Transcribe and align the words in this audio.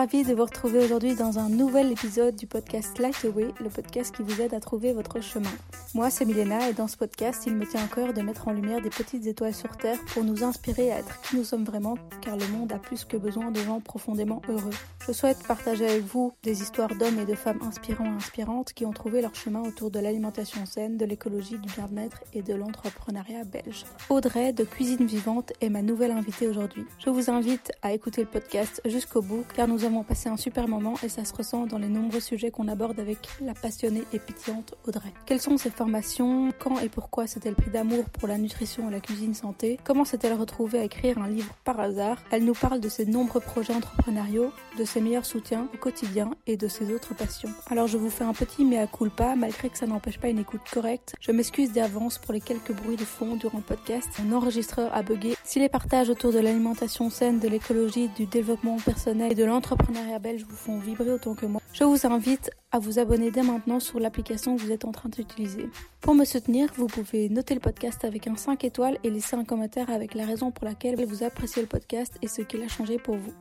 ravie 0.00 0.24
de 0.24 0.32
vous 0.32 0.46
retrouver 0.46 0.82
aujourd'hui 0.82 1.14
dans 1.14 1.38
un 1.38 1.50
nouvel 1.50 1.92
épisode 1.92 2.34
du 2.34 2.46
podcast 2.46 2.98
Light 2.98 3.22
Away, 3.22 3.48
le 3.60 3.68
podcast 3.68 4.16
qui 4.16 4.22
vous 4.22 4.40
aide 4.40 4.54
à 4.54 4.58
trouver 4.58 4.94
votre 4.94 5.20
chemin. 5.20 5.50
Moi, 5.92 6.08
c'est 6.08 6.24
Milena 6.24 6.70
et 6.70 6.72
dans 6.72 6.88
ce 6.88 6.96
podcast, 6.96 7.42
il 7.46 7.54
me 7.54 7.66
tient 7.66 7.84
à 7.84 7.86
cœur 7.86 8.14
de 8.14 8.22
mettre 8.22 8.48
en 8.48 8.52
lumière 8.52 8.80
des 8.80 8.88
petites 8.88 9.26
étoiles 9.26 9.52
sur 9.52 9.76
Terre 9.76 9.98
pour 10.14 10.24
nous 10.24 10.42
inspirer 10.42 10.90
à 10.90 11.00
être 11.00 11.20
qui 11.20 11.36
nous 11.36 11.44
sommes 11.44 11.64
vraiment, 11.64 11.98
car 12.22 12.38
le 12.38 12.48
monde 12.48 12.72
a 12.72 12.78
plus 12.78 13.04
que 13.04 13.18
besoin 13.18 13.50
de 13.50 13.60
gens 13.60 13.80
profondément 13.80 14.40
heureux. 14.48 14.70
Je 15.06 15.12
souhaite 15.12 15.46
partager 15.46 15.86
avec 15.86 16.04
vous 16.04 16.32
des 16.44 16.62
histoires 16.62 16.94
d'hommes 16.96 17.18
et 17.18 17.26
de 17.26 17.34
femmes 17.34 17.60
inspirants 17.60 18.06
et 18.06 18.16
inspirantes 18.16 18.72
qui 18.72 18.86
ont 18.86 18.92
trouvé 18.92 19.20
leur 19.20 19.34
chemin 19.34 19.60
autour 19.60 19.90
de 19.90 19.98
l'alimentation 19.98 20.64
saine, 20.64 20.96
de 20.96 21.04
l'écologie, 21.04 21.58
du 21.58 21.68
bien-être 21.74 22.22
et 22.32 22.40
de 22.40 22.54
l'entrepreneuriat 22.54 23.44
belge. 23.44 23.84
Audrey 24.08 24.54
de 24.54 24.64
Cuisine 24.64 25.04
Vivante 25.04 25.52
est 25.60 25.68
ma 25.68 25.82
nouvelle 25.82 26.12
invitée 26.12 26.48
aujourd'hui. 26.48 26.86
Je 27.04 27.10
vous 27.10 27.30
invite 27.30 27.72
à 27.82 27.92
écouter 27.92 28.22
le 28.22 28.28
podcast 28.28 28.80
jusqu'au 28.86 29.20
bout 29.20 29.44
car 29.54 29.68
nous 29.68 29.84
avons 29.84 29.89
passé 30.04 30.28
un 30.28 30.36
super 30.36 30.68
moment 30.68 30.94
et 31.02 31.08
ça 31.08 31.24
se 31.24 31.34
ressent 31.34 31.66
dans 31.66 31.78
les 31.78 31.88
nombreux 31.88 32.20
sujets 32.20 32.50
qu'on 32.50 32.68
aborde 32.68 32.98
avec 32.98 33.28
la 33.42 33.52
passionnée 33.52 34.04
et 34.12 34.18
pétillante 34.18 34.74
Audrey. 34.86 35.12
Quelles 35.26 35.40
sont 35.40 35.58
ses 35.58 35.70
formations? 35.70 36.50
Quand 36.58 36.78
et 36.78 36.88
pourquoi 36.88 37.26
s'est-elle 37.26 37.54
pris 37.54 37.70
d'amour 37.70 38.04
pour 38.04 38.28
la 38.28 38.38
nutrition 38.38 38.88
et 38.88 38.92
la 38.92 39.00
cuisine 39.00 39.34
santé? 39.34 39.78
Comment 39.84 40.04
s'est-elle 40.04 40.34
retrouvée 40.34 40.78
à 40.78 40.84
écrire 40.84 41.18
un 41.18 41.28
livre 41.28 41.52
par 41.64 41.80
hasard? 41.80 42.16
Elle 42.30 42.44
nous 42.44 42.54
parle 42.54 42.80
de 42.80 42.88
ses 42.88 43.04
nombreux 43.04 43.40
projets 43.40 43.74
entrepreneuriaux, 43.74 44.52
de 44.78 44.84
ses 44.84 45.00
meilleurs 45.00 45.26
soutiens 45.26 45.68
au 45.74 45.76
quotidien 45.76 46.30
et 46.46 46.56
de 46.56 46.68
ses 46.68 46.94
autres 46.94 47.14
passions. 47.14 47.50
Alors 47.68 47.88
je 47.88 47.98
vous 47.98 48.10
fais 48.10 48.24
un 48.24 48.32
petit 48.32 48.64
mea 48.64 48.86
culpa, 48.86 49.34
malgré 49.34 49.68
que 49.68 49.76
ça 49.76 49.86
n'empêche 49.86 50.18
pas 50.18 50.28
une 50.28 50.38
écoute 50.38 50.62
correcte. 50.72 51.14
Je 51.20 51.32
m'excuse 51.32 51.72
d'avance 51.72 52.18
pour 52.18 52.32
les 52.32 52.40
quelques 52.40 52.72
bruits 52.72 52.96
de 52.96 53.04
fond 53.04 53.34
durant 53.34 53.58
le 53.58 53.64
podcast. 53.64 54.08
Mon 54.24 54.36
enregistreur 54.36 54.94
a 54.94 55.02
bugué. 55.02 55.34
Si 55.44 55.58
les 55.58 55.68
partages 55.68 56.10
autour 56.10 56.32
de 56.32 56.38
l'alimentation 56.38 57.10
saine, 57.10 57.40
de 57.40 57.48
l'écologie, 57.48 58.08
du 58.16 58.26
développement 58.26 58.76
personnel 58.76 59.32
et 59.32 59.34
de 59.34 59.44
l'entrepreneuriat 59.44 59.79
belge 60.20 60.44
vous 60.48 60.56
font 60.56 60.78
vibrer 60.78 61.10
autant 61.10 61.34
que 61.34 61.46
moi, 61.46 61.60
je 61.72 61.84
vous 61.84 62.06
invite 62.06 62.50
à 62.72 62.78
vous 62.78 62.98
abonner 62.98 63.30
dès 63.30 63.42
maintenant 63.42 63.80
sur 63.80 63.98
l'application 63.98 64.56
que 64.56 64.62
vous 64.62 64.72
êtes 64.72 64.84
en 64.84 64.92
train 64.92 65.08
d'utiliser. 65.08 65.68
Pour 66.00 66.14
me 66.14 66.24
soutenir, 66.24 66.68
vous 66.76 66.86
pouvez 66.86 67.28
noter 67.28 67.54
le 67.54 67.60
podcast 67.60 68.04
avec 68.04 68.26
un 68.26 68.36
5 68.36 68.64
étoiles 68.64 68.98
et 69.02 69.10
laisser 69.10 69.36
un 69.36 69.44
commentaire 69.44 69.90
avec 69.90 70.14
la 70.14 70.24
raison 70.24 70.50
pour 70.50 70.64
laquelle 70.64 71.04
vous 71.04 71.24
appréciez 71.24 71.62
le 71.62 71.68
podcast 71.68 72.16
et 72.22 72.28
ce 72.28 72.42
qu'il 72.42 72.62
a 72.62 72.68
changé 72.68 72.98
pour 72.98 73.16
vous. 73.16 73.32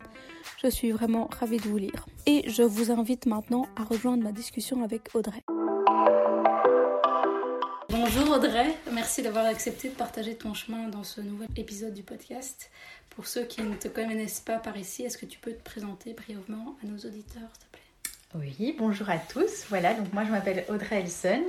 Je 0.64 0.70
suis 0.70 0.92
vraiment 0.92 1.30
ravie 1.40 1.58
de 1.58 1.67
vous 1.67 1.78
lire. 1.78 2.06
Et 2.26 2.50
je 2.50 2.64
vous 2.64 2.92
invite 2.92 3.26
maintenant 3.26 3.67
à 3.76 3.84
rejoindre 3.84 4.23
ma 4.23 4.32
discussion 4.32 4.84
avec 4.84 5.10
Audrey. 5.14 5.44
Bonjour 8.02 8.31
Audrey, 8.31 8.78
merci 8.94 9.22
d'avoir 9.22 9.45
accepté 9.45 9.89
de 9.89 9.94
partager 9.94 10.33
ton 10.33 10.53
chemin 10.53 10.88
dans 10.88 11.03
ce 11.03 11.19
nouvel 11.19 11.50
épisode 11.58 11.94
du 11.94 12.02
podcast. 12.02 12.72
Pour 13.09 13.28
ceux 13.28 13.44
qui 13.44 13.61
ne 13.61 13.75
te 13.75 13.89
connaissent 13.89 14.39
pas 14.39 14.58
par 14.58 14.78
ici, 14.78 15.03
est-ce 15.03 15.17
que 15.17 15.25
tu 15.25 15.38
peux 15.38 15.52
te 15.52 15.61
présenter 15.61 16.14
brièvement 16.14 16.77
à 16.81 16.88
nos 16.88 16.95
auditeurs, 16.95 17.50
s'il 17.52 17.67
te 17.67 17.72
plaît? 17.73 17.81
Oui, 18.36 18.75
bonjour 18.80 19.09
à 19.09 19.17
tous. 19.17 19.66
Voilà, 19.67 19.95
donc 19.95 20.14
moi 20.14 20.23
je 20.23 20.31
m'appelle 20.31 20.64
Audrey 20.70 21.02
Elson. 21.02 21.44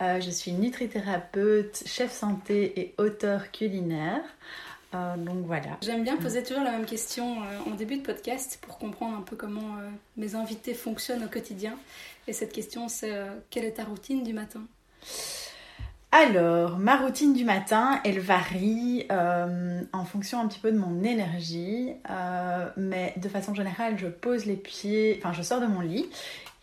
Euh, 0.00 0.20
je 0.20 0.30
suis 0.30 0.52
nutrithérapeute, 0.52 1.82
chef 1.84 2.12
santé 2.12 2.78
et 2.78 2.94
auteur 2.98 3.50
culinaire. 3.50 4.22
Euh, 4.94 5.16
donc 5.16 5.46
voilà. 5.46 5.78
J'aime 5.82 6.04
bien 6.04 6.16
poser 6.16 6.44
toujours 6.44 6.62
la 6.62 6.70
même 6.70 6.86
question 6.86 7.42
euh, 7.42 7.58
en 7.72 7.74
début 7.74 7.96
de 7.96 8.02
podcast 8.02 8.60
pour 8.62 8.78
comprendre 8.78 9.18
un 9.18 9.22
peu 9.22 9.34
comment 9.34 9.78
mes 10.16 10.36
invités 10.36 10.74
fonctionnent 10.74 11.24
au 11.24 11.28
quotidien. 11.28 11.76
Et 12.28 12.32
cette 12.32 12.52
question, 12.52 12.86
c'est 12.88 13.12
quelle 13.50 13.64
est 13.64 13.72
ta 13.72 13.84
routine 13.84 14.22
du 14.22 14.32
matin? 14.32 14.64
Alors, 16.14 16.76
ma 16.78 16.96
routine 16.96 17.32
du 17.32 17.42
matin, 17.42 17.98
elle 18.04 18.20
varie 18.20 19.06
euh, 19.10 19.80
en 19.94 20.04
fonction 20.04 20.40
un 20.42 20.46
petit 20.46 20.58
peu 20.58 20.70
de 20.70 20.76
mon 20.76 21.02
énergie, 21.02 21.88
euh, 22.10 22.68
mais 22.76 23.14
de 23.16 23.30
façon 23.30 23.54
générale, 23.54 23.96
je 23.96 24.08
pose 24.08 24.44
les 24.44 24.56
pieds, 24.56 25.18
enfin, 25.18 25.32
je 25.32 25.40
sors 25.40 25.58
de 25.58 25.66
mon 25.66 25.80
lit 25.80 26.06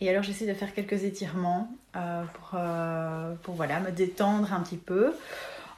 et 0.00 0.08
alors 0.08 0.22
j'essaie 0.22 0.46
de 0.46 0.54
faire 0.54 0.72
quelques 0.72 1.02
étirements 1.02 1.68
euh, 1.96 2.22
pour, 2.34 2.60
pour 3.42 3.54
voilà, 3.54 3.80
me 3.80 3.90
détendre 3.90 4.52
un 4.52 4.60
petit 4.60 4.76
peu. 4.76 5.12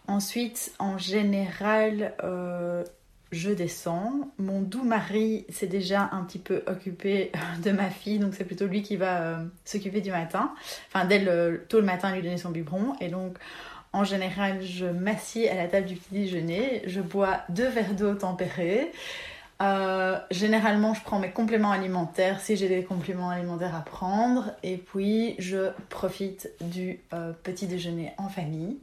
Ensuite, 0.06 0.74
en 0.78 0.98
général, 0.98 2.12
je 3.32 3.50
descends. 3.50 4.30
Mon 4.38 4.60
doux 4.60 4.84
mari 4.84 5.46
s'est 5.48 5.66
déjà 5.66 6.10
un 6.12 6.22
petit 6.22 6.38
peu 6.38 6.62
occupé 6.66 7.32
de 7.64 7.72
ma 7.72 7.90
fille, 7.90 8.18
donc 8.18 8.34
c'est 8.34 8.44
plutôt 8.44 8.66
lui 8.66 8.82
qui 8.82 8.96
va 8.96 9.22
euh, 9.22 9.44
s'occuper 9.64 10.00
du 10.00 10.10
matin. 10.10 10.52
Enfin, 10.88 11.06
dès 11.06 11.18
le, 11.18 11.64
tôt 11.68 11.80
le 11.80 11.86
matin, 11.86 12.14
lui 12.14 12.22
donner 12.22 12.38
son 12.38 12.50
biberon. 12.50 12.94
Et 13.00 13.08
donc, 13.08 13.38
en 13.92 14.04
général, 14.04 14.62
je 14.62 14.86
m'assieds 14.86 15.50
à 15.50 15.54
la 15.54 15.66
table 15.66 15.86
du 15.86 15.96
petit 15.96 16.14
déjeuner. 16.14 16.82
Je 16.86 17.00
bois 17.00 17.40
deux 17.48 17.68
verres 17.68 17.94
d'eau 17.94 18.14
tempérée. 18.14 18.92
Euh, 19.62 20.18
généralement, 20.30 20.92
je 20.92 21.02
prends 21.02 21.18
mes 21.18 21.30
compléments 21.30 21.70
alimentaires 21.70 22.40
si 22.40 22.56
j'ai 22.56 22.68
des 22.68 22.82
compléments 22.82 23.30
alimentaires 23.30 23.74
à 23.76 23.82
prendre. 23.82 24.50
Et 24.62 24.76
puis, 24.76 25.36
je 25.38 25.70
profite 25.88 26.50
du 26.60 27.00
euh, 27.12 27.32
petit 27.42 27.66
déjeuner 27.66 28.12
en 28.18 28.28
famille. 28.28 28.78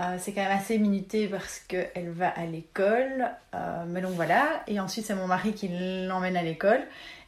Euh, 0.00 0.16
c'est 0.18 0.32
quand 0.32 0.42
même 0.42 0.56
assez 0.56 0.78
minuté 0.78 1.28
parce 1.28 1.60
qu'elle 1.60 2.10
va 2.10 2.28
à 2.28 2.44
l'école. 2.46 3.30
Euh, 3.54 3.84
mais 3.86 4.00
donc 4.00 4.12
voilà. 4.12 4.62
Et 4.66 4.80
ensuite, 4.80 5.04
c'est 5.06 5.14
mon 5.14 5.26
mari 5.26 5.52
qui 5.52 5.68
l'emmène 5.68 6.36
à 6.36 6.42
l'école. 6.42 6.80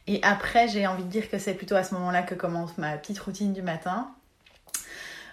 Et 0.07 0.19
après, 0.23 0.67
j'ai 0.67 0.85
envie 0.87 1.03
de 1.03 1.09
dire 1.09 1.29
que 1.29 1.37
c'est 1.37 1.53
plutôt 1.53 1.75
à 1.75 1.83
ce 1.83 1.93
moment-là 1.95 2.23
que 2.23 2.35
commence 2.35 2.77
ma 2.77 2.97
petite 2.97 3.19
routine 3.19 3.53
du 3.53 3.61
matin. 3.61 4.11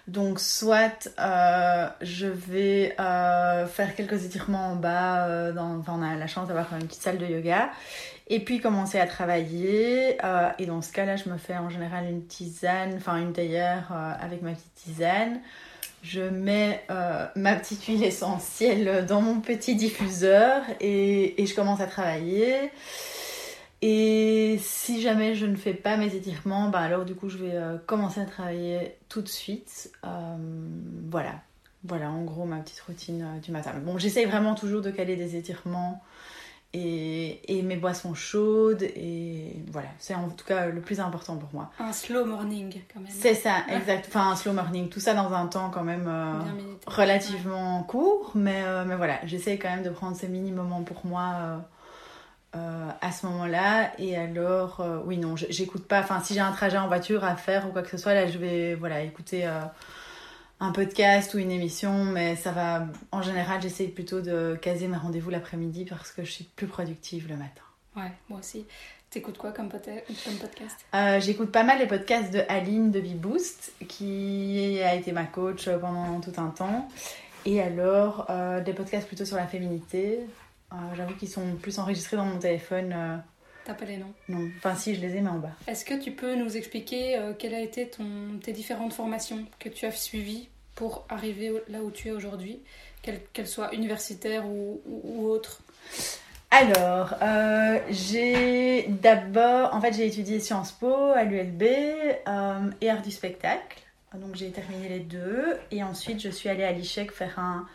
Donc, 0.07 0.39
soit 0.39 1.09
euh, 1.19 1.87
je 2.01 2.27
vais 2.27 2.95
faire 2.97 3.95
quelques 3.95 4.25
étirements 4.25 4.71
en 4.71 4.75
bas. 4.75 5.27
Enfin, 5.55 5.93
on 5.97 6.01
a 6.01 6.15
la 6.15 6.27
chance 6.27 6.47
d'avoir 6.47 6.73
une 6.73 6.87
petite 6.87 7.01
salle 7.01 7.17
de 7.17 7.25
yoga. 7.25 7.69
Et 8.27 8.39
puis 8.39 8.59
commencer 8.59 8.99
à 8.99 9.05
travailler. 9.05 10.17
et 10.59 10.65
dans 10.65 10.81
ce 10.81 10.91
cas-là, 10.91 11.17
je 11.17 11.29
me 11.29 11.37
fais 11.37 11.57
en 11.57 11.69
général 11.69 12.05
une 12.05 12.25
tisane, 12.25 12.95
enfin 12.95 13.17
une 13.17 13.33
théière 13.33 13.91
avec 14.19 14.41
ma 14.41 14.51
petite 14.51 14.73
tisane 14.75 15.39
je 16.03 16.21
mets 16.21 16.83
euh, 16.91 17.25
ma 17.35 17.55
petite 17.55 17.85
huile 17.85 18.03
essentielle 18.03 19.05
dans 19.07 19.21
mon 19.21 19.39
petit 19.39 19.75
diffuseur 19.75 20.61
et, 20.81 21.33
je 21.37 21.55
commence 21.55 21.79
à 21.79 21.87
travailler. 21.87 22.71
Et 23.81 24.57
si 24.61 25.01
jamais 25.01 25.33
je 25.33 25.45
ne 25.45 25.55
fais 25.55 25.73
pas 25.73 25.97
mes 25.97 26.13
étirements, 26.13 26.69
bah 26.69 26.79
alors 26.79 27.05
du 27.05 27.15
coup 27.15 27.29
je 27.29 27.37
vais 27.37 27.53
euh, 27.53 27.77
commencer 27.85 28.21
à 28.21 28.25
travailler 28.25 28.95
tout 29.09 29.21
de 29.21 29.27
suite. 29.27 29.91
Euh, 30.05 30.35
voilà, 31.09 31.41
voilà 31.85 32.09
en 32.09 32.23
gros 32.23 32.45
ma 32.45 32.57
petite 32.57 32.81
routine 32.81 33.25
du 33.41 33.51
matin. 33.51 33.71
Bon, 33.83 33.97
j'essaye 33.97 34.25
vraiment 34.25 34.55
toujours 34.55 34.81
de 34.81 34.91
caler 34.91 35.15
des 35.15 35.37
étirements 35.37 36.01
et, 36.73 37.61
mes 37.63 37.75
boissons 37.75 38.13
chaudes 38.13 38.83
et 38.83 39.55
voilà. 39.71 39.89
C'est 39.99 40.15
en 40.15 40.29
tout 40.29 40.45
cas 40.45 40.67
le 40.67 40.81
plus 40.81 40.99
important 40.99 41.37
pour 41.37 41.49
moi. 41.53 41.71
Un 41.79 41.93
slow 41.93 42.25
morning 42.25 42.81
quand 42.93 42.99
même. 42.99 43.11
C'est 43.11 43.35
ça 43.35 43.63
exact. 43.69 44.05
Enfin 44.09 44.31
un 44.31 44.35
slow 44.35 44.53
morning 44.53 44.89
tout 44.89 44.99
ça 44.99 45.13
dans 45.13 45.31
un 45.33 45.47
temps 45.47 45.69
quand 45.69 45.83
même 45.83 46.07
euh, 46.07 46.33
relativement 46.87 47.83
court 47.83 48.31
mais, 48.35 48.63
euh, 48.63 48.85
mais 48.85 48.95
voilà. 48.95 49.19
J'essaie 49.25 49.57
quand 49.57 49.69
même 49.69 49.83
de 49.83 49.89
prendre 49.89 50.17
ces 50.17 50.27
mini 50.27 50.51
moments 50.51 50.83
pour 50.83 51.05
moi 51.05 51.63
euh, 52.55 52.89
à 53.01 53.11
ce 53.11 53.25
moment-là. 53.27 53.91
Et 53.99 54.17
alors 54.17 54.83
oui 55.05 55.17
non 55.17 55.35
j'écoute 55.35 55.87
pas. 55.87 55.99
Enfin 55.99 56.21
si 56.23 56.33
j'ai 56.33 56.39
un 56.39 56.51
trajet 56.51 56.77
en 56.77 56.87
voiture 56.87 57.23
à 57.23 57.35
faire 57.35 57.67
ou 57.67 57.71
quoi 57.71 57.83
que 57.83 57.89
ce 57.89 57.97
soit 57.97 58.13
là 58.13 58.27
je 58.27 58.37
vais 58.37 58.75
voilà 58.75 59.01
écouter 59.01 59.47
un 60.63 60.71
podcast 60.71 61.33
ou 61.33 61.39
une 61.39 61.51
émission, 61.51 62.05
mais 62.05 62.37
ça 62.37 62.51
va. 62.51 62.87
En 63.11 63.21
général, 63.21 63.61
j'essaye 63.61 63.89
plutôt 63.89 64.21
de 64.21 64.57
caser 64.61 64.87
mes 64.87 64.95
rendez-vous 64.95 65.29
l'après-midi 65.29 65.83
parce 65.83 66.11
que 66.11 66.23
je 66.23 66.31
suis 66.31 66.45
plus 66.45 66.67
productive 66.67 67.27
le 67.27 67.35
matin. 67.35 67.63
Ouais, 67.97 68.11
moi 68.29 68.39
aussi. 68.39 68.65
T'écoutes 69.09 69.37
quoi 69.37 69.51
comme, 69.51 69.67
podcast? 69.67 70.07
Euh, 70.95 71.19
J'écoute 71.19 71.51
pas 71.51 71.63
mal 71.63 71.79
les 71.79 71.85
podcasts 71.85 72.33
de 72.33 72.41
Aline 72.47 72.91
de 72.91 73.01
Beboost, 73.01 73.73
qui 73.89 74.79
a 74.81 74.95
été 74.95 75.11
ma 75.11 75.25
coach 75.25 75.69
pendant 75.69 76.21
tout 76.21 76.33
un 76.37 76.47
temps. 76.47 76.87
Et 77.45 77.61
alors, 77.61 78.25
euh, 78.29 78.61
des 78.61 78.71
podcasts 78.71 79.05
plutôt 79.05 79.25
sur 79.25 79.35
la 79.35 79.47
féminité. 79.47 80.21
Euh, 80.71 80.75
j'avoue 80.95 81.15
qu'ils 81.15 81.27
sont 81.27 81.55
plus 81.61 81.77
enregistrés 81.77 82.15
dans 82.15 82.25
mon 82.25 82.39
téléphone. 82.39 83.21
T'as 83.65 83.73
pas 83.73 83.85
les 83.85 83.97
noms? 83.97 84.13
Non, 84.29 84.49
enfin 84.57 84.75
si, 84.75 84.95
je 84.95 85.01
les 85.01 85.17
ai, 85.17 85.21
mais 85.21 85.29
en 85.29 85.39
bas. 85.39 85.51
Est-ce 85.67 85.83
que 85.83 86.01
tu 86.01 86.11
peux 86.11 86.35
nous 86.35 86.55
expliquer 86.55 87.19
quelles 87.37 87.53
a 87.53 87.59
été 87.59 87.89
ton, 87.89 88.39
tes 88.41 88.53
différentes 88.53 88.93
formations 88.93 89.45
que 89.59 89.67
tu 89.67 89.85
as 89.85 89.91
suivies 89.91 90.47
pour 90.75 91.05
arriver 91.09 91.53
là 91.67 91.79
où 91.81 91.91
tu 91.91 92.09
es 92.09 92.11
aujourd'hui, 92.11 92.61
qu'elle 93.01 93.47
soit 93.47 93.73
universitaire 93.73 94.45
ou, 94.47 94.81
ou, 94.85 95.27
autre 95.27 95.61
alors, 96.55 97.15
euh, 97.23 97.79
j'ai 97.89 98.85
d'abord, 98.87 99.73
en 99.73 99.81
fait, 99.81 99.91
j'ai 99.93 100.05
étudié 100.05 100.39
Sciences 100.39 100.71
Po 100.71 100.93
à 100.93 101.23
l'ULB 101.23 101.63
euh, 101.63 102.69
et 102.79 102.91
art 102.91 103.01
du 103.01 103.09
spectacle. 103.09 103.81
Donc, 104.13 104.35
j'ai 104.35 104.51
terminé 104.51 104.87
les 104.87 104.99
deux. 104.99 105.57
Et 105.71 105.83
ensuite, 105.83 106.21
je 106.21 106.29
suis 106.29 106.49
allée 106.49 106.63
à 106.63 106.71
l'ICHEC 106.71 107.11
faire 107.11 107.39
un 107.39 107.65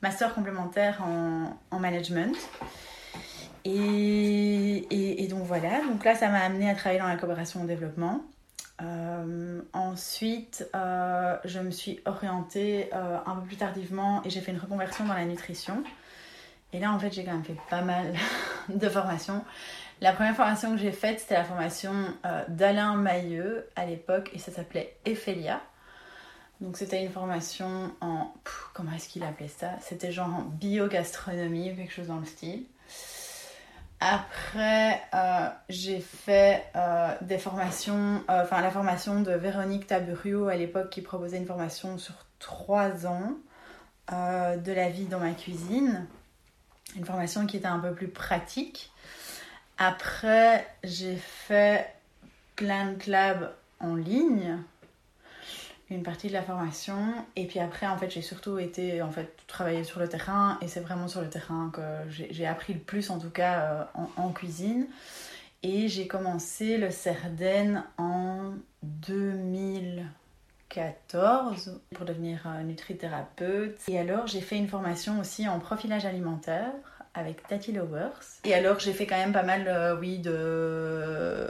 master 0.00 0.32
complémentaire 0.32 1.02
en, 1.02 1.58
en 1.72 1.80
management. 1.80 2.36
Et, 3.64 4.86
et, 4.90 5.24
et, 5.24 5.26
donc, 5.26 5.42
voilà. 5.42 5.80
Donc 5.88 6.04
là, 6.04 6.14
ça 6.14 6.28
m'a 6.28 6.38
amené 6.38 6.70
à 6.70 6.76
travailler 6.76 7.00
dans 7.00 7.08
la 7.08 7.16
coopération 7.16 7.64
au 7.64 7.66
développement. 7.66 8.22
Euh, 8.82 9.62
ensuite, 9.72 10.68
euh, 10.74 11.36
je 11.44 11.60
me 11.60 11.70
suis 11.70 12.00
orientée 12.06 12.88
euh, 12.94 13.18
un 13.26 13.36
peu 13.36 13.46
plus 13.46 13.56
tardivement 13.56 14.22
et 14.24 14.30
j'ai 14.30 14.40
fait 14.40 14.52
une 14.52 14.58
reconversion 14.58 15.04
dans 15.04 15.14
la 15.14 15.24
nutrition. 15.24 15.82
Et 16.72 16.78
là, 16.78 16.92
en 16.92 16.98
fait, 16.98 17.12
j'ai 17.12 17.24
quand 17.24 17.32
même 17.32 17.44
fait 17.44 17.56
pas 17.68 17.82
mal 17.82 18.14
de 18.68 18.88
formation. 18.88 19.44
La 20.00 20.12
première 20.12 20.34
formation 20.34 20.72
que 20.72 20.78
j'ai 20.78 20.92
faite, 20.92 21.20
c'était 21.20 21.34
la 21.34 21.44
formation 21.44 21.92
d'Alain 22.48 22.94
Mailleux 22.94 23.68
à 23.76 23.84
l'époque 23.84 24.30
et 24.32 24.38
ça 24.38 24.50
s'appelait 24.50 24.96
Ephelia. 25.04 25.60
Donc 26.62 26.76
c'était 26.76 27.02
une 27.02 27.10
formation 27.10 27.92
en... 28.00 28.32
comment 28.72 28.92
est-ce 28.92 29.08
qu'il 29.08 29.24
appelait 29.24 29.48
ça? 29.48 29.72
C'était 29.80 30.12
genre 30.12 30.28
en 30.28 30.42
biogastronomie 30.42 31.74
quelque 31.76 31.92
chose 31.92 32.06
dans 32.06 32.18
le 32.18 32.24
style. 32.24 32.64
Après, 34.00 35.02
euh, 35.14 35.48
j'ai 35.68 36.00
fait 36.00 36.64
euh, 36.74 37.14
des 37.20 37.38
formations, 37.38 38.22
enfin 38.28 38.62
la 38.62 38.70
formation 38.70 39.20
de 39.20 39.32
Véronique 39.32 39.86
Taburio 39.86 40.48
à 40.48 40.56
l'époque 40.56 40.90
qui 40.90 41.02
proposait 41.02 41.36
une 41.36 41.46
formation 41.46 41.98
sur 41.98 42.14
trois 42.38 43.06
ans 43.06 43.32
de 44.10 44.72
la 44.72 44.88
vie 44.88 45.04
dans 45.04 45.20
ma 45.20 45.30
cuisine. 45.30 46.04
Une 46.96 47.04
formation 47.04 47.46
qui 47.46 47.58
était 47.58 47.66
un 47.66 47.78
peu 47.78 47.92
plus 47.92 48.08
pratique. 48.08 48.90
Après, 49.78 50.66
j'ai 50.82 51.14
fait 51.14 51.94
plein 52.56 52.92
de 52.92 52.96
clubs 52.96 53.50
en 53.80 53.94
ligne, 53.94 54.58
une 55.90 56.02
partie 56.02 56.28
de 56.28 56.32
la 56.32 56.42
formation. 56.42 56.96
Et 57.36 57.46
puis 57.46 57.58
après, 57.58 57.86
en 57.86 57.98
fait, 57.98 58.10
j'ai 58.10 58.22
surtout 58.22 58.58
été 58.58 59.02
en 59.02 59.10
fait 59.10 59.36
travailler 59.46 59.84
sur 59.84 60.00
le 60.00 60.08
terrain. 60.08 60.56
Et 60.62 60.68
c'est 60.68 60.80
vraiment 60.80 61.08
sur 61.08 61.20
le 61.20 61.28
terrain 61.28 61.70
que 61.72 61.82
j'ai 62.08 62.46
appris 62.46 62.72
le 62.74 62.80
plus, 62.80 63.10
en 63.10 63.18
tout 63.18 63.30
cas 63.30 63.60
euh, 63.60 63.84
en, 64.16 64.30
cuisine. 64.30 64.86
Et 65.62 65.88
j'ai 65.88 66.06
commencé 66.06 66.78
le 66.78 66.90
Cerden 66.90 67.84
en 67.98 68.54
2014 68.82 71.82
pour 71.94 72.06
devenir 72.06 72.40
euh, 72.46 72.62
nutrithérapeute. 72.62 73.78
Et 73.88 73.98
alors, 73.98 74.26
j'ai 74.26 74.40
fait 74.40 74.56
une 74.56 74.68
formation 74.68 75.20
aussi 75.20 75.46
en 75.48 75.58
profilage 75.58 76.06
alimentaire 76.06 76.72
avec 77.14 77.46
Tati 77.46 77.72
Lowers. 77.72 78.40
Et 78.44 78.54
alors 78.54 78.78
j'ai 78.78 78.92
fait 78.92 79.06
quand 79.06 79.16
même 79.16 79.32
pas 79.32 79.42
mal, 79.42 79.64
euh, 79.66 79.96
oui, 79.98 80.18
de, 80.18 81.48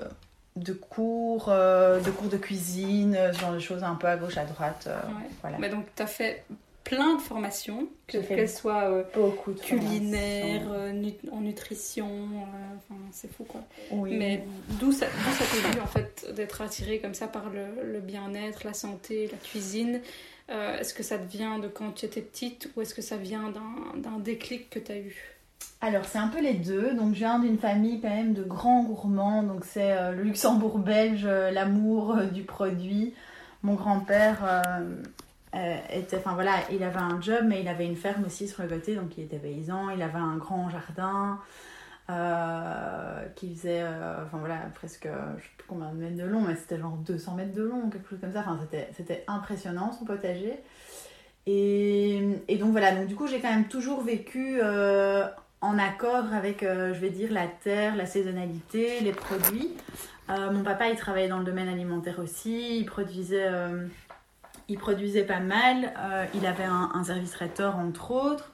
de 0.56 0.72
cours, 0.72 1.46
euh, 1.48 2.00
de 2.00 2.10
cours 2.10 2.28
de 2.28 2.36
cuisine, 2.36 3.16
ce 3.32 3.38
genre 3.38 3.52
de 3.52 3.58
choses 3.58 3.82
un 3.82 3.94
peu 3.94 4.08
à 4.08 4.16
gauche, 4.16 4.36
à 4.36 4.44
droite. 4.44 4.84
Euh, 4.88 5.00
voilà. 5.42 5.58
Mais 5.58 5.68
donc 5.68 5.86
tu 5.94 6.02
as 6.02 6.06
fait 6.06 6.44
plein 6.82 7.14
de 7.16 7.20
formations, 7.20 7.88
qu'elles 8.06 8.48
soient 8.48 9.04
beaucoup 9.14 9.52
culinaires, 9.52 10.66
en 11.30 11.40
nutrition, 11.40 12.08
enfin 12.76 13.00
c'est 13.12 13.32
fou 13.32 13.44
quoi. 13.44 13.60
Oui. 13.92 14.16
Mais 14.16 14.44
d'où 14.80 14.90
ça, 14.90 15.06
ça 15.06 15.44
t'est 15.52 15.68
venu 15.68 15.80
en 15.80 15.86
fait 15.86 16.32
d'être 16.34 16.62
attiré 16.62 16.98
comme 16.98 17.14
ça 17.14 17.28
par 17.28 17.50
le, 17.50 17.92
le 17.92 18.00
bien-être, 18.00 18.64
la 18.64 18.74
santé, 18.74 19.28
la 19.30 19.38
cuisine? 19.38 20.00
Est-ce 20.48 20.94
que 20.94 21.04
ça 21.04 21.16
te 21.16 21.30
vient 21.30 21.60
de 21.60 21.68
quand 21.68 21.92
tu 21.92 22.06
étais 22.06 22.22
petite 22.22 22.70
ou 22.74 22.80
est-ce 22.80 22.92
que 22.92 23.02
ça 23.02 23.16
vient 23.16 23.52
d'un 23.94 24.18
déclic 24.18 24.68
que 24.68 24.80
tu 24.80 24.90
as 24.90 24.98
eu? 24.98 25.36
Alors, 25.82 26.04
c'est 26.04 26.18
un 26.18 26.28
peu 26.28 26.42
les 26.42 26.54
deux. 26.54 26.94
Donc, 26.94 27.14
je 27.14 27.20
viens 27.20 27.38
d'une 27.38 27.58
famille 27.58 28.00
quand 28.00 28.10
même 28.10 28.34
de 28.34 28.42
grands 28.42 28.84
gourmands. 28.84 29.42
Donc, 29.42 29.64
c'est 29.64 29.92
euh, 29.92 30.12
le 30.12 30.24
Luxembourg 30.24 30.78
belge, 30.78 31.24
euh, 31.24 31.50
l'amour 31.50 32.16
euh, 32.16 32.26
du 32.26 32.42
produit. 32.42 33.14
Mon 33.62 33.74
grand-père 33.74 34.62
était, 35.92 36.16
enfin 36.16 36.32
voilà, 36.32 36.52
il 36.70 36.82
avait 36.82 36.98
un 36.98 37.20
job, 37.20 37.44
mais 37.46 37.60
il 37.60 37.68
avait 37.68 37.84
une 37.84 37.96
ferme 37.96 38.24
aussi 38.24 38.48
sur 38.48 38.62
le 38.62 38.68
côté. 38.68 38.94
Donc, 38.94 39.18
il 39.18 39.24
était 39.24 39.38
paysan. 39.38 39.90
Il 39.90 40.02
avait 40.02 40.18
un 40.18 40.36
grand 40.36 40.70
jardin 40.70 41.38
qui 43.36 43.54
faisait, 43.54 43.84
enfin 43.84 44.38
voilà, 44.38 44.56
presque, 44.74 45.06
je 45.36 45.42
sais 45.42 45.50
plus 45.58 45.66
combien 45.68 45.90
de 45.92 45.96
mètres 45.96 46.16
de 46.16 46.24
long, 46.24 46.40
mais 46.40 46.56
c'était 46.56 46.78
genre 46.78 46.96
200 46.96 47.34
mètres 47.34 47.54
de 47.54 47.62
long, 47.62 47.90
quelque 47.90 48.08
chose 48.08 48.18
comme 48.18 48.32
ça. 48.32 48.40
Enfin, 48.40 48.58
c'était 48.96 49.24
impressionnant 49.28 49.92
son 49.92 50.06
potager. 50.06 50.58
Et, 51.46 52.22
et, 52.48 52.56
donc 52.56 52.70
voilà, 52.70 52.94
donc 52.94 53.06
du 53.06 53.14
coup 53.14 53.26
j'ai 53.26 53.40
quand 53.40 53.50
même 53.50 53.68
toujours 53.68 54.00
vécu 54.00 54.58
en 55.60 55.78
accord 55.78 56.32
avec, 56.32 56.62
euh, 56.62 56.94
je 56.94 57.00
vais 57.00 57.10
dire, 57.10 57.32
la 57.32 57.46
terre, 57.46 57.96
la 57.96 58.06
saisonnalité, 58.06 59.00
les 59.00 59.12
produits. 59.12 59.70
Euh, 60.30 60.50
mon 60.50 60.62
papa, 60.62 60.88
il 60.88 60.96
travaillait 60.96 61.28
dans 61.28 61.38
le 61.38 61.44
domaine 61.44 61.68
alimentaire 61.68 62.18
aussi, 62.18 62.78
il 62.78 62.86
produisait, 62.86 63.46
euh, 63.46 63.86
pas 65.26 65.40
mal, 65.40 65.92
il 66.34 66.46
avait 66.46 66.64
un, 66.64 67.04
service 67.04 67.32
traiteur 67.32 67.76
entre 67.76 68.12
autres. 68.12 68.52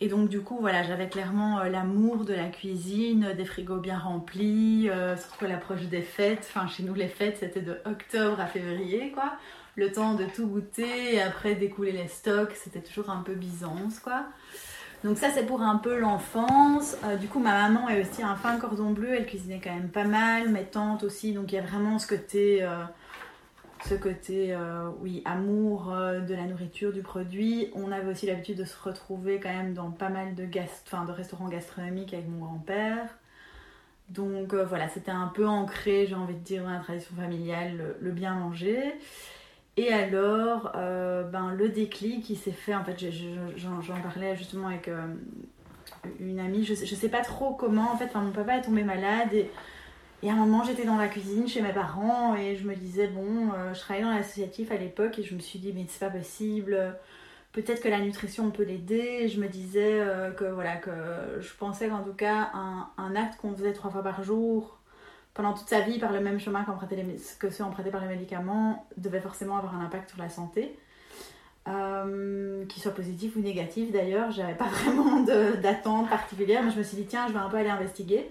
Et 0.00 0.08
donc 0.08 0.28
du 0.28 0.40
coup, 0.40 0.58
voilà, 0.60 0.82
j'avais 0.82 1.08
clairement 1.08 1.62
l'amour 1.64 2.24
de 2.24 2.34
la 2.34 2.48
cuisine, 2.48 3.34
des 3.36 3.44
frigos 3.44 3.78
bien 3.78 3.98
remplis, 3.98 4.88
surtout 5.16 5.44
l'approche 5.46 5.82
des 5.82 6.02
fêtes. 6.02 6.48
Enfin, 6.48 6.66
chez 6.66 6.82
nous, 6.82 6.94
les 6.94 7.08
fêtes, 7.08 7.38
c'était 7.38 7.60
de 7.60 7.76
octobre 7.84 8.40
à 8.40 8.46
février, 8.46 9.12
quoi. 9.12 9.32
Le 9.76 9.92
temps 9.92 10.14
de 10.14 10.24
tout 10.24 10.46
goûter 10.46 11.14
et 11.14 11.22
après 11.22 11.54
d'écouler 11.54 11.92
les 11.92 12.08
stocks, 12.08 12.52
c'était 12.54 12.80
toujours 12.80 13.10
un 13.10 13.22
peu 13.22 13.34
bisance, 13.34 14.00
quoi. 14.00 14.26
Donc 15.04 15.18
ça 15.18 15.30
c'est 15.30 15.44
pour 15.44 15.62
un 15.62 15.76
peu 15.76 15.98
l'enfance. 15.98 16.96
Euh, 17.04 17.16
du 17.16 17.26
coup 17.26 17.40
ma 17.40 17.68
maman 17.68 17.88
est 17.88 18.00
aussi 18.00 18.22
un 18.22 18.36
fin 18.36 18.58
cordon 18.58 18.90
bleu, 18.90 19.14
elle 19.14 19.26
cuisinait 19.26 19.60
quand 19.62 19.74
même 19.74 19.88
pas 19.88 20.04
mal, 20.04 20.48
mes 20.48 20.64
tantes 20.64 21.02
aussi, 21.02 21.32
donc 21.32 21.50
il 21.52 21.56
y 21.56 21.58
a 21.58 21.62
vraiment 21.62 21.98
ce 21.98 22.06
côté, 22.06 22.62
euh, 22.62 22.84
ce 23.84 23.94
côté 23.94 24.54
euh, 24.54 24.88
oui, 25.00 25.22
amour 25.24 25.86
de 25.92 26.34
la 26.34 26.44
nourriture, 26.44 26.92
du 26.92 27.02
produit. 27.02 27.70
On 27.74 27.90
avait 27.90 28.12
aussi 28.12 28.26
l'habitude 28.26 28.58
de 28.58 28.64
se 28.64 28.80
retrouver 28.80 29.40
quand 29.40 29.52
même 29.52 29.74
dans 29.74 29.90
pas 29.90 30.08
mal 30.08 30.36
de, 30.36 30.44
de 30.44 31.12
restaurants 31.12 31.48
gastronomiques 31.48 32.14
avec 32.14 32.28
mon 32.28 32.44
grand-père. 32.44 33.08
Donc 34.08 34.54
voilà, 34.54 34.88
c'était 34.88 35.10
un 35.10 35.28
peu 35.28 35.48
ancré, 35.48 36.06
j'ai 36.06 36.14
envie 36.14 36.34
de 36.34 36.40
dire, 36.40 36.64
dans 36.64 36.70
la 36.70 36.80
tradition 36.80 37.16
familiale, 37.16 37.96
le 37.98 38.10
bien 38.10 38.34
manger. 38.34 38.94
Et 39.78 39.90
alors, 39.90 40.72
euh, 40.76 41.22
ben, 41.24 41.52
le 41.52 41.70
déclic 41.70 42.24
qui 42.24 42.36
s'est 42.36 42.52
fait, 42.52 42.74
en 42.74 42.84
fait, 42.84 43.02
j'en 43.56 44.00
parlais 44.02 44.36
justement 44.36 44.68
avec 44.68 44.88
euh, 44.88 45.06
une 46.20 46.40
amie, 46.40 46.62
je, 46.64 46.74
je 46.74 46.94
sais 46.94 47.08
pas 47.08 47.22
trop 47.22 47.54
comment, 47.54 47.90
en 47.90 47.96
fait, 47.96 48.14
mon 48.14 48.32
papa 48.32 48.58
est 48.58 48.62
tombé 48.62 48.82
malade 48.82 49.32
et, 49.32 49.50
et 50.22 50.28
à 50.28 50.34
un 50.34 50.36
moment 50.36 50.62
j'étais 50.62 50.84
dans 50.84 50.98
la 50.98 51.08
cuisine 51.08 51.48
chez 51.48 51.62
mes 51.62 51.72
parents 51.72 52.36
et 52.36 52.56
je 52.56 52.66
me 52.66 52.74
disais, 52.74 53.06
bon, 53.08 53.50
euh, 53.54 53.72
je 53.72 53.80
travaillais 53.80 54.04
dans 54.04 54.12
l'associatif 54.14 54.70
à 54.70 54.76
l'époque 54.76 55.18
et 55.18 55.22
je 55.22 55.34
me 55.34 55.40
suis 55.40 55.58
dit, 55.58 55.72
mais 55.74 55.86
c'est 55.88 56.04
pas 56.06 56.10
possible, 56.10 56.78
peut-être 57.52 57.80
que 57.82 57.88
la 57.88 58.00
nutrition 58.00 58.46
on 58.46 58.50
peut 58.50 58.64
l'aider. 58.64 59.28
Je 59.28 59.40
me 59.40 59.48
disais 59.48 60.00
que 60.36 60.44
voilà, 60.44 60.76
que 60.76 60.90
je 61.40 61.52
pensais 61.54 61.88
qu'en 61.88 62.02
tout 62.02 62.12
cas, 62.12 62.50
un, 62.52 62.90
un 62.98 63.16
acte 63.16 63.40
qu'on 63.40 63.54
faisait 63.56 63.72
trois 63.72 63.90
fois 63.90 64.02
par 64.02 64.22
jour, 64.22 64.81
pendant 65.34 65.54
toute 65.54 65.68
sa 65.68 65.80
vie 65.80 65.98
par 65.98 66.12
le 66.12 66.20
même 66.20 66.38
chemin 66.38 66.64
les, 66.90 67.16
que 67.38 67.50
ceux 67.50 67.64
empruntés 67.64 67.90
par 67.90 68.02
les 68.02 68.08
médicaments 68.08 68.86
devait 68.96 69.20
forcément 69.20 69.56
avoir 69.56 69.74
un 69.74 69.84
impact 69.84 70.10
sur 70.10 70.18
la 70.18 70.28
santé. 70.28 70.76
Euh, 71.68 72.66
qu'il 72.66 72.82
soit 72.82 72.92
positif 72.92 73.36
ou 73.36 73.40
négatif 73.40 73.92
d'ailleurs, 73.92 74.32
j'avais 74.32 74.56
pas 74.56 74.66
vraiment 74.84 75.20
d'attente 75.20 76.08
particulière, 76.08 76.62
mais 76.64 76.70
je 76.70 76.78
me 76.78 76.82
suis 76.82 76.96
dit 76.96 77.06
tiens, 77.06 77.28
je 77.28 77.32
vais 77.32 77.38
un 77.38 77.48
peu 77.48 77.56
aller 77.56 77.70
investiguer. 77.70 78.30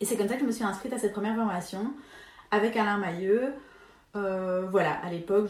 Et 0.00 0.04
c'est 0.04 0.16
comme 0.16 0.28
ça 0.28 0.34
que 0.34 0.40
je 0.40 0.46
me 0.46 0.52
suis 0.52 0.64
inscrite 0.64 0.92
à 0.92 0.98
cette 0.98 1.12
première 1.12 1.34
formation 1.34 1.92
avec 2.50 2.76
Alain 2.76 2.98
Mailleux. 2.98 3.54
Euh, 4.14 4.66
voilà, 4.70 4.92
à 5.02 5.10
l'époque, 5.10 5.48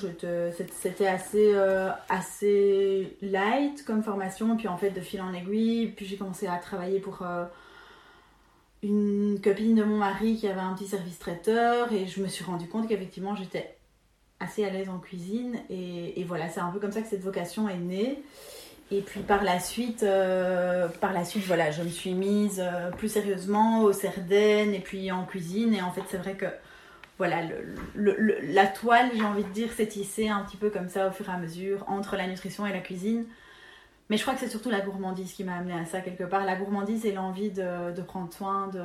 c'était 0.80 1.06
assez, 1.06 1.52
euh, 1.54 1.90
assez 2.08 3.16
light 3.20 3.84
comme 3.84 4.04
formation, 4.04 4.56
puis 4.56 4.68
en 4.68 4.76
fait, 4.76 4.90
de 4.90 5.00
fil 5.00 5.20
en 5.20 5.34
aiguille, 5.34 5.88
puis 5.88 6.06
j'ai 6.06 6.16
commencé 6.16 6.46
à 6.46 6.56
travailler 6.58 7.00
pour 7.00 7.26
une 8.82 9.40
copine 9.42 9.74
de 9.74 9.84
mon 9.84 9.96
mari 9.96 10.36
qui 10.36 10.48
avait 10.48 10.60
un 10.60 10.74
petit 10.74 10.88
service 10.88 11.18
traiteur 11.18 11.92
et 11.92 12.06
je 12.06 12.20
me 12.20 12.26
suis 12.26 12.44
rendu 12.44 12.66
compte 12.66 12.88
qu'effectivement 12.88 13.36
j'étais 13.36 13.76
assez 14.40 14.64
à 14.64 14.70
l'aise 14.70 14.88
en 14.88 14.98
cuisine 14.98 15.60
et, 15.70 16.24
voilà 16.26 16.48
c'est 16.48 16.60
un 16.60 16.70
peu 16.70 16.80
comme 16.80 16.92
ça 16.92 17.00
que 17.00 17.08
cette 17.08 17.22
vocation 17.22 17.68
est 17.68 17.78
née. 17.78 18.22
Et 18.90 19.00
puis 19.00 19.20
par 19.20 19.42
la 19.42 19.58
suite 19.58 20.02
euh, 20.02 20.88
par 21.00 21.12
la 21.12 21.24
suite 21.24 21.44
voilà 21.44 21.70
je 21.70 21.82
me 21.82 21.88
suis 21.88 22.12
mise 22.12 22.60
euh, 22.60 22.90
plus 22.90 23.08
sérieusement 23.08 23.82
au 23.82 23.92
Cerdaine 23.92 24.74
et 24.74 24.80
puis 24.80 25.12
en 25.12 25.24
cuisine. 25.24 25.74
Et 25.74 25.82
en 25.82 25.92
fait 25.92 26.02
c'est 26.08 26.18
vrai 26.18 26.34
que 26.34 26.46
voilà 27.18 27.42
la 28.42 28.66
toile 28.66 29.10
j'ai 29.14 29.24
envie 29.24 29.44
de 29.44 29.50
dire 29.50 29.72
s'est 29.72 29.86
tissée 29.86 30.28
un 30.28 30.40
petit 30.40 30.56
peu 30.56 30.70
comme 30.70 30.88
ça 30.88 31.08
au 31.08 31.12
fur 31.12 31.28
et 31.28 31.32
à 31.32 31.38
mesure 31.38 31.84
entre 31.86 32.16
la 32.16 32.26
nutrition 32.26 32.66
et 32.66 32.72
la 32.72 32.80
cuisine 32.80 33.26
mais 34.08 34.16
je 34.16 34.22
crois 34.22 34.34
que 34.34 34.40
c'est 34.40 34.48
surtout 34.48 34.70
la 34.70 34.80
gourmandise 34.80 35.32
qui 35.32 35.44
m'a 35.44 35.56
amené 35.56 35.72
à 35.72 35.84
ça 35.84 36.00
quelque 36.00 36.24
part. 36.24 36.44
La 36.44 36.56
gourmandise 36.56 37.06
et 37.06 37.12
l'envie 37.12 37.50
de, 37.50 37.92
de, 37.92 38.02
prendre 38.02 38.32
soin 38.32 38.68
de, 38.68 38.82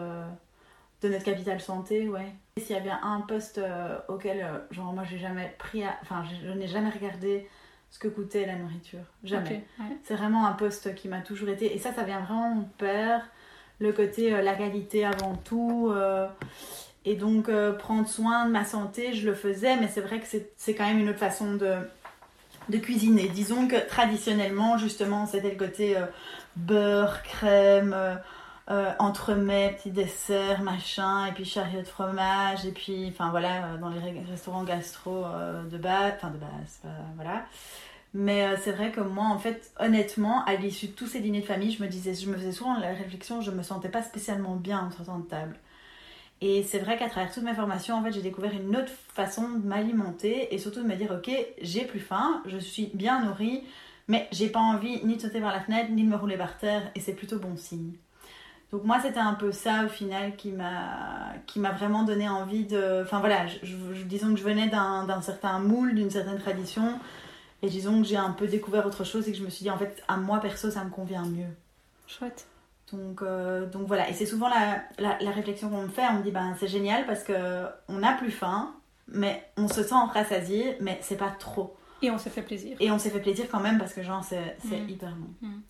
de 1.02 1.10
notre 1.10 1.24
capital 1.24 1.60
santé, 1.60 2.08
ouais. 2.08 2.34
S'il 2.58 2.76
y 2.76 2.80
a 2.80 2.82
bien 2.82 3.00
un 3.04 3.22
poste 3.22 3.58
euh, 3.58 3.98
auquel, 4.08 4.42
euh, 4.42 4.58
genre, 4.72 4.94
moi 4.94 5.04
j'ai 5.04 5.20
jamais 5.20 5.54
pris, 5.60 5.84
enfin, 6.02 6.24
je, 6.44 6.52
n'ai 6.52 6.68
jamais 6.68 6.90
regardé 6.90 7.48
ce 7.92 8.00
que 8.00 8.08
coûtait 8.08 8.46
la 8.46 8.56
nourriture. 8.56 9.04
Jamais. 9.24 9.66
C'est 10.04 10.16
vraiment 10.16 10.48
un 10.48 10.54
poste 10.54 10.96
qui 10.96 11.08
m'a 11.08 11.22
toujours 11.22 11.50
été. 11.50 11.76
Et 11.76 11.78
ça, 11.78 11.94
ça 11.94 12.04
vient 12.04 12.20
vraiment 12.20 12.52
de 12.52 12.56
mon 12.62 12.70
père. 12.78 13.30
Le 13.80 13.94
côté, 13.94 14.34
euh, 14.34 14.42
la 14.42 14.56
qualité 14.56 15.06
avant 15.06 15.36
tout. 15.36 15.94
et 17.06 17.16
donc, 17.16 17.50
prendre 17.78 18.08
soin 18.08 18.46
de 18.46 18.52
ma 18.52 18.66
santé, 18.66 19.14
je 19.14 19.28
le 19.28 19.36
faisais, 19.36 19.78
mais 19.78 19.88
c'est 19.88 20.02
vrai 20.02 20.20
que 20.20 20.26
c'est 20.28 20.76
quand 20.76 20.86
même 20.86 21.00
une 21.00 21.10
autre 21.10 21.20
façon 21.20 21.56
de 21.56 21.76
de 22.70 22.78
cuisiner. 22.78 23.28
Disons 23.30 23.68
que 23.68 23.76
traditionnellement, 23.88 24.78
justement, 24.78 25.26
c'était 25.26 25.52
le 25.52 25.58
côté 25.58 25.98
euh, 25.98 26.06
beurre, 26.56 27.22
crème, 27.24 27.94
euh, 27.96 28.16
euh, 28.70 28.92
entremets, 29.00 29.76
petits 29.78 29.92
desserts, 29.92 30.62
machin, 30.62 31.28
et 31.28 31.32
puis 31.32 31.46
chariot 31.46 31.82
de 31.82 31.88
fromage, 31.88 32.66
et 32.66 32.72
puis, 32.72 33.08
enfin 33.10 33.30
voilà, 33.30 33.78
dans 33.80 33.90
les 33.90 34.00
restaurants 34.30 34.64
gastro 34.64 35.26
de 35.72 35.78
base, 35.78 36.14
enfin 36.18 36.32
de 36.32 36.38
base, 36.38 36.82
voilà. 37.16 37.46
Mais 38.14 38.58
c'est 38.58 38.74
vrai 38.74 38.92
que 38.92 39.00
moi, 39.00 39.26
en 39.28 39.38
fait, 39.38 39.72
honnêtement, 39.80 40.44
à 40.44 40.56
l'issue 40.56 40.88
de 40.88 40.92
tous 40.92 41.08
ces 41.08 41.22
dîners 41.22 41.42
de 41.42 41.46
famille, 41.46 41.72
je 41.72 41.82
me 41.82 41.88
disais, 41.88 42.14
je 42.14 42.30
faisais 42.30 42.52
souvent 42.52 42.78
la 42.78 42.90
réflexion, 42.90 43.40
je 43.40 43.52
me 43.52 43.64
sentais 43.64 43.90
pas 43.90 44.02
spécialement 44.02 44.56
bien 44.56 44.88
en 44.88 44.92
sortant 44.92 45.20
de 45.20 45.28
table. 45.28 45.56
Et 46.42 46.64
c'est 46.64 46.80
vrai 46.80 46.98
qu'à 46.98 47.10
travers 47.10 47.34
toutes 47.34 47.44
mes 47.44 47.56
formations, 47.56 47.96
en 47.96 48.04
fait, 48.04 48.12
j'ai 48.12 48.22
découvert 48.22 48.54
une 48.54 48.76
autre 48.76 48.92
façon 49.14 49.50
de 49.50 49.66
m'alimenter 49.66 50.54
et 50.54 50.60
surtout 50.60 50.82
de 50.82 50.88
me 50.88 50.96
dire, 50.96 51.12
ok, 51.12 51.32
j'ai 51.62 51.86
plus 51.86 52.00
faim, 52.00 52.44
je 52.46 52.58
suis 52.58 52.92
bien 52.94 53.26
nourrie, 53.26 53.64
mais 54.08 54.28
j'ai 54.32 54.50
pas 54.50 54.60
envie 54.60 55.04
ni 55.04 55.16
de 55.16 55.22
sauter 55.22 55.42
par 55.42 55.52
la 55.52 55.62
fenêtre, 55.62 55.90
ni 55.92 56.04
de 56.04 56.10
me 56.10 56.16
rouler 56.16 56.38
par 56.38 56.58
terre, 56.58 56.92
et 56.96 57.00
c'est 57.00 57.14
plutôt 57.14 57.40
bon 57.40 57.58
signe. 57.58 57.94
Donc 58.72 58.84
moi, 58.84 59.00
c'était 59.02 59.20
un 59.20 59.34
peu 59.34 59.52
ça 59.52 59.86
au 59.86 59.88
final 59.88 60.36
qui 60.36 60.52
m'a 60.52 61.34
qui 61.48 61.60
m'a 61.60 61.72
vraiment 61.72 62.04
donné 62.04 62.28
envie 62.28 62.66
de... 62.66 63.02
Enfin 63.02 63.20
voilà, 63.20 63.46
disons 64.06 64.34
que 64.34 64.40
je 64.40 64.44
venais 64.44 64.68
d'un 64.68 65.22
certain 65.22 65.60
moule, 65.60 65.96
d'une 65.96 66.12
certaine 66.12 66.38
tradition, 66.38 67.00
et 67.62 67.70
disons 67.70 68.02
que 68.02 68.08
j'ai 68.08 68.18
un 68.18 68.32
peu 68.32 68.46
découvert 68.46 68.86
autre 68.86 69.04
chose 69.04 69.28
et 69.28 69.32
que 69.32 69.38
je 69.38 69.44
me 69.44 69.50
suis 69.50 69.64
dit, 69.64 69.72
en 69.72 69.78
fait, 69.78 70.04
à 70.08 70.18
moi 70.18 70.40
perso, 70.40 70.70
ça 70.70 70.84
me 70.84 70.90
convient 70.90 71.26
mieux. 71.26 71.48
Chouette. 72.08 72.46
Donc, 72.92 73.22
euh, 73.22 73.66
donc 73.66 73.86
voilà, 73.88 74.10
et 74.10 74.14
c'est 74.14 74.26
souvent 74.26 74.48
la, 74.48 74.82
la, 75.00 75.32
réflexion 75.32 75.70
qu'on 75.70 75.84
me 75.84 75.90
fait, 75.90 76.04
on 76.10 76.20
me 76.20 76.24
dit, 76.24 76.32
ben 76.32 76.56
c'est 76.58 76.70
génial 76.70 77.06
parce 77.06 77.22
que 77.24 77.66
on 77.90 77.98
n'a 77.98 78.14
plus 78.14 78.32
faim, 78.32 78.74
mais 79.10 79.44
on 79.58 79.68
se 79.68 79.84
sent 79.84 79.96
rassasié, 80.14 80.78
mais 80.80 80.98
c'est 81.02 81.18
pas 81.18 81.32
trop. 81.32 81.76
Et 82.02 82.12
on 82.12 82.18
s'est 82.18 82.30
fait 82.30 82.44
plaisir. 82.44 82.78
Et 82.80 82.90
on 82.90 82.98
s'est 82.98 83.10
fait 83.10 83.20
plaisir 83.20 83.48
quand 83.52 83.60
même 83.60 83.78
parce 83.78 83.94
que 83.94 84.04
genre 84.04 84.24
c'est 84.24 84.56
mm. 84.64 84.90
hyper 84.90 85.12
bon. 85.16 85.48
Mm. 85.48 85.62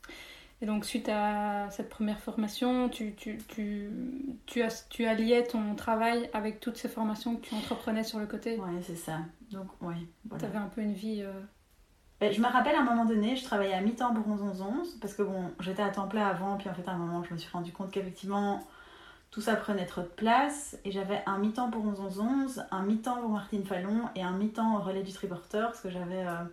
Et 0.62 0.66
donc 0.66 0.86
suite 0.86 1.10
à 1.10 1.70
cette 1.72 1.90
première 1.90 2.20
formation, 2.20 2.90
tu, 2.90 3.14
tu, 3.16 3.38
tu, 3.48 3.90
tu, 4.46 4.62
as, 4.62 4.88
tu 4.90 5.06
alliais 5.06 5.44
ton 5.44 5.76
travail 5.76 6.30
avec 6.34 6.60
toutes 6.60 6.78
ces 6.78 6.90
formations 6.90 7.36
que 7.36 7.48
tu 7.48 7.56
entreprenais 7.56 8.04
sur 8.04 8.20
le 8.20 8.26
côté? 8.26 8.60
Oui, 8.60 8.82
c'est 8.82 8.96
ça. 8.96 9.20
Donc, 9.52 9.68
oui. 9.82 9.96
Tu 10.38 10.46
avais 10.46 10.58
un 10.58 10.68
peu 10.68 10.82
une 10.82 10.94
vie... 10.94 11.22
Euh, 11.22 11.32
je 12.22 12.42
me 12.42 12.48
rappelle 12.48 12.76
à 12.76 12.80
un 12.80 12.84
moment 12.84 13.06
donné, 13.06 13.36
je 13.36 13.44
travaillais 13.44 13.74
à 13.74 13.82
mi-temps 13.82 14.14
pour 14.14 14.28
11-11, 14.28 15.00
parce 15.00 15.14
que 15.14 15.22
bon, 15.22 15.52
j'étais 15.60 15.84
à 15.84 15.90
temps 15.90 16.08
plein 16.08 16.26
avant, 16.26 16.58
puis 16.58 16.70
en 16.70 16.74
fait 16.74 16.88
à 16.88 16.92
un 16.92 16.98
moment 16.98 17.24
je 17.24 17.34
me 17.34 17.38
suis 17.38 17.52
rendu 17.52 17.72
compte 17.72 17.92
qu'effectivement 17.92 18.66
tout 19.30 19.42
ça 19.42 19.56
prenait 19.56 19.86
trop 19.86 20.02
de 20.02 20.08
place, 20.08 20.78
et 20.86 20.92
j'avais 20.92 21.22
un 21.26 21.38
mi-temps 21.38 21.70
pour 21.70 21.86
11-11, 21.86 22.66
un 22.72 22.84
mi-temps 22.84 23.18
pour 23.18 23.30
Martine 23.30 23.66
Fallon, 23.66 24.10
et 24.16 24.24
un 24.24 24.32
mi-temps 24.32 24.78
au 24.78 24.80
relais 24.80 25.04
du 25.04 25.14
triporteur, 25.14 25.68
parce 25.68 25.82
que 25.82 25.90
j'avais... 25.90 26.26
Euh, 26.26 26.44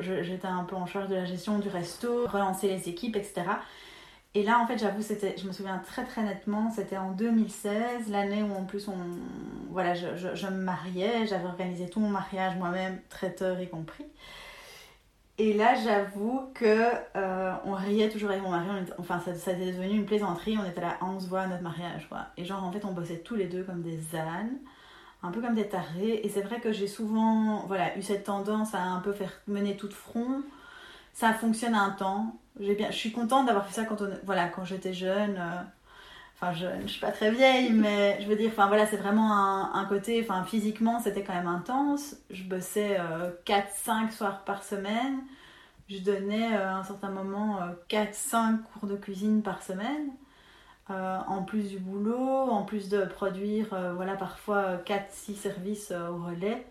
j'étais 0.00 0.46
un 0.46 0.64
peu 0.64 0.74
en 0.74 0.86
charge 0.86 1.08
de 1.08 1.14
la 1.14 1.24
gestion 1.24 1.58
du 1.58 1.68
resto, 1.68 2.26
relancer 2.26 2.68
les 2.68 2.88
équipes, 2.88 3.16
etc. 3.16 3.42
Et 4.36 4.42
là, 4.42 4.60
en 4.60 4.66
fait, 4.66 4.76
j'avoue, 4.76 5.00
je 5.00 5.46
me 5.46 5.52
souviens 5.52 5.78
très 5.78 6.04
très 6.04 6.22
nettement, 6.22 6.70
c'était 6.70 6.98
en 6.98 7.12
2016, 7.12 8.10
l'année 8.10 8.42
où 8.42 8.52
en 8.54 8.64
plus 8.64 8.86
on, 8.86 8.92
voilà, 9.70 9.94
je, 9.94 10.46
me 10.46 10.58
mariais, 10.58 11.26
j'avais 11.26 11.46
organisé 11.46 11.88
tout 11.88 12.00
mon 12.00 12.10
mariage 12.10 12.54
moi-même, 12.56 13.00
traiteur 13.08 13.58
y 13.62 13.66
compris. 13.66 14.04
Et 15.38 15.54
là, 15.54 15.74
j'avoue 15.82 16.50
que 16.52 16.84
euh, 17.16 17.54
on 17.64 17.72
riait 17.72 18.10
toujours 18.10 18.28
avec 18.28 18.42
mon 18.42 18.50
mari, 18.50 18.68
enfin, 18.98 19.20
ça, 19.20 19.52
était 19.52 19.72
devenu 19.72 19.94
une 19.94 20.04
plaisanterie, 20.04 20.58
on 20.58 20.68
était 20.68 20.82
là, 20.82 20.98
on 21.00 21.18
se 21.18 21.28
voit 21.28 21.40
à 21.40 21.46
notre 21.46 21.62
mariage, 21.62 22.06
quoi. 22.10 22.26
Et 22.36 22.44
genre, 22.44 22.62
en 22.62 22.70
fait, 22.70 22.84
on 22.84 22.92
bossait 22.92 23.20
tous 23.20 23.36
les 23.36 23.46
deux 23.46 23.62
comme 23.62 23.80
des 23.80 24.14
ânes, 24.14 24.58
un 25.22 25.30
peu 25.30 25.40
comme 25.40 25.54
des 25.54 25.66
tarés. 25.66 26.20
Et 26.24 26.28
c'est 26.28 26.42
vrai 26.42 26.60
que 26.60 26.72
j'ai 26.72 26.88
souvent, 26.88 27.64
voilà, 27.68 27.96
eu 27.96 28.02
cette 28.02 28.24
tendance 28.24 28.74
à 28.74 28.82
un 28.82 29.00
peu 29.00 29.14
faire 29.14 29.32
mener 29.46 29.78
tout 29.78 29.88
de 29.88 29.94
front. 29.94 30.42
Ça 31.14 31.32
fonctionne 31.32 31.74
un 31.74 31.88
temps, 31.92 32.36
bien, 32.74 32.90
je 32.90 32.96
suis 32.96 33.12
contente 33.12 33.46
d'avoir 33.46 33.66
fait 33.66 33.74
ça 33.74 33.84
quand, 33.84 34.00
on, 34.02 34.08
voilà, 34.24 34.50
j'étais 34.64 34.94
jeune. 34.94 35.36
Euh, 35.38 35.62
enfin, 36.34 36.52
jeune, 36.54 36.82
je 36.82 36.88
suis 36.88 37.00
pas 37.00 37.12
très 37.12 37.30
vieille, 37.30 37.70
mais 37.72 38.18
je 38.20 38.26
veux 38.26 38.36
dire, 38.36 38.50
c'est 38.90 38.96
vraiment 38.96 39.74
un, 39.74 39.84
côté, 39.86 40.22
enfin 40.22 40.44
physiquement, 40.44 41.00
c'était 41.00 41.22
quand 41.22 41.34
même 41.34 41.48
intense. 41.48 42.16
Je 42.30 42.44
bossais 42.44 42.98
4-5 43.46 43.58
euh, 44.08 44.10
soirs 44.10 44.44
par 44.44 44.62
semaine. 44.62 45.20
Je 45.88 45.98
donnais 45.98 46.54
euh, 46.56 46.70
à 46.72 46.76
un 46.76 46.84
certain 46.84 47.10
moment 47.10 47.60
4-5 47.90 48.62
cours 48.62 48.88
de 48.88 48.96
cuisine 48.96 49.42
par 49.42 49.62
semaine. 49.62 50.10
en 50.88 51.42
plus 51.42 51.68
du 51.70 51.78
boulot, 51.78 52.16
en 52.50 52.62
plus 52.64 52.88
de 52.88 53.04
produire 53.04 53.68
parfois 54.16 54.76
4-6 54.86 55.34
services 55.34 55.92
au 55.92 56.24
relais 56.24 56.66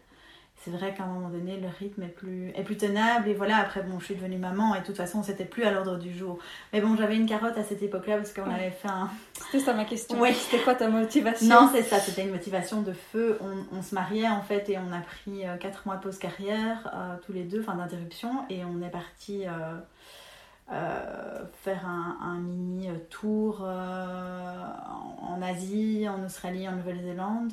c'est 0.65 0.71
vrai 0.71 0.95
qu'à 0.95 1.03
un 1.03 1.07
moment 1.07 1.29
donné, 1.29 1.59
le 1.59 1.67
rythme 1.67 2.01
est 2.01 2.07
plus, 2.07 2.49
est 2.55 2.63
plus 2.63 2.75
tenable. 2.75 3.29
Et 3.29 3.35
voilà, 3.35 3.57
après, 3.57 3.83
bon, 3.83 3.99
je 3.99 4.05
suis 4.05 4.15
devenue 4.15 4.39
maman 4.39 4.73
et 4.73 4.79
de 4.79 4.85
toute 4.85 4.97
façon, 4.97 5.21
c'était 5.21 5.45
plus 5.45 5.63
à 5.63 5.69
l'ordre 5.69 5.99
du 5.99 6.11
jour. 6.11 6.39
Mais 6.73 6.81
bon, 6.81 6.97
j'avais 6.97 7.15
une 7.15 7.27
carotte 7.27 7.55
à 7.55 7.63
cette 7.63 7.83
époque-là 7.83 8.17
parce 8.17 8.33
qu'on 8.33 8.49
avait 8.49 8.71
fait 8.71 8.87
un. 8.87 9.11
C'était 9.33 9.63
ça 9.63 9.73
ma 9.75 9.85
question. 9.85 10.19
Oui. 10.19 10.33
C'était 10.33 10.63
quoi 10.63 10.73
ta 10.73 10.89
motivation? 10.89 11.47
Non, 11.47 11.69
c'est 11.71 11.83
ça, 11.83 11.99
c'était 11.99 12.23
une 12.23 12.31
motivation 12.31 12.81
de 12.81 12.93
feu. 12.93 13.37
On, 13.41 13.77
on, 13.77 13.83
se 13.83 13.93
mariait 13.93 14.27
en 14.27 14.41
fait 14.41 14.67
et 14.69 14.79
on 14.79 14.91
a 14.91 15.01
pris 15.01 15.43
4 15.59 15.65
euh, 15.65 15.81
mois 15.85 15.97
de 15.97 16.01
pause 16.01 16.17
carrière, 16.17 16.91
euh, 16.95 17.15
tous 17.23 17.33
les 17.33 17.43
deux, 17.43 17.59
enfin 17.59 17.75
d'interruption, 17.75 18.31
et 18.49 18.65
on 18.65 18.81
est 18.81 18.89
parti. 18.89 19.43
Euh, 19.45 21.43
faire 21.61 21.85
un, 21.85 22.17
un, 22.23 22.39
mini 22.39 22.89
tour 23.11 23.61
en 23.61 25.41
Asie, 25.43 26.07
en 26.09 26.25
Australie, 26.25 26.67
en 26.67 26.71
Nouvelle-Zélande 26.71 27.51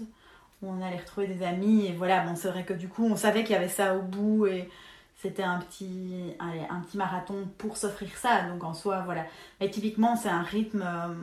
on 0.63 0.83
allait 0.83 0.99
retrouver 0.99 1.27
des 1.27 1.45
amis. 1.45 1.87
Et 1.87 1.93
voilà, 1.93 2.25
bon, 2.25 2.37
c'est 2.37 2.49
vrai 2.49 2.65
que 2.65 2.75
du 2.75 2.89
coup, 2.89 3.05
on 3.05 3.17
savait 3.17 3.45
qu'il 3.45 3.53
y 3.53 3.59
avait 3.59 3.69
ça 3.69 3.97
au 3.97 4.03
bout 4.03 4.47
et 4.47 4.69
c'était 5.23 5.45
un 5.45 5.61
petit, 5.61 6.35
un 6.41 6.81
petit 6.81 6.97
marathon 6.97 7.49
pour 7.57 7.77
s'offrir 7.77 8.17
ça. 8.17 8.43
Donc 8.49 8.65
en 8.65 8.75
soi, 8.75 9.03
voilà. 9.05 9.25
Mais 9.61 9.71
typiquement, 9.71 10.17
c'est 10.17 10.29
un 10.29 10.43
rythme 10.43 10.83
euh, 10.85 11.15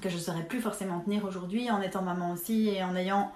que 0.00 0.08
je 0.08 0.14
ne 0.14 0.20
saurais 0.20 0.44
plus 0.44 0.60
forcément 0.60 1.00
tenir 1.00 1.24
aujourd'hui 1.24 1.68
en 1.70 1.82
étant 1.82 2.02
maman 2.02 2.30
aussi 2.32 2.68
et 2.68 2.84
en 2.84 2.94
ayant 2.94 3.32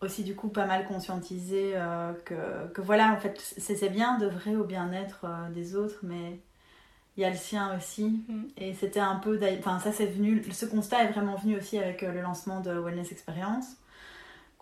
aussi 0.00 0.24
du 0.24 0.34
coup 0.34 0.48
pas 0.48 0.66
mal 0.66 0.86
conscientisé 0.86 1.72
euh, 1.74 2.12
que, 2.24 2.80
voilà, 2.80 3.12
en 3.12 3.18
fait, 3.18 3.40
c'est 3.58 3.88
bien 3.88 4.18
de 4.18 4.26
vrai 4.26 4.56
au 4.56 4.64
bien-être 4.64 5.20
euh, 5.24 5.48
des 5.50 5.76
autres, 5.76 6.00
mais 6.02 6.40
il 7.16 7.22
y 7.22 7.24
a 7.24 7.30
le 7.30 7.36
sien 7.36 7.76
aussi. 7.76 8.24
Mm. 8.28 8.42
Et 8.56 8.74
c'était 8.74 9.00
un 9.00 9.16
peu, 9.16 9.40
enfin 9.60 9.78
ça 9.78 9.92
c'est 9.92 10.06
venu, 10.06 10.44
ce 10.52 10.66
constat 10.66 11.04
est 11.04 11.12
vraiment 11.12 11.36
venu 11.36 11.56
aussi 11.56 11.78
avec 11.78 12.02
le 12.02 12.20
lancement 12.20 12.60
de 12.60 12.72
Wellness 12.72 13.12
Experience 13.12 13.76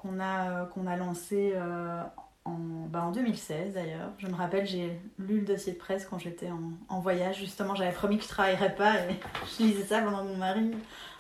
qu'on 0.07 0.21
a, 0.21 0.51
euh, 0.51 0.65
qu'on 0.67 0.87
a 0.87 0.97
lancé 0.97 1.53
euh, 1.55 2.03
en, 2.45 2.87
bah 2.89 3.05
en 3.05 3.13
2016 3.13 3.75
d'ailleurs. 3.75 4.11
Je 4.19 4.27
me 4.27 4.35
rappelle, 4.35 4.67
j'ai 4.67 4.99
lu 5.19 5.41
le 5.41 5.47
dossier 5.47 5.73
de 5.73 5.79
presse 5.79 6.07
quand 6.07 6.19
j'étais 6.19 6.51
en, 6.51 6.73
en, 6.89 7.01
voyage. 7.01 7.39
Justement, 7.39 7.75
j'avais 7.75 7.93
promis 7.93 8.19
que 8.19 8.25
je 8.25 8.29
travaillerais 8.29 8.75
pas 8.75 9.01
et 9.01 9.21
je 9.59 9.65
lisais 9.65 9.85
ça 9.85 10.01
pendant 10.01 10.23
que 10.23 10.29
mon 10.29 10.37
mari 10.37 10.73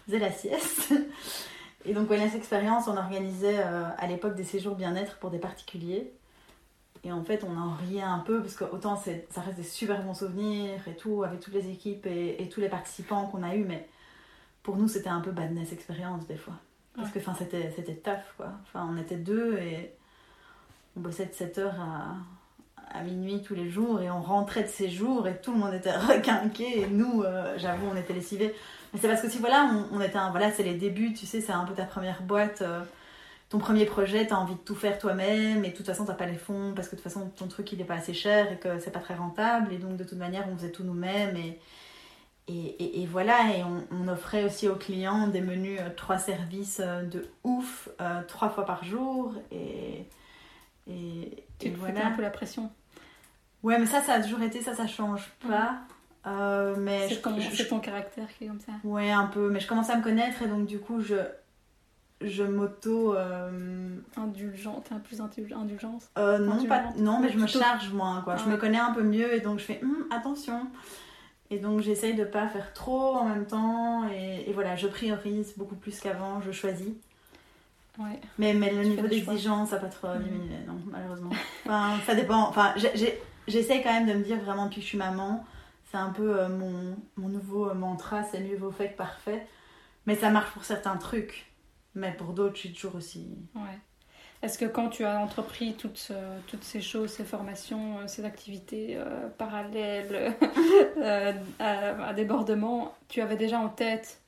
faisait 0.06 0.18
la 0.18 0.30
sieste. 0.30 0.94
Et 1.84 1.94
donc, 1.94 2.08
Wellness 2.08 2.34
Experience, 2.34 2.88
on 2.88 2.96
organisait 2.96 3.58
euh, 3.58 3.84
à 3.98 4.06
l'époque 4.06 4.34
des 4.34 4.44
séjours 4.44 4.74
bien-être 4.74 5.18
pour 5.18 5.30
des 5.30 5.38
particuliers. 5.38 6.12
Et 7.04 7.12
en 7.12 7.22
fait, 7.22 7.44
on 7.44 7.56
en 7.56 7.74
riait 7.74 8.02
un 8.02 8.18
peu 8.18 8.40
parce 8.40 8.56
que 8.56 8.64
autant 8.64 8.96
ça 8.96 9.40
reste 9.40 9.56
des 9.56 9.62
super 9.62 10.02
bons 10.02 10.14
souvenirs 10.14 10.80
et 10.88 10.96
tout, 10.96 11.22
avec 11.22 11.38
toutes 11.38 11.54
les 11.54 11.70
équipes 11.70 12.06
et, 12.06 12.42
et 12.42 12.48
tous 12.48 12.60
les 12.60 12.68
participants 12.68 13.26
qu'on 13.26 13.44
a 13.44 13.54
eu, 13.54 13.64
mais 13.64 13.88
pour 14.64 14.76
nous, 14.76 14.88
c'était 14.88 15.08
un 15.08 15.20
peu 15.20 15.30
badness 15.30 15.72
expérience 15.72 16.26
des 16.26 16.36
fois. 16.36 16.54
Parce 16.96 17.10
que 17.10 17.20
c'était, 17.38 17.72
c'était 17.76 17.94
taf, 17.94 18.34
quoi. 18.36 18.52
Enfin, 18.62 18.88
on 18.90 18.96
était 18.96 19.16
deux 19.16 19.58
et 19.58 19.92
on 20.96 21.00
bossait 21.00 21.26
de 21.26 21.32
7h 21.32 21.66
à, 21.66 22.98
à, 22.98 23.02
minuit 23.02 23.42
tous 23.42 23.54
les 23.54 23.68
jours 23.68 24.00
et 24.00 24.10
on 24.10 24.22
rentrait 24.22 24.62
de 24.62 24.68
ces 24.68 24.88
jours 24.88 25.28
et 25.28 25.38
tout 25.40 25.52
le 25.52 25.58
monde 25.58 25.74
était 25.74 25.96
requinqué 25.96 26.80
et 26.80 26.86
nous, 26.86 27.22
euh, 27.22 27.54
j'avoue, 27.58 27.86
on 27.92 27.96
était 27.96 28.14
lessivés. 28.14 28.54
Mais 28.92 29.00
c'est 29.00 29.08
parce 29.08 29.20
que 29.20 29.28
si, 29.28 29.38
voilà, 29.38 29.70
on, 29.92 30.00
était 30.00 30.16
un, 30.16 30.30
voilà, 30.30 30.50
c'est 30.50 30.62
les 30.62 30.74
débuts, 30.74 31.12
tu 31.12 31.26
sais, 31.26 31.40
c'est 31.40 31.52
un 31.52 31.64
peu 31.64 31.74
ta 31.74 31.84
première 31.84 32.22
boîte. 32.22 32.62
Euh, 32.62 32.80
ton 33.48 33.58
premier 33.58 33.84
projet, 33.84 34.26
t'as 34.26 34.36
envie 34.36 34.54
de 34.54 34.60
tout 34.60 34.74
faire 34.74 34.98
toi-même 34.98 35.64
et 35.64 35.70
de 35.70 35.76
toute 35.76 35.86
façon 35.86 36.04
t'as 36.04 36.14
pas 36.14 36.26
les 36.26 36.34
fonds 36.34 36.72
parce 36.74 36.88
que 36.88 36.96
de 36.96 37.00
toute 37.00 37.12
façon 37.12 37.30
ton 37.36 37.46
truc 37.46 37.70
il 37.72 37.80
est 37.80 37.84
pas 37.84 37.94
assez 37.94 38.12
cher 38.12 38.50
et 38.50 38.56
que 38.56 38.80
c'est 38.80 38.90
pas 38.90 38.98
très 38.98 39.14
rentable 39.14 39.72
et 39.72 39.78
donc 39.78 39.96
de 39.96 40.02
toute 40.02 40.18
manière 40.18 40.48
on 40.52 40.56
faisait 40.56 40.72
tout 40.72 40.82
nous-mêmes 40.82 41.36
et, 41.36 41.60
et, 42.48 43.02
et, 43.02 43.06
voilà, 43.06 43.56
et 43.56 43.64
on, 43.64 44.06
offrait 44.06 44.44
aussi 44.44 44.68
aux 44.68 44.76
clients 44.76 45.26
des 45.26 45.40
menus 45.40 45.80
euh, 45.80 45.90
trois 45.96 46.18
services 46.18 46.80
euh, 46.80 47.02
de 47.02 47.26
ouf, 47.42 47.88
euh, 48.00 48.22
trois 48.28 48.50
fois 48.50 48.64
par 48.64 48.84
jour. 48.84 49.34
Et, 49.50 50.06
et, 50.88 51.44
tu 51.58 51.70
voilà. 51.70 52.06
un 52.06 52.10
peu 52.12 52.22
la 52.22 52.30
pression? 52.30 52.70
Ouais, 53.64 53.80
mais 53.80 53.86
ça, 53.86 54.00
ça 54.00 54.14
a 54.14 54.20
toujours 54.20 54.42
été, 54.42 54.62
ça, 54.62 54.74
ça 54.74 54.86
change 54.86 55.28
pas. 55.48 55.80
mais 56.78 57.08
c'est 57.52 57.68
ton 57.68 57.80
caractère 57.80 58.28
qui 58.38 58.44
est 58.44 58.46
comme 58.46 58.60
ça? 58.60 58.72
Ouais, 58.84 59.10
un 59.10 59.26
peu. 59.26 59.50
Mais 59.50 59.58
je 59.58 59.66
commence 59.66 59.90
à 59.90 59.96
me 59.96 60.02
connaître 60.04 60.40
et 60.42 60.46
donc 60.46 60.66
du 60.66 60.78
coup, 60.78 61.00
je, 61.00 61.16
je 62.20 62.44
m'auto. 62.44 63.16
Indulgente, 64.16 64.86
t'as 64.88 65.00
plus 65.00 65.20
indulgence? 65.20 66.10
Non, 66.16 66.64
pas, 66.66 66.92
non, 66.96 67.18
mais 67.18 67.32
je 67.32 67.38
me 67.38 67.48
charge 67.48 67.90
moins, 67.92 68.20
quoi. 68.22 68.36
Je 68.36 68.48
me 68.48 68.56
connais 68.56 68.78
un 68.78 68.92
peu 68.92 69.02
mieux 69.02 69.34
et 69.34 69.40
donc 69.40 69.58
je 69.58 69.64
fais 69.64 69.80
hum, 69.82 70.06
attention. 70.12 70.68
Et 71.50 71.58
donc 71.58 71.80
j'essaye 71.80 72.14
de 72.14 72.24
pas 72.24 72.48
faire 72.48 72.72
trop 72.72 73.14
en 73.14 73.28
même 73.28 73.46
temps. 73.46 74.08
Et, 74.10 74.52
voilà, 74.52 74.76
je 74.76 74.86
priorise 74.86 75.54
beaucoup 75.56 75.76
plus 75.76 76.00
qu'avant, 76.00 76.40
je 76.40 76.50
choisis. 76.50 76.92
Ouais. 77.98 78.20
Mais, 78.38 78.52
mais 78.52 78.72
le 78.72 78.82
niveau 78.82 79.06
d'exigence 79.06 79.72
n'a 79.72 79.78
pas 79.78 79.88
trop 79.88 80.08
mm. 80.08 80.22
diminué, 80.22 80.56
non, 80.66 80.78
malheureusement. 80.86 81.30
Enfin, 81.64 81.98
ça 82.04 82.14
dépend. 82.14 82.48
Enfin, 82.48 82.74
j'essaye 83.46 83.82
quand 83.82 83.92
même 83.92 84.06
de 84.06 84.12
me 84.12 84.24
dire 84.24 84.38
vraiment 84.40 84.64
depuis 84.64 84.76
que 84.76 84.82
je 84.82 84.88
suis 84.88 84.98
maman, 84.98 85.44
c'est 85.90 85.96
un 85.96 86.10
peu 86.10 86.40
euh, 86.40 86.48
mon, 86.48 86.96
mon, 87.16 87.28
nouveau 87.28 87.72
mantra, 87.74 88.22
c'est 88.24 88.40
mieux 88.40 88.56
vaut 88.56 88.72
fait 88.72 88.90
que 88.90 88.96
parfait. 88.96 89.46
Mais 90.06 90.14
ça 90.14 90.30
marche 90.30 90.50
pour 90.52 90.64
certains 90.64 90.96
trucs. 90.96 91.46
Mais 91.94 92.12
pour 92.12 92.32
d'autres, 92.34 92.56
je 92.56 92.60
suis 92.60 92.72
toujours 92.72 92.96
aussi. 92.96 93.26
Ouais. 93.54 93.78
Est-ce 94.46 94.58
que 94.58 94.64
quand 94.64 94.90
tu 94.90 95.04
as 95.04 95.18
entrepris 95.18 95.74
toutes, 95.74 96.12
toutes 96.46 96.62
ces 96.62 96.80
choses, 96.80 97.10
ces 97.10 97.24
formations, 97.24 97.96
ces 98.06 98.24
activités 98.24 98.96
parallèles 99.38 100.36
à, 101.58 102.14
débordement, 102.14 102.94
tu 103.08 103.20
avais 103.20 103.34
déjà 103.34 103.58
en 103.58 103.68
tête 103.68 104.20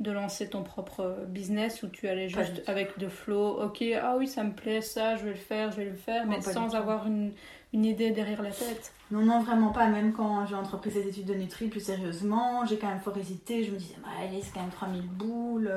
de 0.00 0.10
lancer 0.10 0.48
ton 0.48 0.62
propre 0.62 1.18
business 1.28 1.82
ou 1.82 1.88
tu 1.88 2.08
allais 2.08 2.30
juste 2.30 2.62
avec 2.66 2.98
de 2.98 3.08
flow, 3.08 3.62
ok, 3.64 3.84
ah 4.02 4.16
oui, 4.16 4.28
ça 4.28 4.44
me 4.44 4.52
plaît, 4.52 4.80
ça, 4.80 5.16
je 5.16 5.24
vais 5.24 5.32
le 5.32 5.36
faire, 5.36 5.70
je 5.72 5.76
vais 5.76 5.90
le 5.90 5.94
faire, 5.94 6.26
mais 6.26 6.40
sans 6.40 6.74
avoir 6.74 7.06
une, 7.06 7.32
une, 7.74 7.84
idée 7.84 8.12
derrière 8.12 8.40
la 8.40 8.52
tête? 8.52 8.94
Non, 9.10 9.20
non, 9.20 9.40
vraiment 9.40 9.72
pas. 9.72 9.88
Même 9.88 10.14
quand 10.14 10.46
j'ai 10.46 10.54
entrepris 10.54 10.90
ces 10.90 11.06
études 11.06 11.26
de 11.26 11.34
Nutri 11.34 11.68
plus 11.68 11.80
sérieusement, 11.80 12.64
j'ai 12.64 12.78
quand 12.78 12.88
même 12.88 13.00
fort 13.00 13.18
hésité. 13.18 13.62
Je 13.62 13.72
me 13.72 13.76
disais, 13.76 13.96
bah, 14.02 14.08
allez, 14.22 14.40
c'est 14.40 14.54
quand 14.54 14.62
même 14.62 14.70
3000 14.70 15.02
boules. 15.02 15.70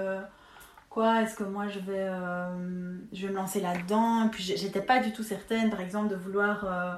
Quoi, 0.89 1.21
est-ce 1.21 1.35
que 1.35 1.43
moi 1.43 1.67
je 1.67 1.79
vais, 1.79 2.07
euh, 2.09 2.97
je 3.13 3.27
vais 3.27 3.31
me 3.31 3.37
lancer 3.37 3.61
là-dedans? 3.61 4.25
Et 4.25 4.29
puis 4.29 4.43
j'étais 4.43 4.81
pas 4.81 4.99
du 4.99 5.13
tout 5.13 5.23
certaine, 5.23 5.69
par 5.69 5.81
exemple, 5.81 6.09
de 6.09 6.15
vouloir. 6.15 6.65
Euh, 6.65 6.95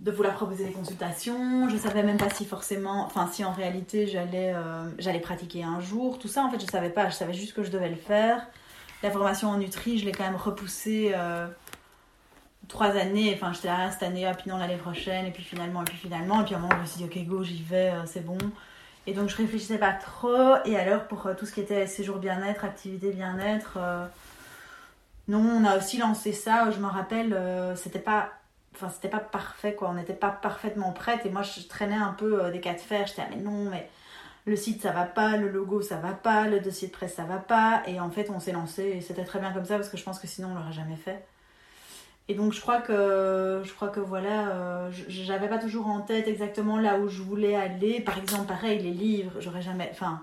de 0.00 0.10
vouloir 0.10 0.34
proposer 0.34 0.64
des 0.64 0.72
consultations. 0.72 1.68
Je 1.68 1.76
savais 1.76 2.02
même 2.02 2.16
pas 2.16 2.28
si 2.28 2.44
forcément, 2.44 3.04
enfin 3.04 3.28
si 3.28 3.44
en 3.44 3.52
réalité 3.52 4.08
j'allais 4.08 4.52
euh, 4.52 4.90
j'allais 4.98 5.20
pratiquer 5.20 5.62
un 5.62 5.78
jour. 5.78 6.18
Tout 6.18 6.26
ça 6.26 6.42
en 6.42 6.50
fait 6.50 6.58
je 6.60 6.66
savais 6.66 6.90
pas. 6.90 7.08
Je 7.08 7.14
savais 7.14 7.34
juste 7.34 7.54
que 7.54 7.62
je 7.62 7.70
devais 7.70 7.88
le 7.88 7.94
faire. 7.94 8.44
La 9.04 9.12
formation 9.12 9.48
en 9.48 9.58
Nutri, 9.58 9.98
je 9.98 10.04
l'ai 10.04 10.10
quand 10.10 10.24
même 10.24 10.34
repoussée 10.34 11.14
trois 12.66 12.96
années. 12.96 13.32
Enfin 13.36 13.52
j'étais 13.52 13.68
là 13.68 13.92
cette 13.92 14.02
année, 14.02 14.28
puis 14.36 14.50
non 14.50 14.56
l'année 14.56 14.76
prochaine, 14.76 15.26
et 15.26 15.30
puis 15.30 15.44
finalement, 15.44 15.82
et 15.82 15.84
puis 15.84 15.96
finalement, 15.96 16.40
et 16.40 16.44
puis 16.44 16.54
à 16.56 16.58
un 16.58 16.60
moment 16.62 16.74
je 16.74 16.80
me 16.80 16.86
suis 16.86 16.98
dit 16.98 17.04
ok 17.04 17.26
go 17.28 17.44
j'y 17.44 17.62
vais, 17.62 17.92
c'est 18.06 18.26
bon. 18.26 18.38
Et 19.06 19.14
donc 19.14 19.28
je 19.28 19.36
réfléchissais 19.36 19.78
pas 19.78 19.92
trop. 19.92 20.56
Et 20.64 20.76
alors 20.76 21.06
pour 21.08 21.28
tout 21.36 21.46
ce 21.46 21.52
qui 21.52 21.60
était 21.60 21.86
séjour 21.86 22.18
bien-être, 22.18 22.64
activité 22.64 23.10
bien-être. 23.10 23.78
non, 25.28 25.40
on 25.40 25.64
a 25.64 25.76
aussi 25.76 25.98
lancé 25.98 26.32
ça, 26.32 26.70
je 26.70 26.78
me 26.78 26.86
rappelle, 26.86 27.36
c'était 27.76 27.98
pas 27.98 28.32
enfin 28.74 28.88
c'était 28.88 29.08
pas 29.08 29.20
parfait 29.20 29.74
quoi. 29.74 29.90
On 29.90 29.94
n'était 29.94 30.12
pas 30.12 30.30
parfaitement 30.30 30.92
prête 30.92 31.26
et 31.26 31.30
moi 31.30 31.42
je 31.42 31.66
traînais 31.66 31.94
un 31.96 32.12
peu 32.12 32.44
euh, 32.44 32.50
des 32.50 32.60
cas 32.60 32.74
de 32.74 32.80
fer. 32.80 33.06
J'étais 33.06 33.22
ah 33.22 33.28
mais 33.30 33.42
non 33.42 33.68
mais 33.70 33.88
le 34.46 34.56
site 34.56 34.82
ça 34.82 34.92
va 34.92 35.04
pas. 35.04 35.36
Le 35.36 35.48
logo 35.48 35.82
ça 35.82 35.96
va 35.96 36.12
pas. 36.12 36.48
Le 36.48 36.60
dossier 36.60 36.88
de 36.88 36.92
presse 36.92 37.14
ça 37.14 37.24
va 37.24 37.38
pas. 37.38 37.82
Et 37.86 38.00
en 38.00 38.10
fait 38.10 38.30
on 38.30 38.40
s'est 38.40 38.52
lancé. 38.52 38.82
Et 38.84 39.00
c'était 39.00 39.24
très 39.24 39.38
bien 39.40 39.52
comme 39.52 39.64
ça 39.64 39.76
parce 39.76 39.88
que 39.88 39.96
je 39.96 40.04
pense 40.04 40.18
que 40.18 40.26
sinon 40.26 40.50
on 40.52 40.54
l'aurait 40.54 40.72
jamais 40.72 40.96
fait 40.96 41.24
et 42.28 42.34
donc 42.34 42.52
je 42.52 42.60
crois 42.60 42.80
que 42.80 43.62
je 43.64 43.72
crois 43.72 43.88
que 43.88 44.00
voilà 44.00 44.48
euh, 44.48 44.90
j'avais 45.08 45.48
pas 45.48 45.58
toujours 45.58 45.88
en 45.88 46.00
tête 46.00 46.28
exactement 46.28 46.78
là 46.78 46.98
où 46.98 47.08
je 47.08 47.22
voulais 47.22 47.56
aller 47.56 48.00
par 48.00 48.18
exemple 48.18 48.46
pareil 48.46 48.80
les 48.80 48.92
livres 48.92 49.32
j'aurais 49.40 49.62
jamais 49.62 49.88
enfin 49.92 50.22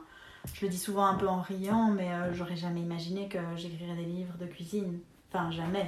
je 0.53 0.65
le 0.65 0.69
dis 0.69 0.77
souvent 0.77 1.05
un 1.05 1.15
peu 1.15 1.27
en 1.27 1.41
riant 1.41 1.91
mais 1.91 2.09
euh, 2.11 2.33
j'aurais 2.33 2.55
jamais 2.55 2.79
imaginé 2.79 3.27
que 3.27 3.39
j'écrirais 3.57 3.95
des 3.95 4.05
livres 4.05 4.35
de 4.39 4.45
cuisine 4.45 4.99
enfin 5.31 5.51
jamais 5.51 5.85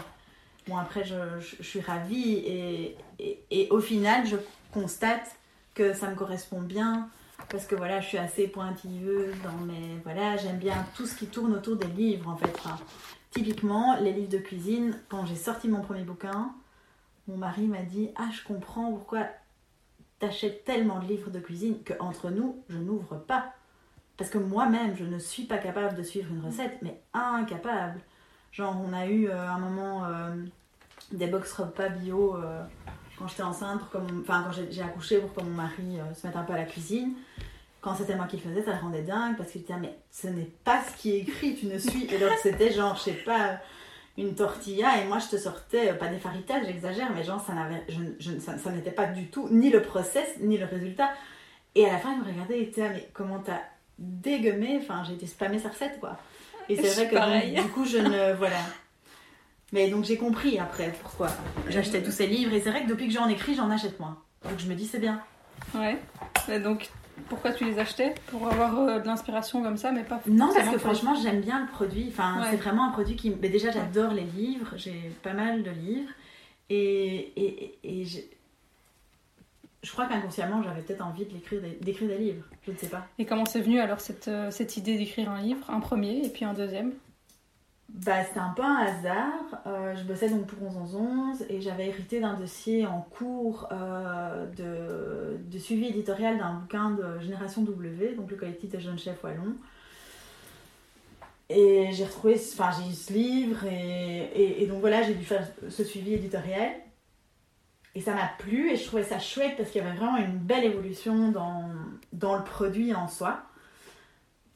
Bon, 0.68 0.78
après, 0.78 1.04
je, 1.04 1.64
suis 1.64 1.82
ravie 1.82 2.34
et, 2.46 2.98
et, 3.50 3.68
au 3.72 3.80
final, 3.80 4.26
je 4.28 4.38
constate 4.72 5.36
que 5.74 5.94
ça 5.94 6.10
me 6.10 6.16
correspond 6.16 6.62
bien 6.62 7.10
parce 7.50 7.66
que 7.66 7.76
voilà, 7.76 8.00
je 8.02 8.08
suis 8.08 8.18
assez 8.18 8.48
pointilleuse 8.48 9.34
dans 9.44 9.66
mes. 9.66 9.98
Voilà, 10.04 10.38
j'aime 10.38 10.60
bien 10.60 10.86
tout 10.96 11.08
ce 11.08 11.16
qui 11.16 11.26
tourne 11.26 11.54
autour 11.54 11.76
des 11.76 11.88
livres 11.88 12.30
en 12.30 12.38
fait. 12.38 12.56
Typiquement, 13.32 13.98
les 14.00 14.14
livres 14.14 14.32
de 14.32 14.38
cuisine, 14.38 14.98
quand 15.10 15.26
j'ai 15.26 15.36
sorti 15.36 15.68
mon 15.68 15.82
premier 15.82 16.04
bouquin, 16.04 16.54
mon 17.28 17.38
mari 17.38 17.68
m'a 17.68 17.82
dit 17.82 18.10
Ah, 18.16 18.30
je 18.32 18.44
comprends 18.46 18.92
pourquoi 18.92 19.26
t'achètes 20.20 20.64
tellement 20.64 21.00
de 21.00 21.08
livres 21.08 21.32
de 21.32 21.40
cuisine 21.40 21.82
que 21.84 21.94
entre 22.00 22.30
nous, 22.30 22.64
je 22.70 22.78
n'ouvre 22.78 23.18
pas. 23.18 23.54
Parce 24.18 24.30
que 24.30 24.38
moi-même, 24.38 24.96
je 24.96 25.04
ne 25.04 25.18
suis 25.18 25.44
pas 25.44 25.58
capable 25.58 25.96
de 25.96 26.04
suivre 26.04 26.32
une 26.32 26.46
recette, 26.46 26.78
mais 26.84 27.02
incapable. 27.14 28.00
Genre, 28.52 28.76
on 28.86 28.94
a 28.94 29.08
eu 29.08 29.28
euh, 29.28 29.50
un 29.50 29.58
moment 29.58 30.06
euh, 30.06 30.36
des 31.12 31.28
box 31.28 31.52
repas 31.54 31.90
bio 31.90 32.36
euh, 32.36 32.64
quand 33.18 33.28
j'étais 33.28 33.44
enceinte, 33.44 33.82
pour 33.90 34.02
enfin, 34.22 34.44
quand 34.46 34.62
j'ai 34.70 34.82
accouché 34.82 35.20
pour 35.20 35.34
que 35.34 35.42
mon 35.42 35.56
mari 35.56 36.00
se 36.14 36.28
mette 36.28 36.36
un 36.36 36.44
peu 36.44 36.54
à 36.54 36.58
la 36.58 36.66
cuisine. 36.66 37.14
Quand 37.82 37.96
c'était 37.96 38.16
moi 38.16 38.28
qui 38.28 38.38
le 38.38 38.44
faisais, 38.44 38.64
ça 38.64 38.74
le 38.74 38.80
rendait 38.80 39.02
dingue 39.02 39.36
parce 39.38 39.52
qu'il 39.52 39.62
disait, 39.62 39.78
mais 39.80 39.98
ce 40.12 40.28
n'est 40.28 40.50
pas 40.64 40.82
ce 40.84 41.02
qui 41.02 41.16
est 41.16 41.20
écrit, 41.20 41.56
tu 41.56 41.66
ne 41.66 41.78
suis. 41.78 42.06
Et 42.14 42.20
donc, 42.20 42.32
c'était 42.42 42.72
genre, 42.72 42.96
je 42.96 43.02
sais 43.02 43.14
pas, 43.14 43.60
une 44.18 44.36
tortilla 44.36 45.02
et 45.02 45.08
moi 45.08 45.18
je 45.20 45.36
te 45.36 45.38
sortais, 45.38 45.94
pas 45.94 46.08
des 46.08 46.20
faritas, 46.20 46.64
j'exagère, 46.64 47.12
mais 47.16 47.24
genre, 47.24 47.44
ça, 47.44 47.54
n'avait, 47.54 47.84
je, 47.90 48.40
ça, 48.40 48.58
ça 48.58 48.72
n'était 48.72 48.92
pas 48.92 49.08
du 49.08 49.28
tout 49.28 49.48
ni 49.50 49.70
le 49.70 49.82
process, 49.82 50.28
ni 50.40 50.58
le 50.58 50.66
résultat. 50.66 51.10
Et 51.74 51.88
à 51.88 51.94
la 51.94 51.98
fin, 51.98 52.14
il 52.14 52.20
me 52.20 52.26
regardait 52.26 52.60
et 52.60 52.66
disait, 52.68 52.90
mais 52.90 53.10
comment 53.14 53.40
t'as 53.40 53.62
dégueumé, 53.98 54.78
enfin, 54.82 55.04
j'ai 55.08 55.14
été 55.14 55.26
spammée 55.26 55.58
sa 55.60 55.70
recette, 55.70 56.00
quoi. 56.00 56.18
Et 56.70 56.76
c'est 56.76 57.06
vrai 57.06 57.10
que 57.10 57.62
du 57.62 57.68
coup, 57.70 57.86
je 57.86 57.98
ne. 57.98 58.34
Voilà. 58.34 58.60
Mais 59.74 59.90
donc 59.90 60.04
j'ai 60.04 60.18
compris 60.18 60.60
après 60.60 60.94
pourquoi 61.02 61.30
j'achetais 61.70 62.04
tous 62.04 62.12
ces 62.12 62.28
livres. 62.28 62.54
Et 62.54 62.62
c'est 62.62 62.70
vrai 62.70 62.84
que 62.84 62.90
depuis 62.90 63.08
que 63.08 63.14
j'en 63.14 63.28
écris, 63.30 63.56
j'en 63.56 63.70
achète 63.70 64.00
moins. 64.00 64.18
Donc 64.44 64.60
je 64.60 64.68
me 64.68 64.76
dis, 64.76 64.86
c'est 64.86 65.00
bien. 65.00 65.22
Ouais. 65.74 65.98
Et 66.50 66.60
donc 66.60 66.90
pourquoi 67.30 67.52
tu 67.52 67.66
les 67.66 67.80
achetais 67.80 68.14
Pour 68.28 68.48
avoir 68.48 68.80
euh, 68.80 69.00
de 69.00 69.06
l'inspiration 69.06 69.62
comme 69.62 69.78
ça, 69.78 69.92
mais 69.92 70.04
pas 70.04 70.22
Non, 70.28 70.50
parce 70.54 70.70
que 70.70 70.78
franchement, 70.78 71.16
j'aime 71.16 71.42
bien 71.42 71.62
le 71.62 71.68
produit. 71.68 72.08
Enfin, 72.10 72.44
c'est 72.50 72.58
vraiment 72.58 72.86
un 72.86 72.92
produit 72.92 73.16
qui. 73.16 73.32
Mais 73.42 73.50
déjà, 73.50 73.72
j'adore 73.72 74.14
les 74.14 74.24
livres. 74.24 74.74
J'ai 74.76 75.12
pas 75.24 75.34
mal 75.34 75.64
de 75.64 75.72
livres. 75.72 76.12
Et, 76.70 77.34
et, 77.36 77.80
et, 77.84 78.06
je 79.84 79.92
crois 79.92 80.06
qu'inconsciemment, 80.06 80.62
j'avais 80.64 80.82
peut-être 80.82 81.06
envie 81.06 81.26
d'écrire 81.26 81.62
des, 81.62 81.78
d'écrire 81.82 82.08
des 82.08 82.18
livres. 82.18 82.46
Je 82.66 82.72
ne 82.72 82.78
sais 82.78 82.88
pas. 82.88 83.08
Et 83.18 83.26
comment 83.26 83.46
c'est 83.46 83.62
venu 83.62 83.80
alors 83.80 84.00
cette, 84.00 84.28
euh, 84.28 84.52
cette 84.52 84.78
idée 84.78 84.98
d'écrire 84.98 85.30
un 85.30 85.42
livre 85.42 85.70
Un 85.70 85.80
premier 85.80 86.26
et 86.26 86.30
puis 86.30 86.46
un 86.46 86.54
deuxième? 86.54 86.94
Bah, 87.94 88.24
C'était 88.24 88.40
un 88.40 88.54
peu 88.56 88.64
un 88.64 88.78
hasard. 88.78 89.62
Euh, 89.68 89.96
je 89.96 90.04
bossais 90.04 90.30
donc 90.30 90.48
pour 90.48 90.62
1111 90.62 91.46
et 91.50 91.62
j'avais 91.62 91.88
hérité 91.88 92.20
d'un 92.20 92.34
dossier 92.34 92.86
en 92.86 93.02
cours 93.02 93.68
euh, 93.72 94.46
de, 94.56 95.58
suivi 95.58 95.88
éditorial 95.88 96.38
d'un 96.38 96.54
bouquin 96.54 96.92
de 96.92 97.20
Génération 97.20 97.62
W, 97.64 98.16
donc 98.16 98.32
le 98.32 98.38
collectif 98.38 98.70
des 98.70 98.80
jeunes 98.80 99.00
chefs 99.00 99.24
wallons. 99.24 99.56
Et 101.50 101.90
j'ai 101.92 102.06
retrouvé, 102.06 102.36
enfin 102.36 102.70
j'ai 102.72 102.90
eu 102.90 102.94
ce 102.94 103.12
livre 103.12 103.66
et, 103.66 104.30
et, 104.36 104.64
et 104.64 104.68
donc 104.68 104.80
voilà, 104.80 105.04
j'ai 105.04 105.14
dû 105.14 105.26
faire 105.26 105.46
ce 105.70 105.84
suivi 105.84 106.14
éditorial. 106.14 106.72
Et 107.94 108.00
ça 108.00 108.14
m'a 108.14 108.30
plu 108.40 108.72
et 108.72 108.78
je 108.78 108.86
trouvais 108.86 109.04
ça 109.04 109.20
chouette 109.20 109.58
parce 109.58 109.70
qu'il 109.70 109.84
y 109.84 109.86
avait 109.86 109.98
vraiment 109.98 110.16
une 110.16 110.38
belle 110.38 110.64
évolution 110.64 111.32
dans 112.14 112.38
le 112.38 112.44
produit 112.46 112.94
en 112.96 113.10
soi. 113.10 113.44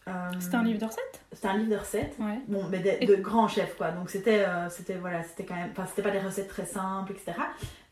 Euh, 0.08 0.12
c'était 0.40 0.56
un 0.56 0.64
livre 0.64 0.80
de 0.80 0.86
recettes? 0.86 1.22
C'était 1.32 1.48
un 1.48 1.58
livre 1.58 1.72
de 1.72 1.78
recettes. 1.78 2.18
Bon, 2.48 2.64
mais 2.70 2.80
de, 2.80 3.16
grands 3.16 3.48
chefs, 3.48 3.76
quoi. 3.76 3.92
Donc 3.92 4.10
c'était, 4.10 4.46
euh, 4.46 4.70
c'était, 4.70 4.96
voilà, 4.96 5.24
c'était 5.24 5.46
quand 5.46 5.56
même. 5.56 5.72
Enfin, 5.72 5.86
c'était 5.88 6.04
pas 6.04 6.12
des 6.12 6.20
recettes 6.20 6.48
très 6.48 6.66
simples, 6.66 7.14
etc. 7.14 7.34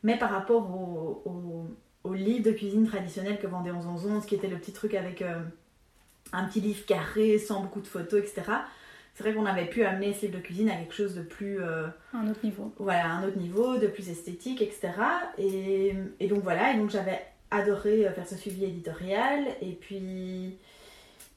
Mais 0.02 0.16
par 0.16 0.30
rapport 0.30 0.70
au, 0.70 1.22
au, 1.24 1.66
au 2.04 2.14
livre 2.14 2.44
de 2.44 2.52
cuisine 2.52 2.86
traditionnel 2.86 3.38
que 3.38 3.46
vendait 3.46 3.72
1111, 3.72 4.26
qui 4.26 4.36
était 4.36 4.48
le 4.48 4.58
petit 4.58 4.72
truc 4.72 4.94
avec 4.94 5.22
euh, 5.22 5.40
un 6.32 6.44
petit 6.44 6.60
livre 6.60 6.86
carré, 6.86 7.38
sans 7.38 7.60
beaucoup 7.62 7.80
de 7.80 7.88
photos, 7.88 8.20
etc 8.20 8.42
c'est 9.14 9.22
vrai 9.22 9.32
qu'on 9.32 9.46
avait 9.46 9.66
pu 9.66 9.84
amener 9.84 10.12
ce 10.12 10.22
livre 10.22 10.38
de 10.38 10.42
cuisine 10.42 10.68
à 10.68 10.74
quelque 10.74 10.94
chose 10.94 11.14
de 11.14 11.22
plus. 11.22 11.62
Euh, 11.62 11.86
un 12.12 12.28
autre 12.28 12.40
niveau. 12.42 12.72
Voilà, 12.78 13.12
un 13.12 13.26
autre 13.26 13.38
niveau, 13.38 13.78
de 13.78 13.86
plus 13.86 14.08
esthétique, 14.08 14.60
etc. 14.60 14.90
Et, 15.38 15.94
et 16.18 16.26
donc 16.26 16.42
voilà, 16.42 16.72
et 16.72 16.76
donc 16.76 16.90
j'avais 16.90 17.20
adoré 17.50 18.08
faire 18.14 18.26
ce 18.26 18.36
suivi 18.36 18.64
éditorial. 18.64 19.46
Et 19.62 19.72
puis. 19.72 20.58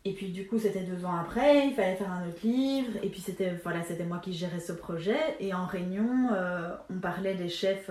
Et 0.07 0.13
puis 0.13 0.29
du 0.29 0.47
coup, 0.47 0.57
c'était 0.57 0.83
deux 0.83 1.05
ans 1.05 1.15
après, 1.15 1.67
il 1.67 1.73
fallait 1.73 1.95
faire 1.95 2.11
un 2.11 2.27
autre 2.27 2.39
livre. 2.43 2.91
Et 3.03 3.09
puis 3.09 3.19
c'était 3.19 3.53
voilà, 3.63 3.83
c'était 3.83 4.05
moi 4.05 4.19
qui 4.19 4.33
gérais 4.33 4.59
ce 4.59 4.71
projet. 4.71 5.19
Et 5.39 5.53
en 5.53 5.65
réunion, 5.65 6.29
euh, 6.33 6.69
on 6.89 6.99
parlait 6.99 7.35
des 7.35 7.49
chefs. 7.49 7.89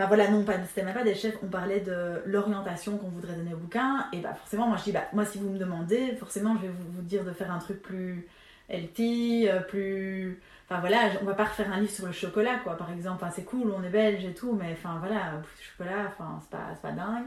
Enfin 0.00 0.06
voilà, 0.06 0.30
non, 0.30 0.44
c'était 0.68 0.84
même 0.84 0.94
pas 0.94 1.04
des 1.04 1.14
chefs, 1.14 1.36
on 1.42 1.48
parlait 1.48 1.80
de 1.80 2.22
l'orientation 2.24 2.96
qu'on 2.96 3.08
voudrait 3.08 3.34
donner 3.34 3.52
au 3.52 3.58
bouquin. 3.58 4.06
Et 4.12 4.20
bah 4.20 4.34
forcément, 4.34 4.66
moi 4.68 4.76
je 4.78 4.84
dis, 4.84 4.92
bah 4.92 5.04
moi 5.12 5.24
si 5.24 5.38
vous 5.38 5.50
me 5.50 5.58
demandez, 5.58 6.14
forcément 6.16 6.56
je 6.56 6.62
vais 6.62 6.72
vous, 6.72 6.92
vous 6.92 7.02
dire 7.02 7.24
de 7.24 7.32
faire 7.32 7.52
un 7.52 7.58
truc 7.58 7.82
plus 7.82 8.26
healthy, 8.68 9.48
euh, 9.48 9.60
plus. 9.60 10.40
Enfin 10.68 10.80
voilà, 10.80 10.98
on 11.20 11.24
va 11.24 11.34
pas 11.34 11.44
refaire 11.44 11.72
un 11.72 11.80
livre 11.80 11.92
sur 11.92 12.06
le 12.06 12.12
chocolat, 12.12 12.60
quoi, 12.62 12.76
par 12.76 12.92
exemple. 12.92 13.22
Enfin, 13.22 13.32
c'est 13.34 13.44
cool, 13.44 13.72
on 13.76 13.82
est 13.82 13.90
belge 13.90 14.24
et 14.24 14.32
tout, 14.32 14.52
mais 14.52 14.72
enfin 14.72 14.96
voilà, 15.00 15.32
le 15.32 15.64
chocolat, 15.64 16.06
enfin, 16.06 16.40
c'est 16.42 16.50
pas, 16.50 16.68
pas 16.80 16.92
dingue. 16.92 17.26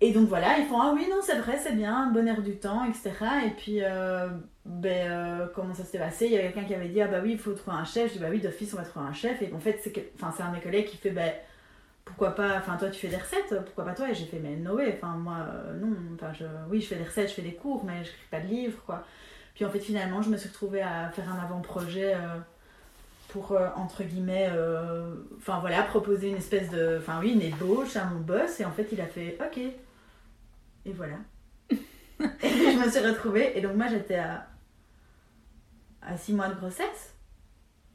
Et 0.00 0.12
donc 0.12 0.28
voilà, 0.28 0.58
ils 0.58 0.66
font 0.66 0.80
Ah 0.80 0.92
oui, 0.94 1.08
non, 1.10 1.18
c'est 1.22 1.38
vrai, 1.38 1.58
c'est 1.60 1.74
bien, 1.74 2.10
bon 2.12 2.26
air 2.28 2.42
du 2.42 2.56
temps, 2.56 2.84
etc. 2.84 3.12
Et 3.46 3.50
puis, 3.50 3.78
euh, 3.82 4.28
ben, 4.64 5.10
euh, 5.10 5.46
comment 5.54 5.74
ça 5.74 5.84
s'est 5.84 5.98
passé? 5.98 6.26
Il 6.26 6.32
y 6.32 6.38
a 6.38 6.42
quelqu'un 6.42 6.64
qui 6.64 6.74
avait 6.74 6.88
dit 6.88 7.00
Ah 7.02 7.08
bah 7.08 7.18
oui, 7.22 7.32
il 7.32 7.38
faut 7.38 7.52
trouver 7.52 7.76
un 7.76 7.84
chef. 7.84 8.08
Je 8.08 8.18
dis 8.18 8.18
Bah 8.20 8.28
oui, 8.30 8.40
d'office, 8.40 8.72
on 8.74 8.76
va 8.76 8.84
trouver 8.84 9.06
un 9.06 9.12
chef. 9.12 9.42
Et 9.42 9.52
en 9.52 9.58
fait, 9.58 9.80
c'est 9.82 9.92
un 10.20 10.48
de 10.50 10.54
mes 10.54 10.60
collègues 10.60 10.86
qui 10.86 10.96
fait 10.98 11.10
Ben, 11.10 11.32
pourquoi 12.04 12.34
pas, 12.34 12.56
enfin, 12.58 12.76
toi, 12.76 12.88
tu 12.90 13.00
fais 13.00 13.08
des 13.08 13.16
recettes, 13.16 13.54
pourquoi 13.64 13.84
pas 13.84 13.94
toi? 13.94 14.08
Et 14.10 14.14
j'ai 14.14 14.24
fait 14.24 14.38
Mais 14.38 14.56
Noé, 14.56 14.94
enfin, 14.96 15.14
moi, 15.16 15.46
non, 15.80 15.94
enfin, 16.14 16.32
je, 16.32 16.44
oui, 16.70 16.80
je 16.80 16.86
fais 16.86 16.96
des 16.96 17.04
recettes, 17.04 17.30
je 17.30 17.34
fais 17.34 17.42
des 17.42 17.54
cours, 17.54 17.84
mais 17.84 18.04
je 18.04 18.10
n'écris 18.10 18.28
pas 18.30 18.40
de 18.40 18.46
livres, 18.46 18.82
quoi. 18.86 19.04
Puis 19.58 19.64
en 19.64 19.70
fait, 19.70 19.80
finalement, 19.80 20.22
je 20.22 20.30
me 20.30 20.36
suis 20.36 20.48
retrouvée 20.48 20.82
à 20.82 21.10
faire 21.10 21.28
un 21.28 21.42
avant-projet 21.42 22.14
euh, 22.14 22.38
pour, 23.26 23.50
euh, 23.52 23.66
entre 23.74 24.04
guillemets, 24.04 24.48
euh, 24.52 25.12
enfin 25.36 25.58
voilà, 25.58 25.82
proposer 25.82 26.28
une 26.28 26.36
espèce 26.36 26.70
de, 26.70 26.98
enfin 27.00 27.18
oui, 27.20 27.32
une 27.32 27.42
ébauche 27.42 27.96
à 27.96 28.04
mon 28.04 28.20
boss. 28.20 28.60
Et 28.60 28.64
en 28.64 28.70
fait, 28.70 28.86
il 28.92 29.00
a 29.00 29.06
fait 29.06 29.36
OK. 29.40 29.60
Et 30.88 30.92
voilà. 30.92 31.16
et 31.70 31.76
je 32.18 32.78
me 32.84 32.90
suis 32.90 33.00
retrouvée. 33.06 33.56
Et 33.56 33.60
donc, 33.60 33.76
moi, 33.76 33.86
j'étais 33.88 34.16
à, 34.16 34.46
à 36.02 36.16
six 36.16 36.32
mois 36.32 36.48
de 36.48 36.54
grossesse. 36.54 37.14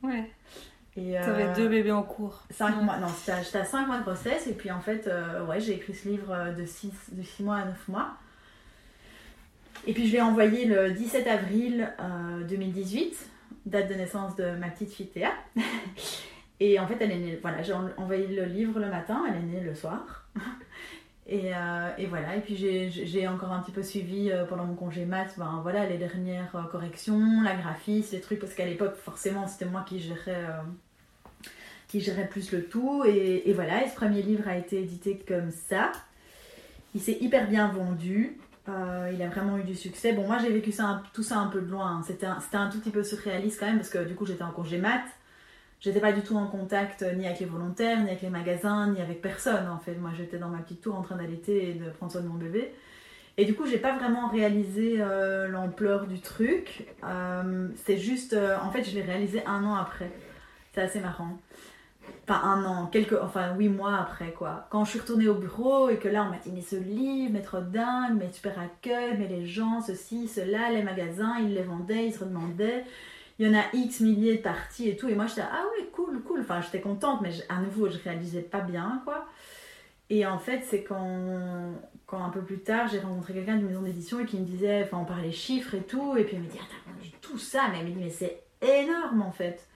Ouais. 0.03 0.29
Et, 0.95 1.13
T'avais 1.13 1.45
euh, 1.47 1.55
deux 1.55 1.67
bébés 1.69 1.91
en 1.91 2.03
cours. 2.03 2.43
Cinq 2.51 2.77
Ouais. 2.77 2.83
mois, 2.83 2.97
non, 2.97 3.07
j'étais 3.07 3.31
à- 3.31 3.41
j'étais 3.41 3.57
à 3.57 3.65
5 3.65 3.87
mois 3.87 3.97
de 3.97 4.03
grossesse 4.03 4.45
et 4.45 4.53
puis 4.53 4.69
en 4.69 4.79
fait, 4.79 5.07
euh, 5.07 5.43
ouais, 5.47 5.59
j'ai 5.59 5.73
écrit 5.73 5.95
ce 5.95 6.07
livre 6.07 6.53
de 6.55 6.65
6 6.65 6.91
de 7.13 7.23
six 7.23 7.41
mois 7.41 7.57
à 7.57 7.65
9 7.65 7.87
mois. 7.87 8.13
Et 9.87 9.93
puis 9.93 10.05
je 10.07 10.11
l'ai 10.13 10.21
envoyé 10.21 10.65
le 10.65 10.91
17 10.91 11.25
avril 11.25 11.91
euh, 11.99 12.43
2018, 12.43 13.27
date 13.65 13.89
de 13.89 13.95
naissance 13.95 14.35
de 14.35 14.51
ma 14.51 14.67
petite 14.69 14.93
fille 14.93 15.07
Théa. 15.07 15.31
Et 16.59 16.79
en 16.79 16.85
fait, 16.87 16.97
elle 16.99 17.11
est 17.11 17.17
née, 17.17 17.39
voilà, 17.41 17.63
j'ai 17.63 17.73
en- 17.73 17.89
envoyé 17.97 18.27
le 18.27 18.45
livre 18.45 18.79
le 18.79 18.87
matin, 18.89 19.23
elle 19.27 19.35
est 19.37 19.39
née 19.47 19.61
le 19.61 19.73
soir. 19.73 20.27
Et, 21.27 21.55
euh, 21.55 21.89
et 21.97 22.05
voilà, 22.05 22.35
et 22.35 22.41
puis 22.41 22.55
j'ai- 22.55 23.27
encore 23.27 23.53
un 23.53 23.61
petit 23.61 23.71
peu 23.71 23.81
suivi 23.81 24.29
euh, 24.29 24.43
pendant 24.45 24.65
mon 24.65 24.75
congé 24.75 25.05
maths, 25.05 25.35
ben 25.37 25.59
voilà, 25.63 25.85
les 25.87 25.97
dernières 25.97 26.53
euh, 26.55 26.63
corrections, 26.63 27.41
la 27.43 27.55
graphie, 27.55 28.05
les 28.11 28.19
trucs, 28.19 28.39
parce 28.39 28.53
qu'à 28.53 28.65
l'époque, 28.65 28.95
forcément, 28.97 29.47
c'était 29.47 29.65
moi 29.65 29.85
qui 29.87 29.99
gérais, 29.99 30.45
qui 31.87 32.01
plus 32.29 32.51
le 32.51 32.65
tout. 32.65 33.03
Et, 33.05 33.53
voilà, 33.53 33.85
et 33.85 33.89
ce 33.89 33.95
premier 33.95 34.21
livre 34.21 34.47
a 34.47 34.57
été 34.57 34.81
édité 34.81 35.17
comme 35.27 35.51
ça. 35.51 35.91
Il 36.95 37.01
s'est 37.01 37.17
hyper 37.21 37.47
bien 37.49 37.69
vendu. 37.69 38.37
Il 38.67 39.21
a 39.21 39.27
vraiment 39.29 39.57
eu 39.57 39.63
du 39.63 39.75
succès. 39.75 40.13
Bon, 40.13 40.25
moi 40.27 40.37
j'ai 40.39 40.49
vécu 40.49 40.71
ça, 40.71 41.03
tout 41.13 41.23
ça 41.23 41.37
un 41.37 41.47
peu 41.47 41.61
de 41.61 41.69
loin. 41.69 41.97
hein. 41.97 42.03
C'était 42.05 42.25
un, 42.25 42.39
un 42.53 42.69
tout 42.69 42.79
petit 42.79 42.91
peu 42.91 43.03
surréaliste 43.03 43.59
quand 43.59 43.65
même 43.67 43.77
parce 43.77 43.89
que 43.89 44.03
du 44.05 44.15
coup 44.15 44.25
j'étais 44.25 44.43
en 44.43 44.51
congé 44.51 44.77
maths. 44.77 45.01
J'étais 45.83 45.99
pas 45.99 46.13
du 46.13 46.21
tout 46.21 46.37
en 46.37 46.47
contact 46.47 47.01
euh, 47.01 47.11
ni 47.11 47.25
avec 47.25 47.41
les 47.41 47.45
volontaires, 47.45 47.99
ni 47.99 48.07
avec 48.07 48.21
les 48.21 48.29
magasins, 48.29 48.87
ni 48.87 49.01
avec 49.01 49.21
personne 49.21 49.67
en 49.67 49.79
fait. 49.79 49.95
Moi 49.95 50.11
j'étais 50.15 50.37
dans 50.37 50.47
ma 50.47 50.59
petite 50.59 50.79
tour 50.79 50.95
en 50.95 51.01
train 51.01 51.17
d'allaiter 51.17 51.71
et 51.71 51.73
de 51.73 51.89
prendre 51.89 52.09
soin 52.09 52.21
de 52.21 52.27
mon 52.27 52.35
bébé. 52.35 52.73
Et 53.35 53.43
du 53.43 53.53
coup 53.53 53.65
j'ai 53.65 53.79
pas 53.79 53.97
vraiment 53.97 54.29
réalisé 54.29 54.95
euh, 54.99 55.49
l'ampleur 55.49 56.07
du 56.07 56.21
truc. 56.21 56.87
Euh, 57.03 57.67
c'est 57.83 57.97
juste, 57.97 58.33
en 58.33 58.71
fait 58.71 58.85
je 58.85 58.95
l'ai 58.95 59.01
réalisé 59.01 59.45
un 59.45 59.65
an 59.65 59.75
après. 59.75 60.09
C'est 60.73 60.81
assez 60.81 61.01
marrant. 61.01 61.37
Enfin 62.29 62.41
un 62.41 62.63
an, 62.63 62.85
quelques, 62.85 63.21
enfin 63.21 63.53
huit 63.57 63.67
mois 63.67 63.97
après 63.97 64.31
quoi. 64.31 64.67
Quand 64.69 64.85
je 64.85 64.91
suis 64.91 64.99
retournée 64.99 65.27
au 65.27 65.35
bureau 65.35 65.89
et 65.89 65.97
que 65.97 66.07
là 66.07 66.23
on 66.23 66.29
m'a 66.29 66.37
dit 66.37 66.51
mais 66.53 66.61
ce 66.61 66.77
livre, 66.77 67.33
mais 67.33 67.41
trop 67.41 67.59
dingue, 67.59 68.15
mais 68.17 68.31
super 68.31 68.57
accueil, 68.57 69.17
mais 69.19 69.27
les 69.27 69.45
gens, 69.45 69.81
ceci, 69.81 70.29
cela, 70.29 70.71
les 70.71 70.81
magasins, 70.81 71.39
ils 71.41 71.53
les 71.53 71.63
vendaient, 71.63 72.05
ils 72.05 72.13
se 72.13 72.19
redemandaient. 72.19 72.85
Il 73.39 73.47
y 73.47 73.49
en 73.49 73.57
a 73.57 73.63
X 73.73 74.01
milliers 74.01 74.37
de 74.37 74.41
parties 74.41 74.89
et 74.89 74.95
tout. 74.95 75.09
Et 75.09 75.15
moi 75.15 75.25
j'étais 75.27 75.41
ah 75.41 75.63
ouais 75.77 75.87
cool, 75.91 76.21
cool. 76.23 76.41
Enfin 76.41 76.61
j'étais 76.61 76.81
contente 76.81 77.21
mais 77.21 77.31
à 77.49 77.59
nouveau 77.61 77.89
je 77.89 77.97
réalisais 77.97 78.41
pas 78.41 78.61
bien 78.61 79.01
quoi. 79.03 79.27
Et 80.09 80.25
en 80.25 80.39
fait 80.39 80.61
c'est 80.63 80.83
quand, 80.83 81.73
quand 82.05 82.23
un 82.23 82.29
peu 82.29 82.41
plus 82.41 82.59
tard 82.59 82.87
j'ai 82.87 82.99
rencontré 82.99 83.33
quelqu'un 83.33 83.57
d'une 83.57 83.67
maison 83.67 83.81
d'édition 83.81 84.19
et 84.19 84.25
qui 84.25 84.37
me 84.37 84.45
disait, 84.45 84.83
enfin 84.83 84.97
on 85.01 85.05
parlait 85.05 85.31
chiffres 85.31 85.75
et 85.75 85.83
tout. 85.83 86.15
Et 86.17 86.23
puis 86.23 86.35
il 86.35 86.41
me 86.41 86.47
dit 86.47 86.59
ah 86.61 86.65
t'as 86.69 86.91
vendu 86.91 87.11
tout 87.21 87.39
ça, 87.39 87.67
mais 87.71 87.79
elle 87.79 87.87
me 87.87 87.91
dit 87.91 87.99
mais 87.99 88.09
c'est 88.09 88.43
énorme 88.61 89.21
en 89.21 89.31
fait. 89.31 89.67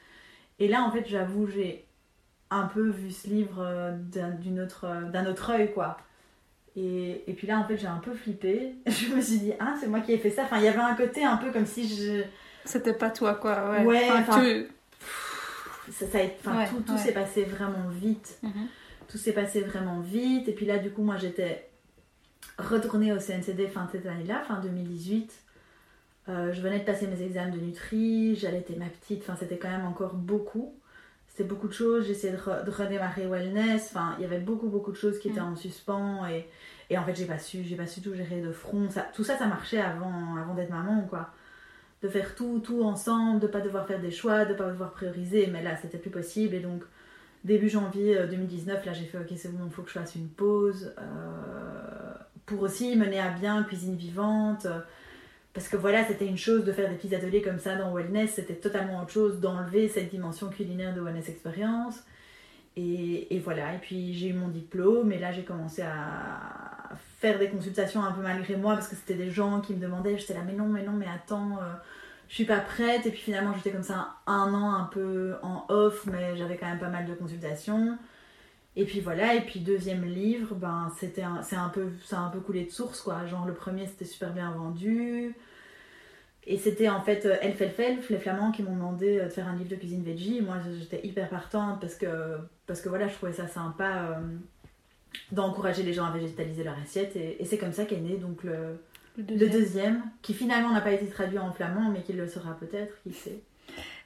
Et 0.59 0.67
là 0.67 0.83
en 0.83 0.91
fait 0.91 1.07
j'avoue 1.07 1.47
j'ai 1.47 1.87
un 2.49 2.65
peu 2.65 2.89
vu 2.89 3.11
ce 3.11 3.27
livre 3.27 3.59
euh, 3.59 3.91
d'un 3.91 4.63
autre, 4.63 4.85
euh, 4.85 5.29
autre 5.29 5.51
œil, 5.51 5.73
quoi. 5.73 5.97
Et, 6.75 7.23
et 7.27 7.33
puis 7.33 7.47
là, 7.47 7.59
en 7.59 7.65
fait, 7.65 7.77
j'ai 7.77 7.87
un 7.87 7.97
peu 7.97 8.13
flippé. 8.13 8.75
Je 8.85 9.13
me 9.13 9.21
suis 9.21 9.39
dit, 9.39 9.53
ah, 9.59 9.75
c'est 9.79 9.87
moi 9.87 9.99
qui 9.99 10.13
ai 10.13 10.17
fait 10.17 10.29
ça. 10.29 10.43
Enfin, 10.43 10.57
il 10.57 10.63
y 10.63 10.67
avait 10.67 10.79
un 10.79 10.95
côté 10.95 11.23
un 11.23 11.37
peu 11.37 11.51
comme 11.51 11.65
si 11.65 11.87
je. 11.87 12.23
C'était 12.67 12.93
pas 12.93 13.09
toi, 13.09 13.33
quoi. 13.35 13.69
Ouais. 13.71 13.85
Ouais, 13.85 14.09
Enfin, 14.11 14.41
tu- 14.41 14.67
Ça, 15.91 16.05
ça 16.05 16.17
a 16.19 16.21
été- 16.21 16.35
enfin, 16.45 16.57
Ouais, 16.59 16.67
tout 16.67 16.81
tout 16.81 16.91
ouais. 16.93 16.97
s'est 16.99 17.13
passé 17.13 17.43
vraiment 17.43 17.87
vite. 17.89 18.37
Mhm. 18.43 18.67
Tout 19.07 19.17
s'est 19.17 19.31
passé 19.33 19.61
vraiment 19.61 20.01
vite. 20.01 20.47
Et 20.49 20.51
puis 20.51 20.65
là, 20.65 20.77
du 20.79 20.91
coup, 20.91 21.01
moi, 21.01 21.15
j'étais 21.17 21.69
retournée 22.59 23.13
au 23.13 23.19
CNCD 23.19 23.67
fin 23.67 23.85
de 23.85 23.91
cette 23.91 24.05
année-là, 24.05 24.43
fin 24.47 24.59
2018. 24.59 25.31
Euh, 26.29 26.51
je 26.51 26.59
venais 26.61 26.79
de 26.79 26.83
passer 26.83 27.07
mes 27.07 27.21
examens 27.21 27.51
de 27.55 27.57
Nutri, 27.59 28.35
j'allaitais 28.35 28.75
ma 28.75 28.87
petite, 28.87 29.21
enfin 29.23 29.37
c'était 29.39 29.57
quand 29.57 29.69
même 29.69 29.85
encore 29.85 30.13
beaucoup. 30.15 30.75
C'était 31.29 31.45
beaucoup 31.45 31.67
de 31.69 31.73
choses, 31.73 32.05
j'essayais 32.05 32.33
de, 32.33 32.37
re- 32.37 32.65
de 32.65 32.69
redémarrer 32.71 33.27
wellness, 33.27 33.91
enfin 33.93 34.15
il 34.17 34.23
y 34.23 34.25
avait 34.25 34.39
beaucoup 34.39 34.67
beaucoup 34.67 34.91
de 34.91 34.97
choses 34.97 35.19
qui 35.19 35.29
étaient 35.29 35.39
Mm. 35.39 35.53
en 35.53 35.55
suspens 35.55 36.27
et, 36.27 36.45
et 36.89 36.97
en 36.97 37.05
fait 37.05 37.15
j'ai 37.15 37.25
pas 37.25 37.37
su, 37.39 37.63
j'ai 37.63 37.77
pas 37.77 37.87
su 37.87 38.01
tout 38.01 38.13
gérer 38.13 38.41
de 38.41 38.51
front. 38.51 38.89
Ça, 38.89 39.07
tout 39.13 39.23
ça 39.23 39.37
ça 39.37 39.45
marchait 39.45 39.79
avant, 39.79 40.35
avant 40.35 40.53
d'être 40.53 40.69
maman 40.71 41.03
quoi. 41.09 41.29
De 42.03 42.09
faire 42.09 42.35
tout, 42.35 42.59
tout 42.59 42.83
ensemble, 42.83 43.39
de 43.39 43.47
pas 43.47 43.61
devoir 43.61 43.87
faire 43.87 43.99
des 43.99 44.11
choix, 44.11 44.45
de 44.45 44.53
pas 44.53 44.69
devoir 44.69 44.91
prioriser, 44.91 45.47
mais 45.47 45.63
là 45.63 45.75
c'était 45.77 45.97
plus 45.97 46.11
possible. 46.11 46.55
Et 46.55 46.59
donc 46.59 46.83
début 47.43 47.69
janvier 47.69 48.17
euh, 48.17 48.27
2019 48.27 48.85
là 48.85 48.93
j'ai 48.93 49.05
fait 49.05 49.17
ok 49.17 49.31
c'est 49.37 49.51
bon 49.55 49.65
il 49.67 49.71
faut 49.71 49.83
que 49.83 49.89
je 49.89 49.93
fasse 49.93 50.15
une 50.15 50.27
pause 50.27 50.93
euh, 50.99 52.13
pour 52.45 52.61
aussi 52.61 52.95
mener 52.95 53.19
à 53.19 53.29
bien 53.29 53.63
cuisine 53.63 53.95
vivante. 53.95 54.65
euh, 54.65 54.79
parce 55.57 55.69
que 55.69 55.77
voilà, 55.77 56.05
c'était 56.05 56.27
une 56.27 56.37
chose 56.37 56.65
de 56.65 56.71
faire 56.71 56.87
des 56.87 56.95
petits 56.97 57.15
ateliers 57.15 57.41
comme 57.41 57.57
ça 57.57 57.75
dans 57.75 57.91
Wellness, 57.91 58.35
c'était 58.35 58.53
totalement 58.53 59.01
autre 59.01 59.09
chose 59.11 59.39
d'enlever 59.39 59.87
cette 59.89 60.11
dimension 60.11 60.49
culinaire 60.49 60.93
de 60.93 61.01
Wellness 61.01 61.29
Experience. 61.29 62.03
Et, 62.75 63.35
et 63.35 63.39
voilà, 63.39 63.73
et 63.73 63.79
puis 63.79 64.13
j'ai 64.13 64.27
eu 64.27 64.33
mon 64.33 64.49
diplôme, 64.49 65.11
et 65.11 65.17
là 65.17 65.31
j'ai 65.31 65.43
commencé 65.43 65.81
à 65.81 66.66
faire 67.19 67.39
des 67.39 67.49
consultations 67.49 68.03
un 68.03 68.11
peu 68.11 68.21
malgré 68.21 68.55
moi, 68.55 68.75
parce 68.75 68.87
que 68.87 68.95
c'était 68.95 69.15
des 69.15 69.31
gens 69.31 69.61
qui 69.61 69.73
me 69.73 69.79
demandaient, 69.79 70.17
j'étais 70.17 70.33
là, 70.33 70.41
mais 70.45 70.53
non, 70.53 70.67
mais 70.67 70.83
non, 70.83 70.93
mais 70.93 71.07
attends, 71.07 71.57
euh, 71.57 71.73
je 72.29 72.35
suis 72.35 72.45
pas 72.45 72.59
prête. 72.59 73.05
Et 73.05 73.11
puis 73.11 73.21
finalement, 73.21 73.53
j'étais 73.55 73.71
comme 73.71 73.83
ça 73.83 74.15
un 74.27 74.53
an 74.53 74.73
un 74.73 74.85
peu 74.85 75.35
en 75.41 75.65
off, 75.69 76.05
mais 76.05 76.37
j'avais 76.37 76.57
quand 76.57 76.67
même 76.67 76.79
pas 76.79 76.89
mal 76.89 77.05
de 77.05 77.13
consultations. 77.13 77.97
Et 78.75 78.85
puis 78.85 78.99
voilà, 78.99 79.33
et 79.33 79.41
puis 79.41 79.59
deuxième 79.59 80.05
livre, 80.05 80.53
ben 80.53 80.91
c'est 80.99 81.19
un 81.19 81.69
peu, 81.69 81.89
ça 82.05 82.19
un 82.19 82.29
peu 82.29 82.39
coulé 82.39 82.63
de 82.63 82.69
source 82.69 83.01
quoi. 83.01 83.25
Genre 83.25 83.47
le 83.47 83.53
premier 83.55 83.87
c'était 83.87 84.05
super 84.05 84.31
bien 84.33 84.51
vendu. 84.51 85.35
Et 86.45 86.57
c'était 86.59 86.87
en 86.87 87.01
fait 87.01 87.25
euh, 87.25 87.37
Elf 87.41 87.59
Elf 87.59 88.09
les 88.09 88.19
Flamands 88.19 88.51
qui 88.51 88.61
m'ont 88.61 88.75
demandé 88.75 89.17
euh, 89.17 89.25
de 89.25 89.29
faire 89.29 89.47
un 89.47 89.55
livre 89.55 89.69
de 89.71 89.75
cuisine 89.75 90.03
veggie. 90.03 90.41
Moi 90.41 90.57
j'étais 90.79 91.05
hyper 91.05 91.27
partante 91.27 91.81
parce 91.81 91.95
que, 91.95 92.37
parce 92.67 92.81
que 92.81 92.89
voilà, 92.89 93.07
je 93.07 93.15
trouvais 93.15 93.33
ça 93.33 93.47
sympa 93.47 94.19
d'encourager 95.31 95.83
les 95.83 95.93
gens 95.93 96.05
à 96.05 96.11
végétaliser 96.11 96.63
leur 96.63 96.77
assiette. 96.79 97.15
Et, 97.15 97.41
et 97.41 97.45
c'est 97.45 97.57
comme 97.57 97.73
ça 97.73 97.85
qu'est 97.85 97.99
né 98.01 98.17
donc 98.17 98.43
le, 98.43 98.79
Le 99.17 99.23
le 99.35 99.49
deuxième. 99.49 99.49
deuxième, 99.49 100.03
qui 100.21 100.33
finalement 100.33 100.71
n'a 100.73 100.81
pas 100.81 100.91
été 100.93 101.07
traduit 101.09 101.39
en 101.39 101.51
flamand, 101.53 101.91
mais 101.91 102.03
qui 102.03 102.13
le 102.13 102.27
sera 102.27 102.55
peut-être, 102.55 103.01
qui 103.03 103.13
sait. 103.13 103.41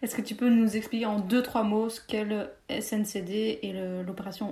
Est-ce 0.02 0.16
que 0.16 0.22
tu 0.22 0.36
peux 0.36 0.50
nous 0.50 0.76
expliquer 0.76 1.06
en 1.06 1.20
deux, 1.20 1.44
trois 1.44 1.64
mots 1.64 1.90
ce 1.90 2.02
qu'est 2.02 2.26
le 2.26 2.48
SNCD 2.70 3.60
et 3.62 3.74
l'opération 4.06 4.48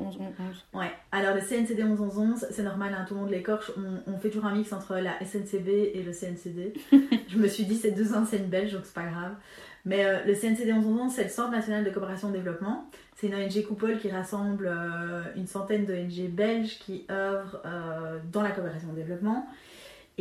11-11-11 0.76 0.78
Ouais, 0.80 0.92
alors 1.12 1.34
le 1.34 1.42
CNCD 1.42 1.84
1111, 1.84 2.48
c'est 2.52 2.62
normal, 2.62 2.96
hein, 2.96 3.06
tout 3.08 3.16
le 3.16 3.22
monde 3.22 3.32
l'écorche. 3.32 3.72
On, 3.78 4.14
on 4.14 4.20
fait 4.20 4.30
toujours 4.30 4.46
un 4.46 4.54
mix 4.54 4.72
entre 4.74 4.98
la 4.98 5.14
SNCB 5.26 5.68
et 5.94 6.04
le 6.04 6.12
CNCD. 6.12 6.74
je 7.28 7.38
me 7.38 7.48
suis 7.48 7.66
dit, 7.66 7.76
c'est 7.76 7.92
deux 7.92 8.16
anciennes 8.16 8.48
belges, 8.48 8.74
donc 8.74 8.84
c'est 8.86 8.94
pas 8.94 9.06
grave. 9.06 9.34
Mais 9.86 10.06
euh, 10.06 10.24
le 10.26 10.36
CNCD 10.36 10.74
1111, 10.74 11.12
c'est 11.12 11.24
le 11.24 11.30
Centre 11.30 11.52
national 11.52 11.84
de 11.84 11.90
coopération 11.90 12.30
et 12.30 12.34
développement. 12.34 12.90
C'est 13.16 13.28
une 13.28 13.36
ONG 13.36 13.66
coupole 13.68 13.98
qui 13.98 14.10
rassemble 14.10 14.68
euh, 14.68 15.24
une 15.36 15.48
centaine 15.48 15.86
d'ONG 15.86 16.30
belges 16.30 16.80
qui 16.80 17.06
œuvrent 17.10 17.62
euh, 17.66 18.20
dans 18.32 18.42
la 18.42 18.52
coopération 18.52 18.90
et 18.94 18.96
développement. 18.96 19.48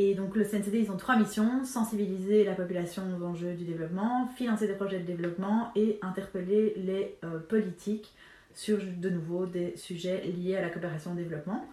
Et 0.00 0.14
donc 0.14 0.37
le 0.37 0.44
CNCD, 0.44 0.78
ils 0.78 0.92
ont 0.92 0.96
trois 0.96 1.16
missions 1.16 1.64
sensibiliser 1.64 2.44
la 2.44 2.54
population 2.54 3.02
aux 3.18 3.24
enjeux 3.24 3.54
du 3.54 3.64
développement, 3.64 4.28
financer 4.37 4.68
des 4.68 4.74
projets 4.74 5.00
de 5.00 5.04
développement 5.04 5.72
et 5.74 5.98
interpeller 6.02 6.72
les 6.76 7.18
euh, 7.24 7.40
politiques 7.40 8.14
sur 8.54 8.78
de 8.78 9.11
nouveau 9.11 9.46
des 9.46 9.76
sujets 9.76 10.22
liés 10.22 10.54
à 10.54 10.62
la 10.62 10.70
coopération 10.70 11.11
au 11.11 11.14
développement. 11.16 11.68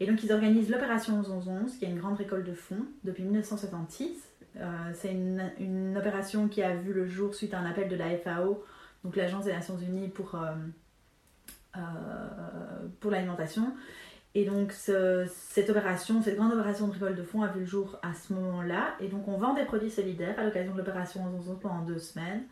Et 0.00 0.06
donc 0.06 0.24
ils 0.24 0.32
organisent 0.32 0.70
l'opération 0.70 1.18
1111, 1.18 1.76
qui 1.76 1.84
est 1.84 1.88
une 1.88 2.00
grande 2.00 2.16
récolte 2.16 2.44
de 2.44 2.52
fonds 2.52 2.84
depuis 3.04 3.22
1966. 3.22 4.10
Euh, 4.56 4.66
c'est 4.92 5.12
une, 5.12 5.96
opération 5.96 6.48
qui 6.48 6.62
a 6.62 6.74
vu 6.74 6.92
le 6.92 7.06
jour 7.06 7.32
suite 7.32 7.54
à 7.54 7.60
un 7.60 7.66
appel 7.70 7.88
de 7.88 7.94
la 7.94 8.16
FAO, 8.18 8.64
donc 9.04 9.14
l'Agence 9.14 9.44
des 9.44 9.52
Nations 9.52 9.78
Unies 9.78 10.08
pour, 10.08 10.34
euh, 10.34 10.50
euh, 11.76 11.80
pour 12.98 13.12
l'alimentation. 13.12 13.72
Et 14.38 14.44
donc 14.44 14.72
ce- 14.72 15.26
cette 15.28 15.68
opération, 15.70 16.22
cette 16.22 16.36
grande 16.36 16.52
opération 16.52 16.86
de 16.86 16.92
récolte 16.92 17.16
de 17.16 17.22
fonds 17.24 17.42
a 17.42 17.48
vu 17.48 17.60
le 17.60 17.66
jour 17.66 17.98
à 18.02 18.14
ce 18.14 18.32
moment-là. 18.34 18.94
Et 19.00 19.08
donc 19.08 19.26
on 19.26 19.36
vend 19.36 19.54
des 19.54 19.64
produits 19.64 19.90
solidaires 19.90 20.38
à 20.38 20.44
l'occasion 20.44 20.72
de 20.72 20.78
l'opération 20.78 21.24
1111 21.24 21.58
pendant 21.60 21.82
deux 21.82 21.98
semaines. 21.98 22.42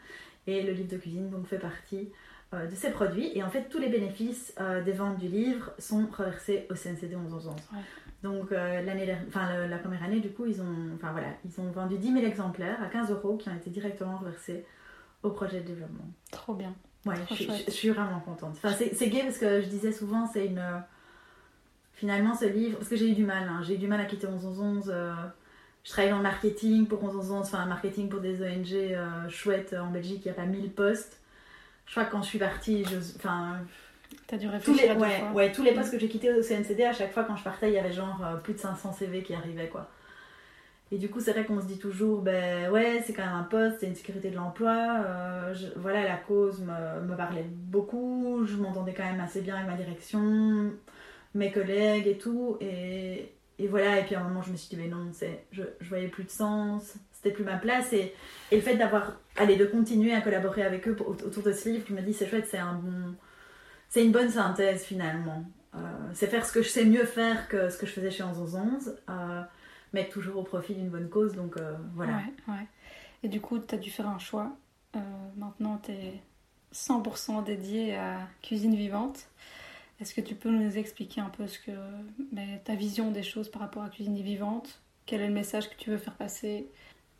Et 0.49 0.62
le 0.62 0.72
livre 0.72 0.88
de 0.90 0.96
cuisine 0.96 1.31
donc 1.31 1.46
fait 1.46 1.59
partie 1.59 2.11
euh, 2.55 2.66
de 2.66 2.75
ces 2.75 2.90
produits. 2.90 3.31
Et 3.37 3.42
en 3.44 3.51
fait, 3.51 3.68
tous 3.68 3.79
les 3.79 3.88
bénéfices 3.88 4.53
euh, 4.61 4.83
des 4.83 4.92
ventes 4.92 5.18
du 5.18 5.29
livre 5.29 5.70
sont 5.79 6.07
reversés 6.16 6.66
au 6.70 6.75
CNCD 6.75 7.14
1111. 7.16 7.46
Ouais. 7.72 7.79
Donc 8.22 8.51
euh, 8.51 8.83
l'année, 8.83 9.14
enfin 9.29 9.66
la 9.68 9.79
première 9.79 10.03
année, 10.03 10.20
du 10.20 10.31
coup, 10.31 10.46
ils 10.46 10.61
ont, 10.61 10.90
enfin 10.96 11.12
voilà, 11.12 11.29
ils 11.44 11.61
ont 11.61 11.70
vendu 11.70 11.99
10 11.99 12.12
000 12.14 12.25
exemplaires 12.25 12.83
à 12.83 12.87
15 12.88 13.11
euros 13.12 13.37
qui 13.37 13.49
ont 13.49 13.55
été 13.57 13.70
directement 13.70 14.16
reversés 14.18 14.64
au 15.22 15.31
projet 15.31 15.61
de 15.61 15.66
développement. 15.66 16.07
Trop 16.33 16.55
bien. 16.55 16.75
Ouais, 17.05 17.14
je, 17.31 17.35
suis- 17.35 17.44
chouette. 17.46 17.64
je 17.68 17.70
suis 17.72 17.90
vraiment 17.90 18.18
contente. 18.20 18.55
Enfin, 18.57 18.72
c'est 18.72 19.09
gay 19.09 19.22
parce 19.22 19.38
que 19.38 19.61
je 19.62 19.66
disais 19.68 19.92
souvent, 19.92 20.27
c'est 20.33 20.46
une. 20.46 20.62
Euh, 21.97 22.01
Finalement, 22.01 22.35
ce 22.35 22.45
livre, 22.45 22.79
parce 22.79 22.89
que 22.89 22.97
j'ai 22.97 23.11
eu 23.11 23.15
du 23.15 23.25
mal, 23.25 23.49
hein, 23.49 23.61
j'ai 23.63 23.75
eu 23.75 23.79
du 23.79 23.89
mal 23.89 24.01
à 24.01 24.05
quitter 24.05 24.27
1111. 24.27 24.91
euh, 24.95 25.13
je 25.85 25.91
travaille 25.91 26.11
dans 26.11 26.17
le 26.17 26.23
marketing 26.25 26.87
pour 26.87 27.01
1111, 27.03 27.47
enfin, 27.47 27.59
un 27.61 27.67
marketing 27.67 28.09
pour 28.09 28.21
des 28.21 28.43
ONG 28.43 28.73
euh, 28.73 29.29
chouettes 29.29 29.73
en 29.73 29.91
Belgique, 29.91 30.23
il 30.25 30.29
n'y 30.29 30.33
a 30.33 30.35
pas 30.35 30.47
1000 30.47 30.73
postes. 30.73 31.21
Je 31.87 31.93
crois 31.93 32.05
que 32.05 32.11
quand 32.11 32.23
je 32.23 32.27
suis 32.27 32.39
partie, 32.41 32.85
je, 32.85 32.97
enfin, 33.17 33.59
T'as 34.27 34.37
dû 34.37 34.49
tous 34.65 34.75
les, 34.75 34.89
à 34.89 34.95
ouais, 34.95 35.21
fois. 35.21 35.33
ouais, 35.33 35.53
tous 35.53 35.63
les 35.63 35.73
postes 35.73 35.93
que 35.93 35.99
j'ai 35.99 36.09
quittés 36.09 36.33
au 36.33 36.43
CNCD, 36.43 36.85
à 36.85 36.93
chaque 36.93 37.13
fois 37.13 37.25
quand 37.25 37.37
je 37.37 37.45
partais, 37.45 37.71
il 37.71 37.75
y 37.75 37.79
avait 37.79 37.93
genre 37.93 38.21
euh, 38.25 38.37
plus 38.37 38.55
de 38.55 38.59
500 38.59 38.93
CV 38.93 39.23
qui 39.23 39.35
arrivaient 39.35 39.69
quoi. 39.69 39.89
Et 40.93 40.99
du 40.99 41.09
coup, 41.09 41.19
c'est 41.19 41.33
vrai 41.33 41.45
qu'on 41.45 41.61
se 41.61 41.67
dit 41.67 41.79
toujours, 41.79 42.23
ben 42.23 42.71
ouais, 42.71 43.03
c'est 43.05 43.13
quand 43.13 43.25
même 43.25 43.35
un 43.35 43.43
poste, 43.43 43.79
c'est 43.81 43.87
une 43.87 43.97
sécurité 43.97 44.31
de 44.31 44.37
l'emploi. 44.37 45.03
Euh, 45.05 45.55
voilà, 45.77 46.05
la 46.05 46.17
cause 46.17 46.61
me, 46.61 47.03
me, 47.03 47.17
parlait 47.17 47.47
beaucoup, 47.49 48.45
je 48.47 48.57
m'entendais 48.57 48.95
quand 48.95 49.05
même 49.05 49.21
assez 49.21 49.41
bien 49.41 49.57
avec 49.57 49.69
ma 49.69 49.77
direction, 49.77 50.73
mes 51.37 51.53
collègues 51.53 52.07
et 52.07 52.18
tout. 52.18 52.57
Et, 52.61 53.33
et 53.59 53.68
voilà, 53.68 54.01
et 54.01 54.05
puis 54.05 54.14
à 54.14 54.20
un 54.20 54.25
moment, 54.25 54.42
je 54.42 54.53
me 54.53 54.57
suis 54.57 54.68
dit, 54.68 54.77
mais 54.77 54.88
non, 54.88 55.11
je, 55.53 55.62
je 55.81 55.88
voyais 55.88 56.09
plus 56.09 56.25
de 56.25 56.31
sens, 56.31 56.94
c'était 57.12 57.31
plus 57.31 57.44
ma 57.44 57.57
place. 57.57 57.92
Et, 57.92 58.14
et 58.51 58.57
le 58.57 58.62
fait 58.62 58.77
d'avoir, 58.77 59.12
allez, 59.37 59.57
de 59.57 59.66
continuer 59.66 60.12
à 60.14 60.20
collaborer 60.20 60.62
avec 60.62 60.87
eux 60.88 60.96
autour 61.01 61.42
de 61.42 61.53
ce 61.53 61.68
livre, 61.68 61.85
je 61.88 61.94
me 61.94 62.03
dis, 62.03 62.12
c'est 62.12 62.29
chouette, 62.29 62.46
c'est 62.46 62.59
un 62.59 62.75
bon, 62.75 63.14
c'est 63.88 64.05
une 64.05 64.12
bonne 64.12 64.31
synthèse 64.31 64.85
finalement. 64.85 65.44
Euh, 65.75 65.79
c'est 66.14 66.27
faire 66.27 66.46
ce 66.46 66.53
que 66.53 66.62
je 66.62 66.68
sais 66.68 66.85
mieux 66.85 67.05
faire 67.05 67.49
que 67.49 67.68
ce 67.68 67.77
que 67.77 67.87
je 67.87 67.92
faisais 67.92 68.11
chez 68.11 68.25
1111. 68.25 68.96
Euh, 69.09 69.42
mais 69.92 70.09
toujours 70.09 70.37
au 70.38 70.42
profit 70.42 70.75
d'une 70.75 70.90
bonne 70.90 71.09
cause. 71.09 71.35
Donc 71.35 71.57
euh, 71.57 71.75
voilà. 71.94 72.20
Et 73.22 73.29
du 73.29 73.40
coup, 73.40 73.59
tu 73.59 73.75
as 73.75 73.79
dû 73.79 73.90
faire 73.90 74.09
un 74.09 74.18
choix. 74.18 74.57
Euh, 74.94 75.01
maintenant, 75.37 75.81
tu 75.83 75.92
es 75.92 76.22
100% 76.75 77.44
dédié 77.44 77.96
à 77.96 78.18
Cuisine 78.42 78.75
Vivante. 78.75 79.29
Est-ce 80.01 80.15
que 80.15 80.21
tu 80.21 80.35
peux 80.35 80.51
nous 80.51 80.77
expliquer 80.77 81.21
un 81.21 81.31
peu 81.31 81.47
ce 81.47 81.59
que, 81.59 81.71
mais, 82.33 82.61
ta 82.65 82.75
vision 82.75 83.11
des 83.11 83.23
choses 83.23 83.49
par 83.49 83.63
rapport 83.63 83.83
à 83.83 83.89
Cuisine 83.89 84.17
Vivante 84.17 84.81
Quel 85.07 85.23
est 85.23 85.29
le 85.29 85.33
message 85.33 85.71
que 85.71 85.77
tu 85.77 85.91
veux 85.91 85.97
faire 85.97 86.15
passer? 86.15 86.67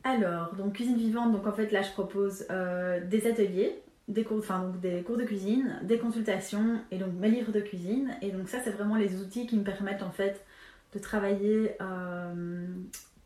Alors, 0.05 0.55
donc 0.55 0.75
Cuisine 0.75 0.97
Vivante, 0.97 1.33
donc 1.33 1.47
en 1.47 1.53
fait 1.53 1.73
là 1.73 1.83
je 1.83 1.91
propose 1.93 2.45
euh, 2.51 3.01
des 3.05 3.27
ateliers, 3.27 3.83
des 4.09 4.25
cours, 4.25 4.39
enfin, 4.39 4.61
donc 4.61 4.81
des 4.81 5.03
cours 5.03 5.17
de 5.17 5.25
cuisine, 5.25 5.81
des 5.83 5.99
consultations 5.99 6.81
et 6.91 6.99
donc 6.99 7.15
mes 7.15 7.31
livres 7.31 7.51
de 7.51 7.61
cuisine. 7.61 8.15
Et 8.21 8.31
donc 8.31 8.49
ça 8.49 8.59
c'est 8.63 8.71
vraiment 8.71 8.97
les 8.97 9.21
outils 9.21 9.47
qui 9.47 9.57
me 9.57 9.65
permettent 9.65 10.03
en 10.03 10.13
fait 10.13 10.45
de 10.93 10.99
travailler 10.99 11.73
euh, 11.81 12.67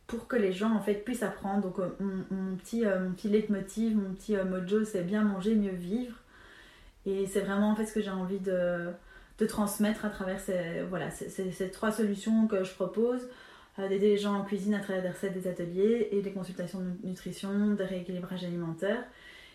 pour 0.07 0.29
que 0.29 0.37
les 0.37 0.53
gens 0.53 0.73
en 0.73 0.81
fait 0.81 0.95
puissent 0.95 1.25
apprendre. 1.25 1.63
Donc 1.63 1.81
euh, 1.81 1.89
mon, 2.31 2.55
petit, 2.57 2.85
mon 2.85 3.13
petit 3.13 3.29
leitmotiv, 3.29 3.97
mon 3.97 4.15
petit 4.15 4.37
mojo, 4.37 4.85
c'est 4.85 5.03
bien 5.03 5.23
manger, 5.23 5.57
mieux 5.57 5.75
vivre. 5.75 6.15
Et 7.05 7.27
c'est 7.27 7.41
vraiment 7.41 7.73
en 7.73 7.75
fait 7.75 7.87
ce 7.87 7.93
que 7.93 8.01
j'ai 8.01 8.11
envie 8.11 8.41
de, 8.41 8.91
de, 9.41 9.47
transmettre 9.47 10.05
à 10.05 10.11
travers 10.11 10.39
ces, 10.41 10.83
voilà, 10.89 11.11
ces, 11.11 11.71
trois 11.71 11.91
solutions 11.91 12.47
que 12.47 12.63
je 12.65 12.73
propose. 12.75 13.21
d'aider 13.79 14.11
les 14.11 14.19
gens 14.19 14.35
en 14.35 14.45
cuisine 14.45 14.75
à 14.75 14.81
travers 14.81 15.03
des 15.03 15.09
recettes, 15.09 15.35
des 15.35 15.49
ateliers 15.49 16.09
et 16.13 16.23
des 16.23 16.33
consultations 16.33 16.81
de 16.81 17.07
nutrition, 17.09 17.69
de 17.69 17.83
rééquilibrage 17.83 18.45
alimentaire. 18.45 19.03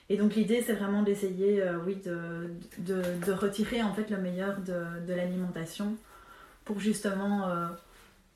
Et 0.10 0.18
donc 0.18 0.36
l'idée 0.36 0.62
c'est 0.62 0.74
vraiment 0.74 1.02
d'essayer 1.02 1.64
oui, 1.86 1.96
de, 2.06 2.50
de, 2.80 3.32
retirer 3.32 3.82
en 3.82 3.94
fait 3.94 4.10
le 4.10 4.18
meilleur 4.18 4.60
de, 4.60 5.06
de 5.08 5.14
l'alimentation 5.14 5.96
pour 6.64 6.80
justement 6.80 7.50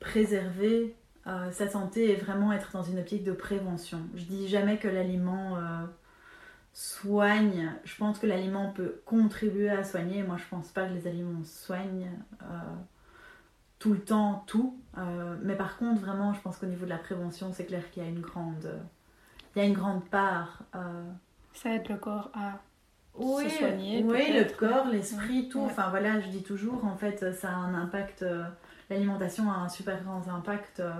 préserver 0.00 0.94
euh, 1.26 1.52
sa 1.52 1.68
santé 1.68 2.10
et 2.10 2.16
vraiment 2.16 2.50
être 2.50 2.70
dans 2.72 2.82
une 2.82 2.98
optique 2.98 3.24
de 3.24 3.32
prévention. 3.32 3.98
Je 4.16 4.24
dis 4.24 4.48
jamais 4.48 4.78
que 4.78 4.88
l'aliment 4.88 5.56
euh, 5.56 5.60
soigne. 6.80 7.70
Je 7.84 7.94
pense 7.96 8.18
que 8.18 8.26
l'aliment 8.26 8.72
peut 8.72 9.02
contribuer 9.04 9.68
à 9.68 9.84
soigner. 9.84 10.22
Moi, 10.22 10.38
je 10.38 10.44
pense 10.48 10.68
pas 10.68 10.86
que 10.86 10.94
les 10.94 11.06
aliments 11.06 11.44
soignent 11.44 12.10
euh, 12.42 12.46
tout 13.78 13.92
le 13.92 14.00
temps 14.00 14.44
tout. 14.46 14.78
mais 15.42 15.56
par 15.56 15.76
contre, 15.76 16.00
vraiment, 16.00 16.32
je 16.32 16.40
pense 16.40 16.56
qu'au 16.56 16.66
niveau 16.66 16.86
de 16.86 16.90
la 16.90 16.98
prévention, 16.98 17.52
c'est 17.52 17.66
clair 17.66 17.90
qu'il 17.90 18.02
y 18.02 18.06
a 18.06 18.08
une 18.08 18.20
grande, 18.20 18.70
il 19.54 19.58
y 19.58 19.62
a 19.62 19.68
une 19.68 19.74
grande 19.74 20.04
part. 20.08 20.62
Ça 21.52 21.74
aide 21.74 21.88
le 21.88 21.96
corps 21.96 22.30
à 22.32 22.60
oui, 23.14 23.50
se 23.50 23.58
soigner. 23.58 24.02
Oui, 24.02 24.32
le 24.32 24.44
corps, 24.44 24.86
l'esprit, 24.86 25.48
tout. 25.48 25.60
Enfin 25.60 25.90
voilà, 25.90 26.20
je 26.20 26.28
dis 26.28 26.42
toujours, 26.42 26.84
en 26.86 26.96
fait, 26.96 27.34
ça 27.34 27.50
a 27.50 27.54
un 27.54 27.74
impact 27.74 28.24
l'alimentation 28.88 29.50
a 29.50 29.54
un 29.54 29.68
super 29.68 30.02
grand 30.02 30.26
impact 30.28 30.80
euh, 30.80 30.92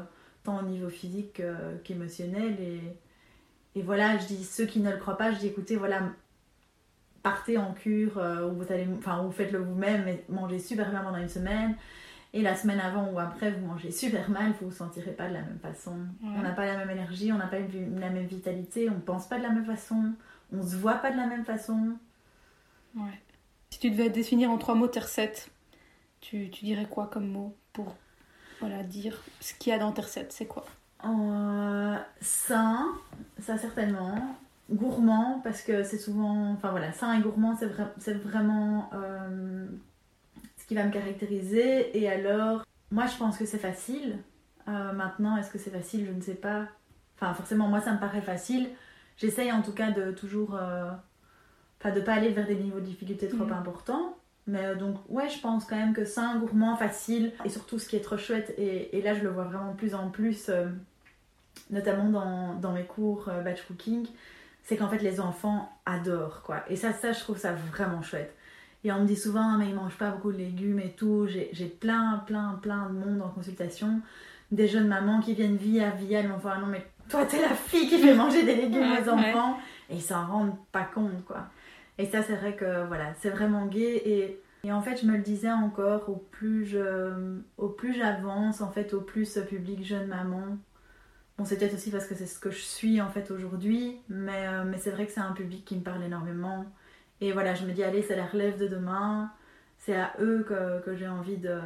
tant 0.45 0.59
au 0.61 0.63
niveau 0.63 0.89
physique 0.89 1.43
qu'émotionnel. 1.85 2.61
Et, 2.61 2.81
et, 3.75 3.83
voilà, 3.83 4.19
je 4.19 4.27
dis, 4.27 4.45
ceux 4.45 4.67
qui 4.67 4.81
ne 4.81 4.91
le 4.91 4.97
croient 4.97 5.17
pas, 5.17 5.33
je 5.33 5.39
dis, 5.39 5.47
écoutez, 5.47 5.77
voilà, 5.77 6.03
partez 7.23 7.59
en 7.59 7.73
cure 7.73 8.19
euh, 8.19 8.49
ou, 8.49 8.55
vous 8.63 8.73
allez, 8.73 8.89
enfin, 8.99 9.25
ou 9.25 9.31
faites-le 9.31 9.59
vous-même 9.59 10.09
et 10.09 10.25
mangez 10.29 10.59
super 10.59 10.91
bien 10.91 11.01
pendant 11.01 11.19
une 11.19 11.29
semaine. 11.29 11.77
Et 12.33 12.43
la 12.43 12.55
semaine 12.55 12.79
avant 12.79 13.11
ou 13.11 13.19
après, 13.19 13.51
vous 13.51 13.67
mangez 13.67 13.91
super 13.91 14.31
mal, 14.31 14.53
vous 14.53 14.67
ne 14.67 14.71
vous 14.71 14.77
sentirez 14.77 15.11
pas 15.11 15.29
de 15.29 15.35
la 15.35 15.43
même 15.43 15.59
façon. 15.59 15.97
On 16.23 16.43
n'a 16.43 16.53
pas 16.53 16.65
la 16.65 16.77
même 16.77 16.91
énergie, 16.91 17.33
on 17.33 17.39
n'a 17.39 17.49
pas 17.49 17.59
la 17.59 18.11
même 18.11 18.27
vitalité, 18.27 18.89
on 18.89 18.95
ne 18.95 19.01
pense 19.01 19.27
pas 19.27 19.39
de 19.39 19.43
la 19.43 19.51
même 19.51 19.65
façon, 19.65 20.13
on 20.53 20.59
ne 20.59 20.63
se 20.63 20.77
voit 20.77 20.95
pas 20.95 21.11
de 21.11 21.17
la 21.17 21.27
même 21.27 21.45
façon. 21.45 21.97
Ouais. 22.95 23.21
Si 23.71 23.81
tu 23.81 23.91
devais 23.91 24.11
définir 24.11 24.51
en 24.51 24.59
trois 24.59 24.77
mots 24.77 24.87
tes 24.87 25.01
recettes, 25.01 25.51
tu, 26.21 26.51
tu 26.51 26.65
dirais 26.65 26.87
quoi 26.89 27.09
comme 27.09 27.27
mot 27.27 27.57
pour 27.73 27.97
voilà, 28.61 28.85
dire 28.85 29.21
ce 29.41 29.55
qu'il 29.55 29.73
y 29.73 29.75
a 29.75 29.79
dans 29.79 29.91
tes 29.91 30.03
recettes 30.03 30.33
C'est 30.33 30.47
quoi? 30.47 30.65
Euh, 31.05 31.97
Sain, 32.21 32.87
ça 33.39 33.59
certainement. 33.59 34.37
Gourmand, 34.71 35.41
parce 35.43 35.63
que 35.63 35.83
c'est 35.83 35.99
souvent. 35.99 36.53
Enfin 36.53 36.71
voilà, 36.71 36.93
sain 36.93 37.19
et 37.19 37.23
gourmand, 37.23 37.57
c'est 37.99 38.13
vraiment 38.15 38.89
euh, 38.95 39.67
ce 40.57 40.67
qui 40.67 40.75
va 40.75 40.85
me 40.85 40.93
caractériser. 40.93 41.99
Et 41.99 42.09
alors, 42.09 42.65
moi 42.93 43.07
je 43.07 43.17
pense 43.17 43.37
que 43.37 43.47
c'est 43.47 43.59
facile. 43.59 44.19
Euh, 44.69 44.93
maintenant, 44.93 45.37
est-ce 45.37 45.51
que 45.51 45.59
c'est 45.59 45.71
facile? 45.71 46.07
Je 46.07 46.13
ne 46.13 46.21
sais 46.21 46.35
pas. 46.35 46.69
Enfin, 47.17 47.35
forcément, 47.35 47.67
moi 47.67 47.81
ça 47.81 47.93
me 47.93 47.99
paraît 47.99 48.23
facile. 48.23 48.69
J'essaye 49.17 49.51
en 49.51 49.63
tout 49.63 49.73
cas 49.73 49.91
de 49.91 50.13
toujours. 50.13 50.55
Enfin, 50.55 51.95
de 51.95 52.01
pas 52.01 52.15
aller 52.15 52.31
vers 52.31 52.47
des 52.47 52.57
niveaux 52.57 52.79
de 52.79 52.85
difficulté 52.85 53.29
trop 53.29 53.45
mhm. 53.45 53.53
importants. 53.53 54.15
Mais 54.47 54.75
donc, 54.75 54.97
ouais, 55.09 55.29
je 55.29 55.41
pense 55.41 55.65
quand 55.65 55.77
même 55.77 55.93
que 55.93 56.03
un 56.19 56.39
gourmand, 56.39 56.77
facile. 56.77 57.33
Et 57.45 57.49
surtout, 57.49 57.79
ce 57.79 57.89
qui 57.89 57.97
est 57.97 58.01
trop 58.01 58.17
chouette, 58.17 58.53
et, 58.59 59.01
là, 59.03 59.15
je 59.15 59.23
le 59.23 59.31
vois 59.31 59.45
vraiment 59.45 59.73
de 59.73 59.77
plus 59.77 59.95
en 59.95 60.11
plus, 60.11 60.49
euh, 60.49 60.67
notamment 61.71 62.09
dans, 62.11 62.55
dans, 62.55 62.73
mes 62.73 62.85
cours 62.85 63.29
euh, 63.29 63.43
batch 63.43 63.63
cooking, 63.63 64.07
c'est 64.65 64.77
qu'en 64.77 64.89
fait, 64.89 64.99
les 64.99 65.21
enfants 65.21 65.71
adorent, 65.87 66.43
quoi. 66.43 66.63
Et 66.69 66.77
ça, 66.77 66.93
ça, 66.93 67.13
je 67.13 67.21
trouve 67.21 67.39
ça 67.39 67.53
vraiment 67.53 68.03
chouette. 68.03 68.35
Et 68.85 68.93
on 68.93 69.01
me 69.01 69.07
dit 69.07 69.17
souvent, 69.17 69.59
mais 69.59 69.69
ils 69.69 69.75
mangent 69.75 69.99
pas 69.99 70.11
beaucoup 70.11 70.33
de 70.33 70.39
légumes 70.39 70.81
et 70.81 70.93
tout. 70.93 71.27
J'ai 71.29 71.67
plein, 71.67 72.23
plein, 72.27 72.59
plein 72.63 72.89
de 72.89 72.95
monde 72.95 73.21
en 73.21 73.29
consultation. 73.29 74.01
Des 74.53 74.69
jeunes 74.69 74.89
mamans 74.89 75.21
qui 75.21 75.35
viennent 75.35 75.57
vie 75.57 75.81
à 75.81 75.91
vie, 75.91 76.15
elles 76.15 76.29
m'ont 76.29 76.41
ah 76.45 76.59
non, 76.59 76.67
mais 76.67 76.85
toi, 77.09 77.27
t'es 77.27 77.41
la 77.41 77.55
fille 77.55 77.89
qui 77.89 77.99
fait 77.99 78.15
manger 78.15 78.43
des 78.43 78.55
légumes 78.55 78.93
aux 78.93 79.09
enfants. 79.09 79.59
Et 79.91 79.97
ils 79.97 80.03
s'en 80.03 80.27
rendent 80.27 80.57
pas 80.73 80.85
compte, 80.85 81.25
quoi. 81.27 81.49
Et 81.99 82.07
ça, 82.07 82.23
c'est 82.23 82.37
vrai 82.37 82.57
que 82.57 82.87
voilà, 82.87 83.13
c'est 83.21 83.31
vraiment 83.31 83.67
gay. 83.67 84.03
Et, 84.07 84.41
et, 84.65 84.73
en 84.73 84.81
fait, 84.81 85.03
je 85.03 85.07
me 85.07 85.17
le 85.17 85.23
disais 85.23 85.53
encore, 85.53 86.09
au 86.09 86.17
plus 86.17 86.65
je, 86.65 87.41
au 87.59 87.69
plus 87.69 87.93
j'avance, 87.95 88.63
en 88.63 88.71
fait, 88.71 88.95
au 88.95 89.03
plus 89.03 89.27
ce 89.27 89.41
public 89.41 89.85
jeune 89.85 90.07
maman. 90.07 90.57
Bon, 91.41 91.47
c'est 91.47 91.57
peut-être 91.57 91.73
aussi 91.73 91.91
parce 91.91 92.07
que 92.07 92.15
c'est 92.15 92.27
ce 92.27 92.39
que 92.39 92.51
je 92.51 92.61
suis 92.61 93.01
en 93.01 93.09
fait 93.09 93.31
aujourd'hui, 93.31 93.97
mais, 94.11 94.47
euh, 94.47 94.63
mais 94.67 94.77
c'est 94.77 94.91
vrai 94.91 95.07
que 95.07 95.13
c'est 95.13 95.23
un 95.23 95.33
public 95.33 95.65
qui 95.65 95.75
me 95.75 95.81
parle 95.81 96.03
énormément. 96.03 96.67
Et 97.23 97.33
voilà, 97.33 97.55
je 97.55 97.65
me 97.65 97.73
dis, 97.73 97.83
allez, 97.83 98.03
c'est 98.03 98.15
la 98.15 98.27
relève 98.27 98.59
de 98.59 98.69
demain. 98.69 99.33
C'est 99.79 99.97
à 99.97 100.13
eux 100.21 100.45
que, 100.47 100.83
que 100.83 100.95
j'ai 100.95 101.09
envie 101.09 101.39
de 101.39 101.59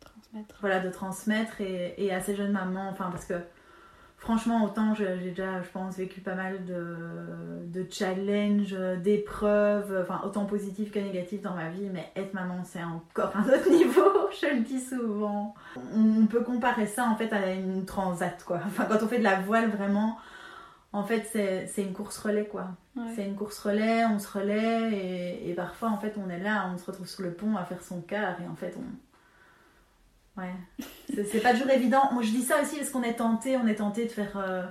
transmettre. 0.00 0.56
Voilà, 0.62 0.80
de 0.80 0.88
transmettre 0.88 1.60
et, 1.60 1.94
et 1.98 2.10
à 2.10 2.22
ces 2.22 2.34
jeunes 2.34 2.52
mamans, 2.52 2.88
enfin, 2.88 3.10
parce 3.10 3.26
que 3.26 3.34
franchement, 4.22 4.64
autant 4.64 4.94
j'ai 4.94 5.16
déjà, 5.16 5.60
je 5.62 5.68
pense, 5.68 5.96
vécu 5.96 6.20
pas 6.20 6.36
mal 6.36 6.64
de, 6.64 6.96
de 7.66 7.86
challenges, 7.90 8.76
d'épreuves, 9.02 9.98
enfin, 10.00 10.20
autant 10.24 10.44
positives 10.44 10.90
que 10.90 11.00
négatives 11.00 11.40
dans 11.40 11.54
ma 11.54 11.70
vie, 11.70 11.90
mais 11.92 12.08
être 12.14 12.32
maman, 12.32 12.62
c'est 12.64 12.84
encore 12.84 13.36
un 13.36 13.42
autre 13.42 13.68
niveau, 13.76 14.30
je 14.40 14.54
le 14.54 14.60
dis 14.60 14.80
souvent. 14.80 15.54
On 15.96 16.26
peut 16.26 16.42
comparer 16.42 16.86
ça, 16.86 17.06
en 17.06 17.16
fait, 17.16 17.32
à 17.32 17.52
une 17.52 17.84
transat, 17.84 18.42
quoi. 18.44 18.60
Enfin, 18.64 18.84
quand 18.88 19.02
on 19.02 19.08
fait 19.08 19.18
de 19.18 19.24
la 19.24 19.40
voile, 19.40 19.70
vraiment, 19.70 20.16
en 20.92 21.02
fait, 21.02 21.24
c'est 21.32 21.82
une 21.82 21.92
course 21.92 22.18
relais, 22.18 22.46
quoi. 22.46 22.68
C'est 23.16 23.26
une 23.26 23.34
course 23.34 23.58
relais, 23.58 24.04
on 24.04 24.20
se 24.20 24.38
relaie, 24.38 24.92
et, 24.92 25.50
et, 25.50 25.54
parfois, 25.54 25.88
en 25.88 25.98
fait, 25.98 26.14
on 26.24 26.30
est 26.30 26.38
là, 26.38 26.70
on 26.72 26.78
se 26.78 26.86
retrouve 26.86 27.08
sur 27.08 27.24
le 27.24 27.32
pont 27.32 27.56
à 27.56 27.64
faire 27.64 27.82
son 27.82 28.00
quart, 28.00 28.40
et 28.40 28.46
en 28.46 28.54
fait, 28.54 28.76
on 28.78 28.84
Ouais. 30.36 30.52
C'est 31.30 31.40
pas 31.40 31.52
toujours 31.52 31.70
évident. 31.70 32.02
Moi, 32.12 32.22
je 32.22 32.30
dis 32.30 32.42
ça 32.42 32.60
aussi 32.62 32.76
parce 32.76 32.90
qu'on 32.90 33.02
est 33.02 33.14
tenté, 33.14 33.56
on 33.56 33.66
est 33.66 33.76
tenté 33.76 34.04
de 34.04 34.10
faire 34.10 34.36
euh, 34.36 34.62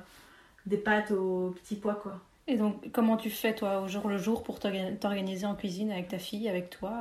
des 0.65 0.77
pâtes 0.77 1.11
au 1.11 1.55
petit 1.61 1.75
pois, 1.75 1.95
quoi. 1.95 2.19
Et 2.47 2.57
donc, 2.57 2.91
comment 2.91 3.17
tu 3.17 3.29
fais, 3.29 3.53
toi, 3.53 3.81
au 3.81 3.87
jour 3.87 4.09
le 4.09 4.17
jour, 4.17 4.43
pour 4.43 4.59
t'organiser 4.59 5.45
en 5.45 5.55
cuisine 5.55 5.91
avec 5.91 6.07
ta 6.07 6.17
fille, 6.17 6.49
avec 6.49 6.69
toi 6.69 6.93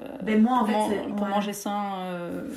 euh, 0.00 0.06
ben 0.22 0.40
moi, 0.40 0.58
en 0.58 0.66
fait, 0.66 1.08
pour 1.16 1.26
manger 1.26 1.52
sain. 1.52 2.00
Euh, 2.00 2.48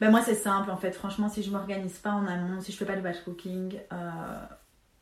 ben 0.00 0.10
moi, 0.10 0.22
c'est 0.22 0.34
simple, 0.34 0.70
en 0.70 0.76
fait. 0.76 0.92
Franchement, 0.92 1.28
si 1.28 1.42
je 1.42 1.50
m'organise 1.50 1.98
pas 1.98 2.12
en 2.12 2.26
amont, 2.26 2.60
si 2.60 2.72
je 2.72 2.76
fais 2.76 2.86
pas 2.86 2.96
de 2.96 3.00
batch 3.00 3.20
cooking, 3.24 3.78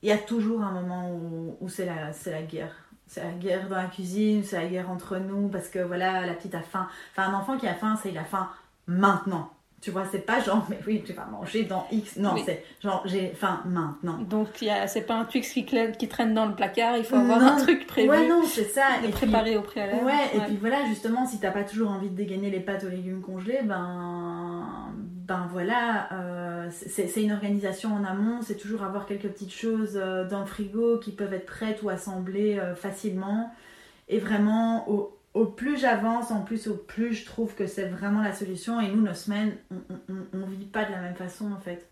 il 0.03 0.09
y 0.09 0.13
a 0.13 0.19
toujours 0.19 0.63
un 0.63 0.73
moment 0.73 1.13
où, 1.13 1.57
où 1.61 1.69
c'est 1.69 1.87
la, 1.87 2.11
la 2.31 2.43
guerre 2.43 2.87
c'est 3.07 3.23
la 3.23 3.31
guerre 3.31 3.69
dans 3.69 3.77
la 3.77 3.87
cuisine, 3.87 4.43
c'est 4.43 4.61
la 4.61 4.67
guerre 4.67 4.91
entre 4.91 5.17
nous, 5.19 5.49
parce 5.49 5.69
que 5.69 5.79
voilà, 5.79 6.27
la 6.27 6.35
petite 6.35 6.55
a 6.55 6.63
faim. 6.63 6.89
Enfin, 7.13 7.31
un 7.31 7.35
enfant 7.35 7.57
qui 7.57 7.69
a 7.69 7.75
faim, 7.75 7.97
c'est 8.03 8.11
il 8.11 8.19
a 8.19 8.25
faim 8.25 8.51
maintenant. 8.87 9.51
Tu 9.87 9.93
vois, 9.93 10.03
c'est 10.11 10.27
pas 10.27 10.41
genre, 10.41 10.67
mais 10.69 10.81
oui, 10.85 11.05
tu 11.07 11.13
vas 11.13 11.27
manger 11.27 11.63
dans 11.63 11.87
X. 11.93 12.17
Non, 12.17 12.35
c'est 12.45 12.65
genre, 12.83 13.05
j'ai 13.07 13.29
faim 13.29 13.63
maintenant. 13.67 14.19
Donc, 14.19 14.49
c'est 14.89 15.07
pas 15.07 15.15
un 15.15 15.25
Twix 15.25 15.53
qui, 15.53 15.65
qui, 15.65 16.09
traîne 16.09 16.35
dans 16.35 16.47
le 16.47 16.57
placard, 16.57 16.97
il 16.97 17.05
faut 17.05 17.15
avoir 17.15 17.41
un 17.41 17.57
truc 17.57 17.87
prévu. 17.87 18.09
Ouais, 18.09 18.27
non, 18.27 18.43
c'est 18.45 18.65
ça. 18.65 18.83
Et, 19.07 19.11
préparé 19.11 19.57
au 19.57 19.63
préalable. 19.63 20.05
Ouais, 20.05 20.35
et 20.35 20.41
puis 20.41 20.57
voilà, 20.57 20.85
justement, 20.89 21.25
si 21.25 21.39
t'as 21.39 21.53
pas 21.53 21.63
toujours 21.63 21.93
envie 21.93 22.09
de 22.09 22.17
dégainer 22.17 22.51
les 22.51 22.59
pâtes 22.59 22.83
aux 22.83 22.89
légumes 22.89 23.21
congelés, 23.21 23.61
ben. 23.63 24.93
ben 24.99 25.47
voilà, 25.53 26.09
euh, 26.11 26.69
c'est 26.73 27.23
une 27.23 27.31
organisation 27.31 27.95
en 27.95 28.03
amont, 28.03 28.41
c'est 28.43 28.57
toujours 28.57 28.83
avoir 28.83 29.07
quelques 29.07 29.29
petites 29.29 29.55
choses 29.55 29.95
dans 29.95 30.41
le 30.41 30.47
frigo 30.47 30.99
qui 30.99 31.13
peuvent 31.13 31.33
être 31.33 31.47
prêtes 31.47 31.85
ou 31.85 31.91
assemblées 31.91 32.61
facilement. 32.75 33.53
Et 34.09 34.19
vraiment, 34.19 34.91
au, 34.91 35.16
au 35.37 35.45
plus 35.45 35.79
j'avance, 35.79 36.31
en 36.31 36.41
plus, 36.41 36.67
au 36.67 36.75
plus 36.75 37.13
je 37.13 37.27
trouve 37.27 37.55
que 37.55 37.67
c'est 37.67 37.89
vraiment 37.89 38.23
la 38.23 38.33
solution. 38.33 38.81
Et 38.81 38.89
nous, 38.89 39.03
nos 39.03 39.13
semaines, 39.13 39.55
on 40.09 40.39
ne 40.39 40.47
vit 40.47 40.65
pas 40.65 40.87
de 40.87 40.93
la 40.93 41.01
même 41.01 41.15
façon 41.15 41.53
en 41.53 41.61
fait. 41.61 41.87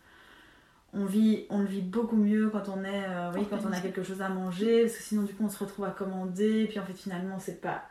On 0.95 1.05
vit, 1.05 1.45
on 1.51 1.59
le 1.59 1.67
vit 1.67 1.83
beaucoup 1.83 2.17
mieux 2.17 2.49
quand 2.49 2.69
on 2.69 2.85
est, 2.85 3.05
euh, 3.07 3.33
oui, 3.35 3.47
quand 3.51 3.59
on 3.69 3.73
a 3.73 3.81
quelque 3.81 4.03
chose 4.03 4.23
à 4.23 4.31
manger, 4.31 4.83
parce 4.83 4.97
que 4.97 5.03
sinon 5.03 5.25
du 5.25 5.35
coup 5.35 5.45
on 5.45 5.51
se 5.51 5.59
retrouve 5.59 5.85
à 5.85 5.91
commander, 5.91 6.63
et 6.63 6.67
puis 6.67 6.79
en 6.79 6.85
fait 6.85 6.95
finalement 6.95 7.39
c'est 7.39 7.61
pas, 7.61 7.83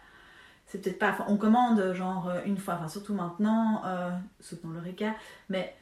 c'est 0.66 0.82
peut-être 0.82 1.00
pas, 1.00 1.18
on 1.28 1.36
commande 1.36 1.94
genre 1.94 2.30
euh, 2.30 2.39
une 2.46 2.58
fois, 2.58 2.76
enfin 2.76 2.88
surtout 2.88 3.13
maintenant, 3.13 3.84
euh, 3.86 4.10
surtout 4.39 4.70
le 4.70 4.80
RECA, 4.80 5.16
mais 5.50 5.76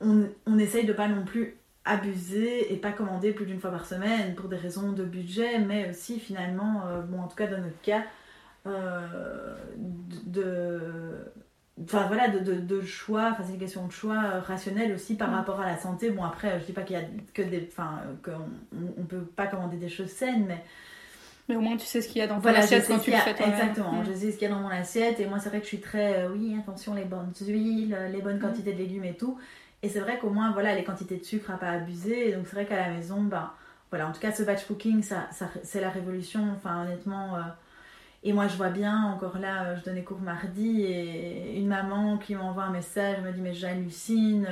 on, 0.00 0.28
on 0.46 0.58
essaye 0.58 0.86
de 0.86 0.92
pas 0.92 1.08
non 1.08 1.24
plus 1.24 1.56
abuser 1.84 2.72
et 2.72 2.76
pas 2.76 2.92
commander 2.92 3.32
plus 3.32 3.46
d'une 3.46 3.60
fois 3.60 3.72
par 3.72 3.84
semaine 3.84 4.36
pour 4.36 4.48
des 4.48 4.56
raisons 4.56 4.92
de 4.92 5.04
budget, 5.04 5.58
mais 5.58 5.90
aussi 5.90 6.20
finalement, 6.20 6.86
euh, 6.86 7.02
bon 7.02 7.20
en 7.20 7.26
tout 7.26 7.36
cas 7.36 7.48
dans 7.48 7.60
notre 7.60 7.80
cas, 7.82 8.04
de, 10.26 10.80
enfin 11.82 12.06
voilà 12.06 12.28
de, 12.28 12.38
de, 12.38 12.80
choix 12.82 13.30
enfin 13.32 13.42
c'est 13.44 13.52
une 13.52 13.58
question 13.58 13.86
de 13.86 13.92
choix 13.92 14.22
euh, 14.24 14.40
rationnel 14.40 14.92
aussi 14.92 15.16
par 15.16 15.30
mm. 15.30 15.34
rapport 15.34 15.60
à 15.60 15.66
la 15.66 15.76
santé 15.76 16.10
bon 16.10 16.24
après 16.24 16.60
je 16.60 16.66
dis 16.66 16.72
pas 16.72 16.82
qu'il 16.82 16.96
y 16.96 16.98
a 16.98 17.04
que 17.32 17.42
des 17.42 17.68
enfin 17.70 18.00
qu'on 18.24 18.82
on 18.98 19.02
peut 19.04 19.22
pas 19.22 19.46
commander 19.46 19.76
des 19.76 19.88
choses 19.88 20.10
saines 20.10 20.44
mais 20.46 20.62
mais 21.48 21.56
au 21.56 21.60
moins 21.60 21.76
tu 21.76 21.84
sais 21.84 22.00
ce 22.00 22.08
qu'il 22.08 22.18
y 22.18 22.22
a 22.22 22.26
dans 22.26 22.40
ton 22.40 22.48
assiette 22.48 22.86
quand 22.86 22.98
tu 22.98 23.10
le 23.10 23.16
fais 23.18 23.30
exactement 23.30 23.92
mm. 23.92 24.06
je 24.06 24.12
sais 24.12 24.30
ce 24.30 24.38
qu'il 24.38 24.48
y 24.48 24.50
a 24.50 24.54
dans 24.54 24.60
mon 24.60 24.68
assiette 24.68 25.18
et 25.18 25.26
moi 25.26 25.38
c'est 25.40 25.48
vrai 25.48 25.58
que 25.58 25.64
je 25.64 25.68
suis 25.68 25.80
très 25.80 26.24
euh, 26.24 26.32
oui 26.32 26.56
attention 26.58 26.94
les 26.94 27.04
bonnes 27.04 27.32
huiles 27.40 27.96
les 28.12 28.22
bonnes 28.22 28.38
mm. 28.38 28.42
quantités 28.42 28.72
de 28.72 28.78
légumes 28.78 29.04
et 29.04 29.16
tout 29.16 29.36
et 29.82 29.88
c'est 29.88 30.00
vrai 30.00 30.18
qu'au 30.18 30.30
moins 30.30 30.52
voilà 30.52 30.74
les 30.74 30.84
quantités 30.84 31.16
de 31.16 31.24
sucre 31.24 31.50
à 31.50 31.58
pas 31.58 31.70
abuser 31.70 32.32
donc 32.32 32.46
c'est 32.46 32.54
vrai 32.54 32.66
qu'à 32.66 32.76
la 32.76 32.90
maison 32.90 33.20
ben 33.20 33.50
voilà 33.90 34.08
en 34.08 34.12
tout 34.12 34.20
cas 34.20 34.32
ce 34.32 34.44
batch 34.44 34.64
cooking 34.66 35.02
ça, 35.02 35.26
ça 35.32 35.50
c'est 35.64 35.80
la 35.80 35.90
révolution 35.90 36.40
enfin 36.56 36.82
honnêtement 36.84 37.36
et 38.26 38.32
moi, 38.32 38.48
je 38.48 38.56
vois 38.56 38.70
bien, 38.70 39.12
encore 39.14 39.38
là, 39.38 39.64
euh, 39.64 39.76
je 39.76 39.84
donnais 39.84 40.02
cours 40.02 40.20
mardi 40.20 40.80
et 40.80 41.58
une 41.58 41.66
maman 41.66 42.16
qui 42.16 42.34
m'envoie 42.34 42.64
un 42.64 42.70
message 42.70 43.20
me 43.20 43.30
dit 43.30 43.42
Mais 43.42 43.52
j'hallucine. 43.52 44.48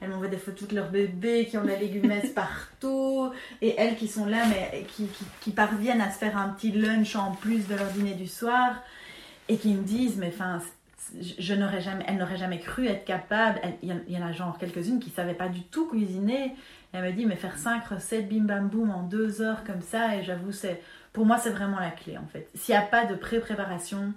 Elle 0.00 0.08
m'envoie 0.08 0.28
des 0.28 0.38
photos 0.38 0.66
de 0.68 0.74
leur 0.74 0.88
bébé 0.88 1.44
qui 1.44 1.58
ont 1.58 1.62
de 1.62 1.68
la 1.68 1.76
légumesse 1.76 2.30
partout. 2.34 3.30
Et 3.60 3.74
elles 3.76 3.96
qui 3.96 4.08
sont 4.08 4.24
là, 4.24 4.44
mais 4.48 4.84
qui, 4.84 5.06
qui, 5.42 5.50
parviennent 5.50 6.00
à 6.00 6.10
se 6.10 6.16
faire 6.16 6.38
un 6.38 6.48
petit 6.48 6.72
lunch 6.72 7.14
en 7.14 7.32
plus 7.32 7.68
de 7.68 7.74
leur 7.74 7.88
dîner 7.88 8.14
du 8.14 8.26
soir. 8.26 8.76
Et 9.50 9.58
qui 9.58 9.74
me 9.74 9.82
disent 9.82 10.16
Mais 10.16 10.32
enfin, 10.34 10.62
je 11.38 11.54
n'aurais 11.54 11.82
jamais, 11.82 12.04
elle 12.08 12.16
n'aurait 12.16 12.38
jamais 12.38 12.58
cru 12.58 12.86
être 12.86 13.04
capable. 13.04 13.60
Il 13.82 13.94
y, 14.08 14.16
en 14.16 14.26
a 14.26 14.32
genre 14.32 14.56
quelques-unes 14.56 14.98
qui 14.98 15.10
ne 15.10 15.14
savaient 15.14 15.34
pas 15.34 15.48
du 15.48 15.60
tout 15.64 15.86
cuisiner. 15.86 16.54
elle 16.94 17.04
me 17.04 17.12
dit 17.12 17.26
Mais 17.26 17.36
faire 17.36 17.58
5 17.58 17.84
recettes 17.86 18.30
bim 18.30 18.44
bam 18.44 18.68
boum 18.68 18.90
en 18.90 19.02
deux 19.02 19.42
heures 19.42 19.62
comme 19.64 19.82
ça, 19.82 20.16
et 20.16 20.22
j'avoue, 20.22 20.52
c'est 20.52 20.80
pour 21.12 21.26
moi, 21.26 21.38
c'est 21.38 21.50
vraiment 21.50 21.80
la 21.80 21.90
clé 21.90 22.16
en 22.18 22.26
fait. 22.26 22.48
S'il 22.54 22.74
n'y 22.74 22.80
a 22.80 22.86
pas 22.86 23.06
de 23.06 23.14
pré-préparation, 23.14 24.12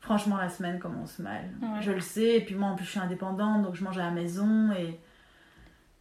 franchement, 0.00 0.36
la 0.36 0.48
semaine 0.48 0.78
commence 0.78 1.18
mal. 1.18 1.44
Je 1.80 1.92
le 1.92 2.00
sais. 2.00 2.36
Et 2.36 2.40
puis 2.40 2.54
moi, 2.54 2.70
en 2.70 2.76
plus, 2.76 2.84
je 2.84 2.90
suis 2.90 3.00
indépendante, 3.00 3.62
donc 3.62 3.74
je 3.74 3.84
mange 3.84 3.98
à 3.98 4.04
la 4.04 4.10
maison 4.10 4.72
et 4.72 4.98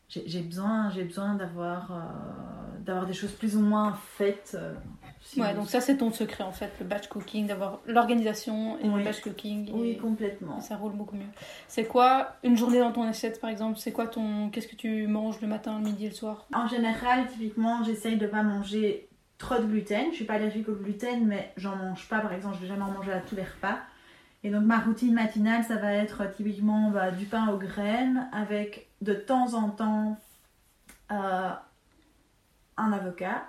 j'ai 0.08 0.42
besoin, 0.42 0.92
j'ai 0.92 1.04
besoin 1.04 1.34
d'avoir 1.34 1.92
euh, 1.92 2.80
d'avoir 2.80 3.06
des 3.08 3.14
choses 3.14 3.32
plus 3.32 3.56
ou 3.58 3.60
moins 3.60 3.98
faites. 4.18 4.56
Euh, 4.56 4.76
ouais, 5.38 5.56
donc 5.56 5.68
ça 5.68 5.82
c'est 5.82 5.98
ton 5.98 6.12
secret 6.12 6.44
en 6.44 6.52
fait, 6.52 6.72
le 6.80 6.86
batch 6.86 7.08
cooking, 7.08 7.48
d'avoir 7.48 7.80
l'organisation 7.88 8.78
et 8.80 8.88
le 8.88 9.04
batch 9.04 9.22
cooking. 9.22 9.72
Oui, 9.74 9.98
complètement. 9.98 10.62
Ça 10.62 10.78
roule 10.78 10.94
beaucoup 10.94 11.16
mieux. 11.16 11.26
C'est 11.68 11.86
quoi 11.86 12.36
une 12.44 12.56
journée 12.56 12.80
dans 12.80 12.92
ton 12.92 13.04
assiette 13.04 13.42
par 13.42 13.50
exemple? 13.50 13.80
C'est 13.80 13.92
quoi 13.92 14.08
ton, 14.08 14.50
qu'est-ce 14.52 14.68
que 14.68 14.76
tu 14.76 15.08
manges 15.08 15.42
le 15.42 15.48
matin, 15.48 15.80
le 15.80 15.86
midi 15.86 16.06
et 16.06 16.10
le 16.10 16.16
soir? 16.16 16.46
En 16.54 16.68
général, 16.68 17.28
typiquement, 17.28 17.84
j'essaye 17.84 18.18
de 18.18 18.28
pas 18.28 18.44
manger 18.44 19.10
trop 19.38 19.58
de 19.58 19.66
gluten. 19.66 20.08
Je 20.12 20.16
suis 20.16 20.26
pas 20.26 20.36
allergique 20.36 20.70
au 20.70 20.76
gluten, 20.76 21.26
mais 21.26 21.52
j'en 21.58 21.76
mange 21.76 22.08
pas. 22.08 22.20
Par 22.20 22.34
exemple, 22.34 22.56
je 22.56 22.62
vais 22.62 22.68
jamais 22.68 22.84
en 22.84 22.92
manger 22.92 23.14
à 23.14 23.20
tous 23.20 23.36
les 23.36 23.44
repas. 23.44 23.80
Et 24.44 24.52
donc 24.52 24.64
ma 24.64 24.80
routine 24.80 25.14
matinale, 25.14 25.64
ça 25.64 25.78
va 25.78 25.94
être 25.94 26.24
typiquement 26.36 26.92
bah, 26.92 27.10
du 27.10 27.26
pain 27.26 27.48
aux 27.50 27.58
graines 27.58 28.28
avec 28.32 28.88
de 29.02 29.14
temps 29.14 29.56
en 29.56 29.70
temps 29.70 30.20
euh, 31.12 31.50
un 32.78 32.92
avocat 32.92 33.44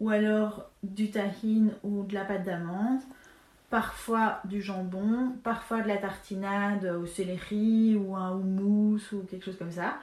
ou 0.00 0.08
alors 0.08 0.70
du 0.82 1.10
tahine 1.10 1.74
ou 1.84 2.04
de 2.04 2.14
la 2.14 2.24
pâte 2.24 2.44
d'amande, 2.44 3.00
parfois 3.70 4.40
du 4.44 4.62
jambon, 4.62 5.34
parfois 5.44 5.82
de 5.82 5.88
la 5.88 5.98
tartinade 5.98 6.86
au 6.86 7.06
céleri 7.06 7.94
ou 7.96 8.16
un 8.16 8.32
houmous 8.32 9.00
ou 9.12 9.24
quelque 9.30 9.44
chose 9.44 9.58
comme 9.58 9.70
ça. 9.70 9.98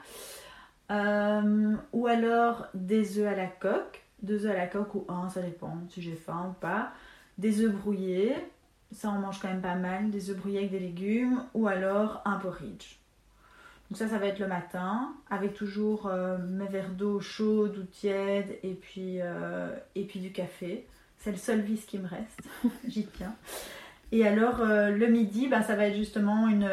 Euh, 0.91 1.75
ou 1.91 2.07
alors 2.07 2.67
des 2.73 3.19
œufs 3.19 3.27
à 3.27 3.35
la 3.35 3.47
coque 3.47 4.03
deux 4.23 4.45
œufs 4.45 4.51
à 4.51 4.57
la 4.57 4.67
coque 4.67 4.95
ou 4.95 5.05
un, 5.09 5.29
ça 5.29 5.41
dépend 5.41 5.77
si 5.89 6.01
j'ai 6.01 6.15
faim 6.15 6.47
ou 6.51 6.53
pas. 6.59 6.91
Des 7.37 7.61
œufs 7.61 7.71
brouillés, 7.71 8.35
ça 8.91 9.09
on 9.09 9.19
mange 9.19 9.39
quand 9.39 9.47
même 9.47 9.61
pas 9.61 9.75
mal. 9.75 10.09
Des 10.11 10.29
œufs 10.29 10.37
brouillés 10.37 10.59
avec 10.59 10.71
des 10.71 10.79
légumes 10.79 11.43
ou 11.53 11.67
alors 11.67 12.21
un 12.25 12.37
porridge. 12.37 12.99
Donc 13.89 13.97
ça, 13.97 14.07
ça 14.07 14.19
va 14.19 14.27
être 14.27 14.39
le 14.39 14.47
matin 14.47 15.13
avec 15.31 15.55
toujours 15.55 16.07
euh, 16.07 16.37
mes 16.37 16.67
verres 16.67 16.91
d'eau 16.91 17.19
chaude 17.19 17.77
ou 17.77 17.83
tiède 17.83 18.57
et 18.61 18.73
puis, 18.73 19.19
euh, 19.19 19.69
et 19.95 20.03
puis 20.03 20.19
du 20.19 20.31
café. 20.31 20.85
C'est 21.17 21.31
le 21.31 21.37
seul 21.37 21.61
vice 21.61 21.85
qui 21.85 21.97
me 21.97 22.07
reste. 22.07 22.41
J'y 22.87 23.05
tiens. 23.07 23.33
Et 24.11 24.27
alors 24.27 24.61
euh, 24.61 24.91
le 24.91 25.07
midi, 25.07 25.47
bah, 25.47 25.63
ça 25.63 25.75
va 25.75 25.87
être 25.87 25.95
justement 25.95 26.47
une, 26.47 26.69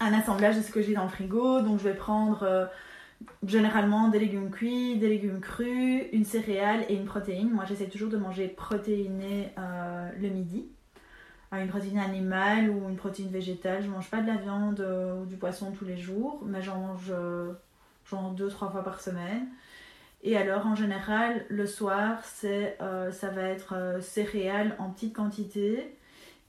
un 0.00 0.12
assemblage 0.12 0.56
de 0.56 0.62
ce 0.62 0.72
que 0.72 0.82
j'ai 0.82 0.94
dans 0.94 1.04
le 1.04 1.08
frigo. 1.08 1.60
Donc 1.60 1.78
je 1.78 1.84
vais 1.84 1.94
prendre 1.94 2.68
généralement 3.46 4.08
des 4.08 4.18
légumes 4.18 4.50
cuits, 4.50 4.96
des 4.96 5.08
légumes 5.08 5.40
crus, 5.40 6.04
une 6.12 6.24
céréale 6.24 6.84
et 6.88 6.94
une 6.94 7.04
protéine. 7.04 7.50
Moi, 7.50 7.64
j'essaie 7.64 7.86
toujours 7.86 8.10
de 8.10 8.16
manger 8.16 8.48
protéiné 8.48 9.50
euh, 9.58 10.10
le 10.20 10.28
midi. 10.28 10.68
Euh, 11.52 11.62
une 11.62 11.68
protéine 11.68 11.98
animale 11.98 12.70
ou 12.70 12.88
une 12.88 12.96
protéine 12.96 13.30
végétale. 13.30 13.82
Je 13.82 13.88
mange 13.88 14.10
pas 14.10 14.20
de 14.20 14.26
la 14.26 14.36
viande 14.36 14.80
euh, 14.80 15.20
ou 15.20 15.26
du 15.26 15.36
poisson 15.36 15.72
tous 15.72 15.84
les 15.84 15.96
jours, 15.96 16.42
mais 16.46 16.62
j'en 16.62 16.78
mange 16.78 17.12
genre 18.08 18.30
deux, 18.32 18.48
trois 18.48 18.70
fois 18.70 18.84
par 18.84 19.00
semaine. 19.00 19.48
Et 20.22 20.36
alors, 20.36 20.66
en 20.66 20.74
général, 20.74 21.46
le 21.48 21.66
soir, 21.66 22.22
c'est, 22.24 22.76
ça 23.10 23.30
va 23.30 23.42
être 23.42 23.98
céréales 24.02 24.76
en 24.78 24.90
petite 24.90 25.14
quantité 25.14 25.96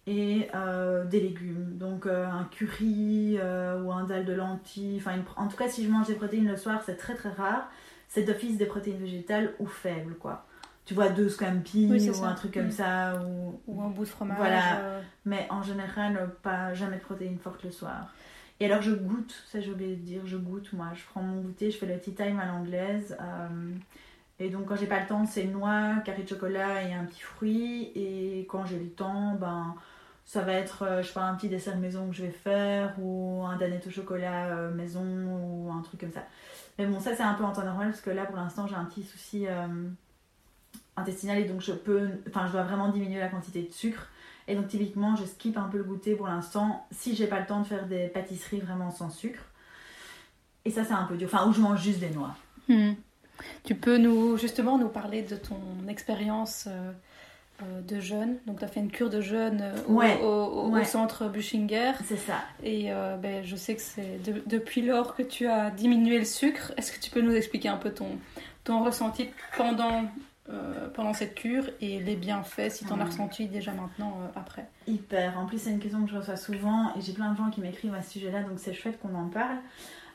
et 0.07 0.47
euh, 0.55 1.05
des 1.05 1.19
légumes. 1.19 1.77
Donc 1.77 2.05
euh, 2.05 2.25
un 2.25 2.45
curry 2.45 3.37
euh, 3.39 3.81
ou 3.81 3.91
un 3.91 4.03
dalle 4.03 4.25
de 4.25 4.33
lentilles. 4.33 4.97
Enfin, 4.97 5.13
en 5.35 5.47
tout 5.47 5.57
cas, 5.57 5.67
si 5.67 5.83
je 5.83 5.89
mange 5.89 6.07
des 6.07 6.15
protéines 6.15 6.47
le 6.47 6.57
soir, 6.57 6.81
c'est 6.85 6.97
très 6.97 7.15
très 7.15 7.29
rare. 7.29 7.69
C'est 8.07 8.23
d'office 8.23 8.57
des 8.57 8.65
protéines 8.65 8.99
végétales 8.99 9.53
ou 9.59 9.65
faibles, 9.65 10.15
quoi. 10.15 10.45
Tu 10.83 10.95
vois, 10.95 11.09
deux 11.09 11.29
scampi 11.29 11.85
ou 11.87 12.25
un 12.25 12.33
truc 12.33 12.55
comme 12.55 12.67
mm. 12.67 12.71
ça. 12.71 13.21
Ou, 13.23 13.61
ou, 13.67 13.81
un 13.81 13.89
bout 13.89 14.03
de 14.03 14.09
fromage. 14.09 14.37
Voilà. 14.37 15.01
Mais 15.25 15.47
en 15.49 15.61
général, 15.61 16.31
pas 16.41 16.73
jamais 16.73 16.97
de 16.97 17.01
protéines 17.01 17.37
fortes 17.37 17.63
le 17.63 17.71
soir. 17.71 18.13
Et 18.59 18.65
alors, 18.65 18.81
je 18.81 18.91
goûte, 18.91 19.33
ça 19.47 19.59
j'ai 19.59 19.71
oublié 19.71 19.95
de 19.95 20.01
dire, 20.01 20.21
je 20.25 20.37
goûte 20.37 20.73
moi. 20.73 20.87
Je 20.93 21.01
prends 21.09 21.21
mon 21.21 21.41
goûter, 21.41 21.71
je 21.71 21.77
fais 21.77 21.85
le 21.85 21.99
tea 21.99 22.13
time 22.13 22.39
à 22.39 22.47
l'anglaise. 22.47 23.15
Et 24.41 24.49
donc, 24.49 24.65
quand 24.65 24.75
j'ai 24.75 24.88
pas 24.88 24.99
le 24.99 25.06
temps, 25.06 25.25
c'est 25.27 25.43
noix, 25.43 25.95
carré 26.04 26.23
de 26.23 26.27
chocolat 26.27 26.82
et 26.82 26.93
un 26.93 27.06
petit 27.06 27.21
fruit. 27.21 27.91
Et 27.93 28.47
quand 28.49 28.65
j'ai 28.65 28.80
le 28.80 28.89
temps, 28.89 29.36
ben 29.36 29.75
ça 30.25 30.41
va 30.41 30.54
être, 30.54 30.84
euh, 30.84 31.01
je 31.01 31.08
sais 31.08 31.13
pas, 31.13 31.23
un 31.23 31.36
petit 31.36 31.49
dessert 31.49 31.77
maison 31.77 32.10
que 32.10 32.15
je 32.15 32.23
vais 32.23 32.32
faire 32.32 32.95
ou 32.99 33.43
un 33.45 33.58
danette 33.58 33.86
au 33.86 33.91
chocolat 33.91 34.47
euh, 34.47 34.73
maison 34.73 35.04
ou 35.04 35.71
un 35.71 35.82
truc 35.82 35.99
comme 35.99 36.12
ça. 36.12 36.23
Mais 36.80 36.86
bon, 36.86 36.99
ça 36.99 37.15
c'est 37.15 37.21
un 37.21 37.34
peu 37.34 37.43
en 37.43 37.51
temps 37.51 37.65
normal 37.65 37.89
parce 37.89 38.01
que 38.01 38.10
là 38.10 38.25
pour 38.25 38.38
l'instant 38.38 38.65
j'ai 38.65 38.75
un 38.75 38.86
petit 38.86 39.04
souci 39.04 39.45
euh, 39.47 39.67
intestinal 40.95 41.39
et 41.39 41.45
donc 41.45 41.60
je 41.62 41.73
peux, 41.73 42.08
enfin 42.30 42.47
je 42.47 42.54
dois 42.54 42.63
vraiment 42.63 42.89
diminuer 42.89 43.19
la 43.19 43.27
quantité 43.27 43.62
de 43.62 43.71
sucre. 43.71 44.08
Et 44.47 44.56
donc 44.56 44.69
typiquement 44.69 45.15
je 45.17 45.25
skip 45.25 45.58
un 45.58 45.67
peu 45.67 45.77
le 45.77 45.84
goûter 45.84 46.15
pour 46.15 46.27
l'instant 46.27 46.88
si 46.91 47.15
j'ai 47.15 47.27
pas 47.27 47.41
le 47.41 47.45
temps 47.45 47.60
de 47.60 47.67
faire 47.67 47.86
des 47.88 48.08
pâtisseries 48.08 48.62
vraiment 48.62 48.89
sans 48.89 49.10
sucre. 49.10 49.43
Et 50.63 50.71
ça 50.71 50.86
c'est 50.86 50.93
un 50.93 51.04
peu 51.04 51.17
dur, 51.17 51.30
enfin 51.32 51.45
où 51.47 51.51
je 51.51 51.60
mange 51.60 51.82
juste 51.82 51.99
des 51.99 52.12
noix. 52.12 52.36
Hmm. 52.69 52.93
Tu 53.63 53.75
peux 53.75 53.97
nous 53.97 54.38
justement 54.38 54.77
nous 54.77 54.89
parler 54.89 55.21
de 55.21 55.36
ton 55.36 55.60
expérience 55.88 56.67
euh, 57.63 57.82
de 57.82 57.99
jeûne. 57.99 58.38
Donc, 58.47 58.60
tu 58.60 58.65
as 58.65 58.67
fait 58.67 58.80
une 58.80 58.89
cure 58.89 59.10
de 59.10 59.21
jeûne 59.21 59.62
euh, 59.62 60.23
au, 60.23 60.83
centre 60.83 61.27
Bushinger. 61.27 61.92
C'est 62.06 62.17
ça. 62.17 62.39
Et 62.63 62.92
euh, 62.92 63.17
ben, 63.17 63.44
je 63.44 63.56
sais 63.56 63.75
que 63.75 63.81
c'est 63.81 64.19
depuis 64.48 64.81
lors 64.81 65.15
que 65.15 65.21
tu 65.21 65.48
as 65.48 65.69
diminué 65.69 66.17
le 66.17 66.25
sucre. 66.25 66.73
Est-ce 66.77 66.92
que 66.92 67.00
tu 67.00 67.12
peux 67.12 67.21
nous 67.21 67.33
expliquer 67.33 67.69
un 67.69 67.77
peu 67.77 67.92
ton, 67.92 68.08
ton 68.63 68.83
ressenti 68.83 69.29
pendant, 69.58 70.06
pendant 70.96 71.13
cette 71.13 71.35
cure 71.35 71.69
et 71.81 72.00
les 72.00 72.15
bienfaits, 72.15 72.69
si 72.69 72.85
tu 72.85 72.94
en 72.94 73.00
as 73.00 73.06
ressenti 73.06 73.48
déjà 73.48 73.73
maintenant 73.73 74.17
après? 74.35 74.65
Hyper. 74.87 75.37
En 75.37 75.46
plus, 75.46 75.60
c'est 75.60 75.71
une 75.71 75.79
question 75.79 76.04
que 76.04 76.10
je 76.10 76.17
reçois 76.17 76.37
souvent 76.37 76.94
et 76.98 77.02
j'ai 77.02 77.13
plein 77.13 77.31
de 77.31 77.37
gens 77.37 77.50
qui 77.52 77.62
m'écrivent 77.62 77.94
à 77.94 78.02
ce 78.02 78.12
sujet-là, 78.13 78.44
donc 78.44 78.58
c'est 78.58 78.73
chouette 78.73 79.00
qu'on 79.02 79.15
en 79.15 79.27
parle. 79.27 79.58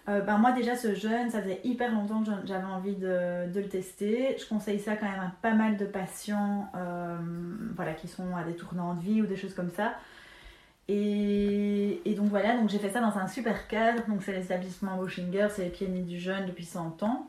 Euh, 0.08 0.20
ben 0.20 0.38
moi 0.38 0.52
déjà 0.52 0.76
ce 0.76 0.94
jeûne, 0.94 1.30
ça 1.30 1.42
faisait 1.42 1.60
hyper 1.64 1.92
longtemps 1.92 2.22
que 2.22 2.30
j'avais 2.44 2.64
envie 2.64 2.94
de, 2.94 3.50
le 3.52 3.68
tester. 3.68 4.36
Je 4.38 4.46
conseille 4.48 4.78
ça 4.78 4.96
quand 4.96 5.10
même 5.10 5.20
à 5.20 5.32
pas 5.42 5.52
mal 5.52 5.76
de 5.76 5.84
patients 5.84 6.70
euh, 6.76 7.16
voilà, 7.74 7.92
qui 7.92 8.06
sont 8.06 8.36
à 8.36 8.44
des 8.44 8.54
tournants 8.54 8.94
de 8.94 9.00
vie 9.00 9.22
ou 9.22 9.26
des 9.26 9.36
choses 9.36 9.54
comme 9.54 9.70
ça. 9.70 9.94
Et, 10.88 12.00
donc 12.16 12.28
voilà, 12.28 12.56
donc 12.56 12.68
j'ai 12.70 12.78
fait 12.78 12.90
ça 12.90 13.00
dans 13.00 13.18
un 13.18 13.26
super 13.26 13.66
cadre. 13.66 14.06
Donc 14.06 14.22
c'est 14.22 14.32
l'établissement 14.32 14.96
Washinger, 14.98 15.48
c'est 15.50 15.64
les 15.64 15.70
pionniers 15.70 16.02
du 16.02 16.20
jeune 16.20 16.46
depuis 16.46 16.64
100 16.64 17.02
ans. 17.02 17.26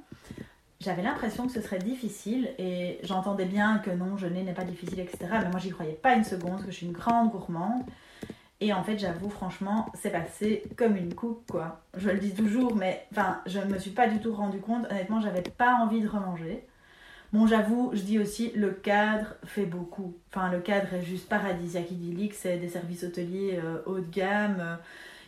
J'avais 0.79 1.01
l'impression 1.01 1.47
que 1.47 1.53
ce 1.53 1.61
serait 1.61 1.79
difficile 1.79 2.51
et 2.59 2.99
j'entendais 3.01 3.45
bien 3.45 3.79
que 3.79 3.89
non, 3.89 4.15
jeûner 4.15 4.43
n'est 4.43 4.53
pas 4.53 4.63
difficile, 4.63 4.99
etc. 4.99 5.17
Mais 5.31 5.49
moi, 5.49 5.59
j'y 5.59 5.71
croyais 5.71 5.93
pas 5.93 6.13
une 6.13 6.23
seconde, 6.23 6.59
que 6.63 6.71
je 6.71 6.77
suis 6.77 6.85
une 6.85 6.93
grande 6.93 7.31
gourmande. 7.31 7.81
Et 8.59 8.73
en 8.73 8.83
fait, 8.83 8.97
j'avoue, 8.97 9.29
franchement, 9.29 9.87
c'est 9.93 10.09
passé 10.09 10.63
comme 10.77 10.95
une 10.97 11.13
coupe, 11.13 11.49
quoi. 11.51 11.81
Je 11.95 12.09
le 12.09 12.17
dis 12.17 12.33
toujours, 12.33 12.75
mais 12.75 13.05
enfin, 13.11 13.39
je 13.45 13.59
ne 13.59 13.65
me 13.65 13.77
suis 13.77 13.91
pas 13.91 14.07
du 14.07 14.19
tout 14.19 14.33
rendu 14.33 14.59
compte. 14.59 14.85
Honnêtement, 14.89 15.21
j'avais 15.21 15.43
pas 15.43 15.75
envie 15.75 16.01
de 16.01 16.07
remanger. 16.07 16.65
Bon, 17.33 17.45
j'avoue, 17.45 17.91
je 17.93 18.01
dis 18.01 18.17
aussi, 18.19 18.51
le 18.55 18.71
cadre 18.71 19.27
fait 19.45 19.65
beaucoup. 19.65 20.15
Enfin, 20.33 20.49
le 20.49 20.59
cadre 20.59 20.91
est 20.95 21.03
juste 21.03 21.29
paradisiaque, 21.29 21.91
idyllique. 21.91 22.33
C'est 22.33 22.57
des 22.57 22.69
services 22.69 23.03
hôteliers 23.03 23.59
euh, 23.63 23.79
haut 23.85 23.99
de 23.99 24.09
gamme. 24.09 24.57
euh, 24.59 24.75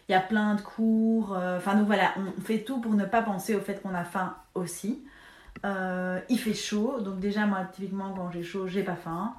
Il 0.07 0.13
y 0.13 0.15
a 0.15 0.21
plein 0.21 0.55
de 0.55 0.61
cours. 0.61 1.35
euh, 1.37 1.57
Enfin, 1.57 1.75
donc 1.75 1.85
voilà, 1.85 2.13
on 2.17 2.41
fait 2.41 2.59
tout 2.59 2.79
pour 2.81 2.93
ne 2.93 3.05
pas 3.05 3.21
penser 3.21 3.53
au 3.55 3.59
fait 3.59 3.79
qu'on 3.81 3.93
a 3.93 4.05
faim 4.05 4.35
aussi. 4.55 5.03
Euh, 5.65 6.19
il 6.29 6.39
fait 6.39 6.53
chaud, 6.55 6.99
donc 7.01 7.19
déjà, 7.19 7.45
moi, 7.45 7.59
typiquement, 7.73 8.11
quand 8.15 8.31
j'ai 8.31 8.43
chaud, 8.43 8.65
j'ai 8.67 8.81
pas 8.83 8.95
faim. 8.95 9.35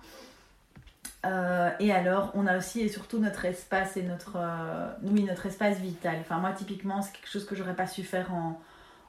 Euh, 1.26 1.70
et 1.80 1.92
alors, 1.92 2.30
on 2.34 2.46
a 2.46 2.56
aussi 2.56 2.80
et 2.80 2.88
surtout 2.88 3.18
notre 3.18 3.44
espace 3.44 3.96
et 3.96 4.02
notre, 4.02 4.36
euh, 4.36 4.88
oui, 5.02 5.24
notre 5.24 5.46
espace 5.46 5.78
vital. 5.78 6.16
Enfin, 6.20 6.38
moi, 6.38 6.52
typiquement, 6.52 7.02
c'est 7.02 7.12
quelque 7.12 7.28
chose 7.28 7.44
que 7.44 7.54
j'aurais 7.54 7.76
pas 7.76 7.86
su 7.86 8.02
faire 8.02 8.32
en, 8.32 8.60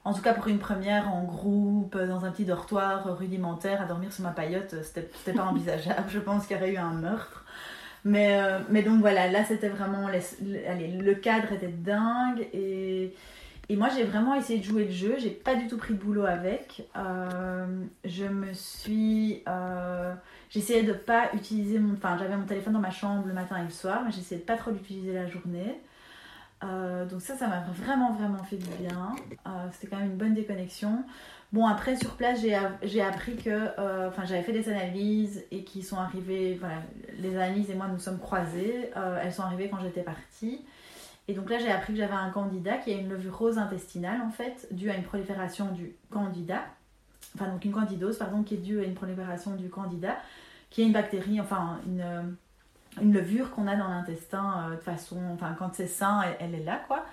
en 0.04 0.12
tout 0.12 0.20
cas 0.20 0.34
pour 0.34 0.48
une 0.48 0.58
première, 0.58 1.12
en 1.12 1.24
groupe, 1.24 1.96
dans 1.96 2.24
un 2.24 2.30
petit 2.30 2.44
dortoir 2.44 3.16
rudimentaire, 3.16 3.80
à 3.80 3.86
dormir 3.86 4.12
sur 4.12 4.24
ma 4.24 4.32
paillote. 4.32 4.74
C'était 4.82 5.08
c'était 5.14 5.36
pas 5.36 5.44
envisageable. 5.50 6.08
Je 6.08 6.18
pense 6.18 6.46
qu'il 6.46 6.56
y 6.56 6.60
aurait 6.60 6.72
eu 6.72 6.76
un 6.76 6.92
meurtre. 6.92 7.44
Mais, 8.04 8.40
euh, 8.40 8.58
mais 8.68 8.82
donc 8.82 9.00
voilà, 9.00 9.30
là, 9.30 9.44
c'était 9.44 9.68
vraiment. 9.68 10.06
allez, 10.06 10.88
le 10.88 11.14
cadre 11.14 11.52
était 11.52 11.68
dingue. 11.68 12.46
Et, 12.52 13.14
et 13.68 13.76
moi, 13.76 13.88
j'ai 13.94 14.04
vraiment 14.04 14.34
essayé 14.34 14.58
de 14.58 14.64
jouer 14.64 14.84
le 14.84 14.90
jeu. 14.90 15.14
J'ai 15.18 15.30
pas 15.30 15.54
du 15.54 15.66
tout 15.68 15.78
pris 15.78 15.94
de 15.94 15.98
boulot 15.98 16.26
avec. 16.26 16.86
Euh, 16.96 17.66
je 18.04 18.24
me 18.24 18.52
suis. 18.52 19.42
J'essayais 20.52 20.82
de 20.82 20.92
pas 20.92 21.30
utiliser 21.32 21.78
mon. 21.78 21.94
Enfin, 21.94 22.16
j'avais 22.18 22.36
mon 22.36 22.44
téléphone 22.44 22.74
dans 22.74 22.78
ma 22.78 22.90
chambre 22.90 23.26
le 23.26 23.32
matin 23.32 23.56
et 23.56 23.64
le 23.64 23.70
soir, 23.70 24.02
mais 24.04 24.12
j'essayais 24.12 24.40
de 24.40 24.44
pas 24.46 24.56
trop 24.56 24.70
l'utiliser 24.70 25.14
la 25.14 25.26
journée. 25.26 25.80
Euh, 26.62 27.06
donc, 27.06 27.22
ça, 27.22 27.34
ça 27.36 27.48
m'a 27.48 27.60
vraiment, 27.60 28.12
vraiment 28.12 28.42
fait 28.44 28.56
du 28.56 28.68
bien. 28.76 29.16
Euh, 29.46 29.50
C'était 29.72 29.86
quand 29.86 29.96
même 29.96 30.10
une 30.10 30.16
bonne 30.16 30.34
déconnexion. 30.34 31.04
Bon, 31.52 31.66
après, 31.66 31.96
sur 31.96 32.16
place, 32.16 32.40
j'ai 32.82 33.02
appris 33.02 33.36
que. 33.36 33.50
euh, 33.50 34.08
Enfin, 34.08 34.24
j'avais 34.26 34.42
fait 34.42 34.52
des 34.52 34.68
analyses 34.68 35.42
et 35.50 35.64
qui 35.64 35.82
sont 35.82 35.96
arrivées. 35.96 36.58
Voilà, 36.60 36.76
les 37.18 37.34
analyses 37.34 37.70
et 37.70 37.74
moi, 37.74 37.88
nous 37.88 37.98
sommes 37.98 38.18
croisées. 38.18 38.90
Elles 39.22 39.32
sont 39.32 39.42
arrivées 39.42 39.70
quand 39.70 39.80
j'étais 39.80 40.02
partie. 40.02 40.60
Et 41.28 41.34
donc 41.34 41.48
là, 41.48 41.58
j'ai 41.58 41.70
appris 41.70 41.94
que 41.94 41.98
j'avais 41.98 42.12
un 42.12 42.30
candidat 42.30 42.76
qui 42.76 42.92
a 42.92 42.96
une 42.98 43.08
levure 43.08 43.38
rose 43.38 43.56
intestinale, 43.56 44.20
en 44.20 44.30
fait, 44.30 44.66
due 44.70 44.90
à 44.90 44.96
une 44.96 45.04
prolifération 45.04 45.72
du 45.72 45.94
candida. 46.10 46.62
Enfin, 47.34 47.48
donc 47.48 47.64
une 47.64 47.72
candidose, 47.72 48.18
pardon, 48.18 48.42
qui 48.42 48.54
est 48.54 48.58
due 48.58 48.80
à 48.80 48.84
une 48.84 48.94
prolifération 48.94 49.54
du 49.54 49.70
candida, 49.70 50.16
qui 50.72 50.82
est 50.82 50.86
une 50.86 50.92
bactérie, 50.92 51.40
enfin, 51.40 51.78
une, 51.86 52.00
euh, 52.00 52.22
une 53.00 53.12
levure 53.12 53.50
qu'on 53.50 53.66
a 53.68 53.76
dans 53.76 53.88
l'intestin 53.88 54.70
euh, 54.70 54.76
de 54.76 54.80
façon. 54.80 55.20
Enfin, 55.34 55.54
quand 55.58 55.74
c'est 55.74 55.86
sain, 55.86 56.22
elle, 56.40 56.54
est 56.54 56.64
là, 56.64 56.80
quoi. 56.88 57.04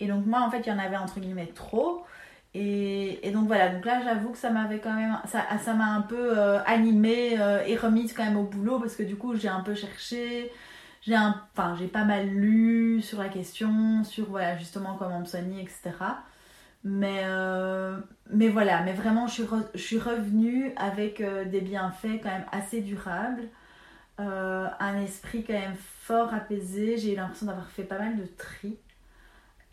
Et 0.00 0.06
donc, 0.06 0.24
moi, 0.24 0.40
en 0.40 0.50
fait, 0.50 0.60
il 0.60 0.68
y 0.68 0.72
en 0.72 0.78
avait 0.78 0.96
entre 0.96 1.20
guillemets 1.20 1.52
trop. 1.54 2.04
Et, 2.54 3.26
et 3.28 3.30
donc 3.30 3.46
voilà, 3.46 3.68
donc 3.68 3.84
là 3.84 4.00
j'avoue 4.02 4.30
que 4.30 4.38
ça 4.38 4.48
m'avait 4.48 4.78
quand 4.78 4.94
même, 4.94 5.18
ça 5.26 5.74
m'a 5.74 5.92
un 5.92 6.00
peu 6.00 6.38
euh, 6.38 6.58
animée 6.64 7.38
et 7.66 7.76
remise 7.76 8.14
quand 8.14 8.24
même 8.24 8.38
au 8.38 8.44
boulot 8.44 8.80
parce 8.80 8.96
que 8.96 9.02
du 9.02 9.16
coup 9.16 9.36
j'ai 9.36 9.48
un 9.48 9.60
peu 9.60 9.74
cherché, 9.74 10.50
j'ai 11.02 11.14
pas 11.92 12.04
mal 12.04 12.26
lu 12.26 13.02
sur 13.02 13.20
la 13.20 13.28
question, 13.28 14.02
sur 14.02 14.30
voilà 14.30 14.56
justement 14.56 14.96
comment 14.98 15.20
me 15.20 15.26
soigner, 15.26 15.60
etc. 15.60 15.92
Mais, 16.84 17.22
euh, 17.24 17.98
mais 18.30 18.48
voilà, 18.48 18.82
mais 18.82 18.92
vraiment 18.92 19.26
je 19.26 19.32
suis, 19.32 19.44
je 19.74 19.80
suis 19.80 19.98
revenue 19.98 20.72
avec 20.76 21.20
euh, 21.20 21.44
des 21.44 21.60
bienfaits 21.60 22.20
quand 22.22 22.30
même 22.30 22.46
assez 22.52 22.80
durables, 22.80 23.42
euh, 24.20 24.68
un 24.78 25.00
esprit 25.00 25.44
quand 25.44 25.54
même 25.54 25.76
fort 25.76 26.32
apaisé, 26.32 26.96
j'ai 26.96 27.14
eu 27.14 27.16
l'impression 27.16 27.46
d'avoir 27.46 27.68
fait 27.68 27.82
pas 27.82 27.98
mal 27.98 28.16
de 28.16 28.26
tri 28.26 28.78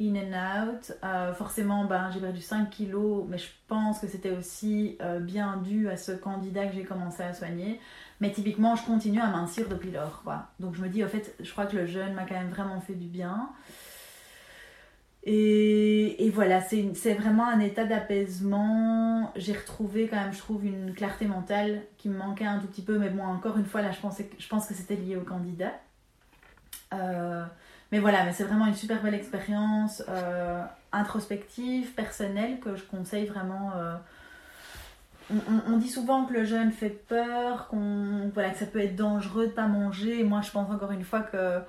in 0.01 0.15
and 0.15 0.65
out. 0.67 0.91
Forcément, 1.37 1.85
ben, 1.85 2.11
j'ai 2.11 2.19
perdu 2.19 2.41
5 2.41 2.69
kilos, 2.69 3.25
mais 3.29 3.37
je 3.37 3.47
pense 3.69 3.99
que 3.99 4.07
c'était 4.07 4.31
aussi 4.31 4.97
bien 5.21 5.55
dû 5.63 5.87
à 5.89 5.95
ce 5.95 6.11
candidat 6.11 6.67
que 6.67 6.75
j'ai 6.75 6.83
commencé 6.83 7.23
à 7.23 7.33
soigner. 7.33 7.79
Mais 8.19 8.29
typiquement, 8.31 8.75
je 8.75 8.85
continue 8.85 9.21
à 9.21 9.27
mincir 9.27 9.69
depuis 9.69 9.91
lors. 9.91 10.21
Quoi. 10.23 10.47
Donc 10.59 10.75
je 10.75 10.81
me 10.81 10.89
dis, 10.89 11.01
en 11.01 11.07
fait, 11.07 11.33
je 11.39 11.49
crois 11.49 11.65
que 11.65 11.77
le 11.77 11.85
jeûne 11.85 12.13
m'a 12.13 12.25
quand 12.25 12.35
même 12.35 12.49
vraiment 12.49 12.81
fait 12.81 12.93
du 12.93 13.07
bien. 13.07 13.49
Et, 15.27 16.31
voilà, 16.33 16.61
c'est 16.61 17.13
vraiment 17.13 17.47
un 17.47 17.59
état 17.59 17.83
d'apaisement. 17.85 19.31
J'ai 19.35 19.53
retrouvé 19.53 20.07
quand 20.07 20.17
même, 20.17 20.33
je 20.33 20.37
trouve, 20.37 20.65
une 20.65 20.93
clarté 20.93 21.25
mentale 21.25 21.81
qui 21.97 22.09
me 22.09 22.17
manquait 22.17 22.45
un 22.45 22.59
tout 22.59 22.67
petit 22.67 22.83
peu. 22.83 22.99
Mais 22.99 23.09
bon, 23.09 23.23
encore 23.23 23.57
une 23.57 23.65
fois, 23.65 23.81
là, 23.81 23.91
je, 23.91 23.99
pense 24.47 24.67
que 24.67 24.73
c'était 24.75 24.95
lié 24.95 25.15
au 25.15 25.21
candidat. 25.21 25.73
Euh, 26.93 27.43
mais 27.91 27.97
voilà, 27.99 28.23
mais 28.23 28.33
c'est 28.33 28.43
vraiment 28.43 28.67
une 28.67 28.75
super 28.75 29.01
belle 29.01 29.15
expérience 29.15 30.03
euh, 30.09 30.63
introspective, 30.91 31.93
personnelle, 31.93 32.59
que 32.59 32.75
je 32.75 32.83
conseille 32.83 33.25
vraiment. 33.25 33.71
euh. 33.75 33.95
On, 35.67 35.77
dit 35.77 35.89
souvent 35.89 36.25
que 36.25 36.33
le 36.33 36.43
jeûne 36.43 36.71
fait 36.71 36.91
peur, 36.91 37.67
qu'on 37.67 38.29
voilà, 38.31 38.51
que 38.51 38.59
ça 38.59 38.67
peut 38.67 38.79
être 38.79 38.95
dangereux 38.95 39.47
de 39.47 39.51
pas 39.51 39.65
manger. 39.65 40.19
Et 40.19 40.23
moi, 40.23 40.41
je 40.41 40.51
pense 40.51 40.69
encore 40.69 40.91
une 40.91 41.03
fois 41.03 41.21
que 41.21 41.61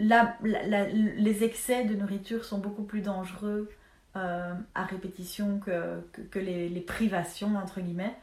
la- 0.00 0.36
la- 0.42 0.66
la- 0.66 0.86
les 0.88 1.44
excès 1.44 1.84
de 1.84 1.94
nourriture 1.94 2.44
sont 2.44 2.58
beaucoup 2.58 2.82
plus 2.82 3.00
dangereux 3.02 3.70
euh, 4.16 4.52
à 4.74 4.84
répétition 4.84 5.58
que, 5.60 6.00
que, 6.12 6.20
que 6.22 6.38
les, 6.38 6.68
les 6.68 6.80
privations, 6.80 7.56
entre 7.56 7.80
guillemets. 7.80 8.16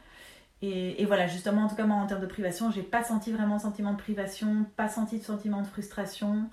Et, 0.60 1.00
et 1.00 1.06
voilà, 1.06 1.26
justement, 1.26 1.62
en 1.62 1.68
tout 1.68 1.76
cas, 1.76 1.84
moi, 1.86 1.96
en 1.96 2.06
termes 2.06 2.20
de 2.20 2.26
privation, 2.26 2.70
j'ai 2.70 2.82
pas 2.82 3.04
senti 3.04 3.32
vraiment 3.32 3.56
de 3.56 3.62
sentiment 3.62 3.92
de 3.92 3.98
privation, 3.98 4.66
pas 4.76 4.88
senti 4.88 5.18
de 5.18 5.24
sentiment 5.24 5.62
de 5.62 5.66
frustration. 5.66 6.50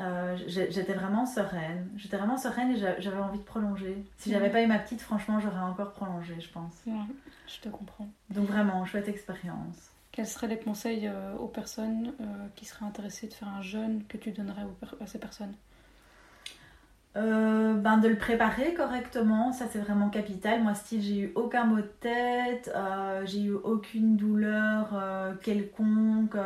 Euh, 0.00 0.36
j'étais 0.46 0.94
vraiment 0.94 1.26
sereine. 1.26 1.88
J'étais 1.96 2.16
vraiment 2.16 2.36
sereine 2.38 2.70
et 2.70 2.76
j'a- 2.78 2.98
j'avais 3.00 3.18
envie 3.18 3.38
de 3.38 3.44
prolonger. 3.44 3.96
Si 4.16 4.30
j'avais 4.30 4.48
pas 4.50 4.62
eu 4.62 4.66
ma 4.68 4.78
petite, 4.78 5.00
franchement, 5.00 5.40
j'aurais 5.40 5.58
encore 5.60 5.92
prolongé, 5.92 6.34
je 6.40 6.48
pense. 6.50 6.72
Ouais, 6.86 6.94
je 7.48 7.60
te 7.60 7.68
comprends. 7.68 8.08
Donc 8.30 8.46
vraiment, 8.46 8.84
chouette 8.84 9.08
expérience. 9.08 9.90
Quels 10.18 10.26
seraient 10.26 10.48
les 10.48 10.58
conseils 10.58 11.06
euh, 11.06 11.36
aux 11.36 11.46
personnes 11.46 12.12
euh, 12.20 12.24
qui 12.56 12.64
seraient 12.64 12.84
intéressées 12.84 13.28
de 13.28 13.34
faire 13.34 13.46
un 13.46 13.62
jeûne 13.62 14.02
que 14.08 14.16
tu 14.16 14.32
donnerais 14.32 14.66
à 15.00 15.06
ces 15.06 15.20
personnes? 15.20 15.54
Euh, 17.16 17.74
ben 17.74 17.98
de 17.98 18.08
le 18.08 18.18
préparer 18.18 18.74
correctement, 18.74 19.52
ça 19.52 19.66
c'est 19.70 19.78
vraiment 19.78 20.10
capital. 20.10 20.60
Moi, 20.64 20.74
style, 20.74 21.02
j'ai 21.02 21.20
eu 21.20 21.32
aucun 21.36 21.66
mot 21.66 21.76
de 21.76 21.82
tête, 22.00 22.68
j'ai 23.26 23.42
eu 23.42 23.52
aucune 23.52 24.16
douleur 24.16 24.88
quelconque 25.40 26.36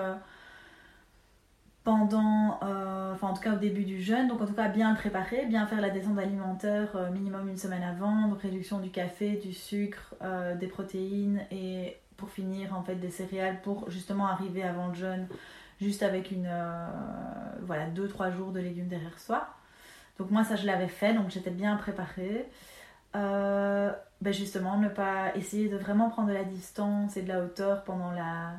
pendant, 1.83 2.59
enfin 2.61 3.29
en 3.29 3.33
tout 3.33 3.41
cas 3.41 3.55
au 3.55 3.59
début 3.59 3.85
du 3.85 4.03
jeûne. 4.03 4.29
Donc 4.29 4.43
en 4.43 4.47
tout 4.47 4.53
cas 4.53 4.69
bien 4.69 4.91
le 4.91 4.99
préparer, 4.99 5.47
bien 5.47 5.67
faire 5.67 5.81
la 5.81 5.89
descente 5.89 6.19
alimentaire 6.19 7.11
minimum 7.11 7.49
une 7.49 7.57
semaine 7.57 7.85
avant, 7.85 8.29
donc 8.29 8.43
réduction 8.43 8.81
du 8.81 8.91
café, 8.91 9.37
du 9.37 9.55
sucre, 9.55 10.15
des 10.61 10.67
protéines 10.67 11.41
et 11.51 11.97
pour 12.17 12.31
finir 12.31 12.75
en 12.77 12.83
fait 12.83 12.97
des 12.97 13.11
céréales 13.11 13.61
pour 13.63 13.91
justement 13.91 14.27
arriver 14.27 14.63
avant 14.63 14.89
le 14.89 14.95
jeûne, 14.95 15.27
juste 15.81 16.03
avec 16.03 16.31
une, 16.31 16.47
euh, 16.49 16.87
voilà, 17.63 17.87
2-3 17.89 18.31
jours 18.31 18.53
de 18.53 18.61
légumes 18.61 18.89
derrière 18.89 19.19
soi. 19.19 19.49
Donc 20.19 20.31
moi 20.31 20.45
ça 20.45 20.57
je 20.57 20.67
l'avais 20.67 20.89
fait, 20.89 21.15
donc 21.15 21.31
j'étais 21.31 21.51
bien 21.51 21.77
préparée. 21.77 22.49
Euh, 23.17 23.93
ben 24.23 24.33
justement, 24.33 24.79
ne 24.79 24.89
pas 24.89 25.35
essayer 25.37 25.69
de 25.69 25.77
vraiment 25.77 26.09
prendre 26.11 26.29
de 26.29 26.35
la 26.35 26.45
distance 26.45 27.17
et 27.17 27.23
de 27.23 27.29
la 27.29 27.41
hauteur 27.45 27.85
pendant, 27.85 28.11
la, 28.13 28.53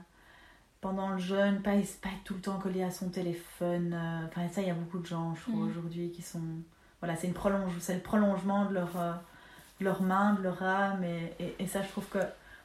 pendant 0.81 1.09
le 1.09 1.17
jeûne, 1.19 1.61
pas, 1.61 1.71
pas 1.71 2.09
être 2.09 2.23
tout 2.25 2.33
le 2.35 2.41
temps 2.41 2.59
collé 2.59 2.83
à 2.83 2.91
son 2.91 3.09
téléphone. 3.09 3.93
euh, 3.93 4.27
Enfin 4.27 4.47
ça 4.49 4.61
il 4.61 4.67
y 4.67 4.71
a 4.71 4.75
beaucoup 4.75 4.99
de 4.99 5.05
gens 5.05 5.33
je 5.35 5.41
trouve 5.43 5.63
Mhm. 5.65 5.69
aujourd'hui 5.71 6.11
qui 6.11 6.21
sont... 6.21 6.41
Voilà, 7.01 7.15
c'est 7.17 7.27
une 7.27 7.33
prolonge, 7.33 7.73
c'est 7.79 7.95
le 7.95 7.99
prolongement 8.01 8.65
de 8.65 8.75
leur, 8.75 8.91
de 9.79 9.85
leur 9.85 10.01
main, 10.01 10.33
de 10.35 10.41
leur 10.43 10.63
âme 10.63 11.03
et, 11.03 11.33
et, 11.39 11.55
et 11.59 11.67
ça 11.67 11.81
je 11.81 11.89
trouve 11.89 12.07
que 12.07 12.19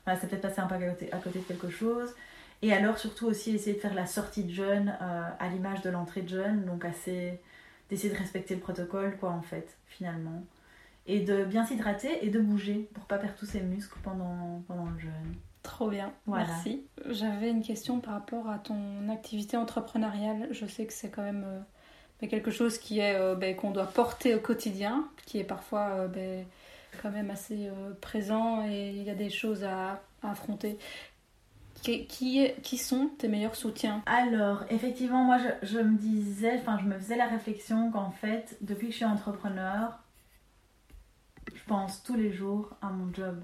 voilà, 0.09 0.21
c'est 0.21 0.27
peut-être 0.29 0.43
passé 0.43 0.61
un 0.61 0.67
peu 0.67 0.75
à 0.75 0.79
côté, 0.79 1.13
à 1.13 1.19
côté 1.19 1.39
de 1.41 1.45
quelque 1.45 1.69
chose. 1.69 2.15
Et 2.63 2.73
alors 2.73 2.99
surtout 2.99 3.27
aussi 3.27 3.55
essayer 3.55 3.77
de 3.77 3.81
faire 3.81 3.95
la 3.95 4.07
sortie 4.07 4.43
de 4.45 4.51
jeûne 4.51 4.97
euh, 5.03 5.29
à 5.39 5.49
l'image 5.49 5.83
de 5.83 5.91
l'entrée 5.91 6.23
de 6.23 6.29
jeûne, 6.29 6.65
donc 6.65 6.85
assez 6.85 7.39
d'essayer 7.91 8.13
de 8.13 8.19
respecter 8.19 8.55
le 8.55 8.61
protocole, 8.61 9.17
quoi, 9.19 9.31
en 9.31 9.43
fait, 9.43 9.77
finalement. 9.87 10.43
Et 11.07 11.21
de 11.21 11.45
bien 11.45 11.65
s'hydrater 11.65 12.25
et 12.25 12.31
de 12.31 12.41
bouger 12.41 12.89
pour 12.95 13.05
pas 13.05 13.19
perdre 13.19 13.37
tous 13.39 13.47
ses 13.47 13.61
muscles 13.61 13.99
pendant, 14.03 14.63
pendant 14.67 14.87
le 14.91 14.99
jeûne. 14.99 15.35
Trop 15.63 15.89
bien, 15.91 16.13
Voilà. 16.27 16.47
merci. 16.47 16.83
J'avais 17.07 17.51
une 17.51 17.63
question 17.63 18.01
par 18.01 18.15
rapport 18.15 18.49
à 18.49 18.59
ton 18.59 19.09
activité 19.11 19.57
entrepreneuriale. 19.57 20.49
Je 20.51 20.65
sais 20.67 20.87
que 20.87 20.93
c'est 20.93 21.11
quand 21.11 21.23
même 21.23 21.45
euh, 21.47 21.61
ben, 22.21 22.29
quelque 22.29 22.51
chose 22.51 22.79
qui 22.79 23.01
est 23.01 23.15
euh, 23.15 23.35
ben, 23.35 23.55
qu'on 23.55 23.71
doit 23.71 23.87
porter 23.87 24.35
au 24.35 24.41
quotidien, 24.41 25.07
qui 25.27 25.39
est 25.39 25.45
parfois 25.45 25.89
euh, 25.91 26.09
ben, 26.09 26.45
quand 27.03 27.11
même 27.11 27.30
assez 27.30 27.68
euh, 27.68 27.93
présent 28.01 28.64
et 28.66 28.91
il 28.91 29.03
y 29.03 29.11
a 29.11 29.14
des 29.14 29.30
choses 29.30 29.64
à, 29.64 30.03
affronter. 30.22 30.78
Qui, 31.82 32.07
qui, 32.07 32.51
qui, 32.62 32.76
sont 32.76 33.11
tes 33.18 33.28
meilleurs 33.28 33.55
soutiens? 33.55 34.03
Alors, 34.07 34.64
effectivement, 34.68 35.22
moi, 35.22 35.39
je, 35.39 35.66
je 35.66 35.78
me 35.78 35.97
disais, 35.97 36.59
enfin, 36.59 36.76
je 36.82 36.86
me 36.86 36.99
faisais 36.99 37.16
la 37.16 37.28
réflexion 37.28 37.93
qu'en 37.93 38.11
fait, 38.11 38.57
depuis 38.61 38.89
que 38.89 38.93
je 38.93 38.97
suis 38.97 39.05
entrepreneur, 39.05 39.97
je 41.55 41.62
pense 41.66 42.03
tous 42.03 42.16
les 42.16 42.32
jours 42.32 42.70
à 42.82 42.91
mon 42.91 43.14
job, 43.14 43.41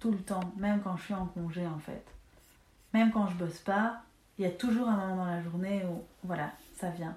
tout 0.00 0.10
le 0.10 0.18
temps, 0.18 0.52
même 0.58 0.82
quand 0.82 0.98
je 0.98 1.04
suis 1.04 1.14
en 1.14 1.26
congé, 1.26 1.66
en 1.66 1.78
fait. 1.78 2.04
Même 2.92 3.10
quand 3.10 3.26
je 3.28 3.36
bosse 3.36 3.60
pas, 3.60 4.02
il 4.38 4.44
y 4.44 4.46
a 4.46 4.50
toujours 4.50 4.88
un 4.88 4.96
moment 4.96 5.16
dans 5.16 5.30
la 5.30 5.42
journée 5.42 5.82
où, 5.84 6.04
voilà, 6.24 6.52
ça 6.76 6.90
vient. 6.90 7.16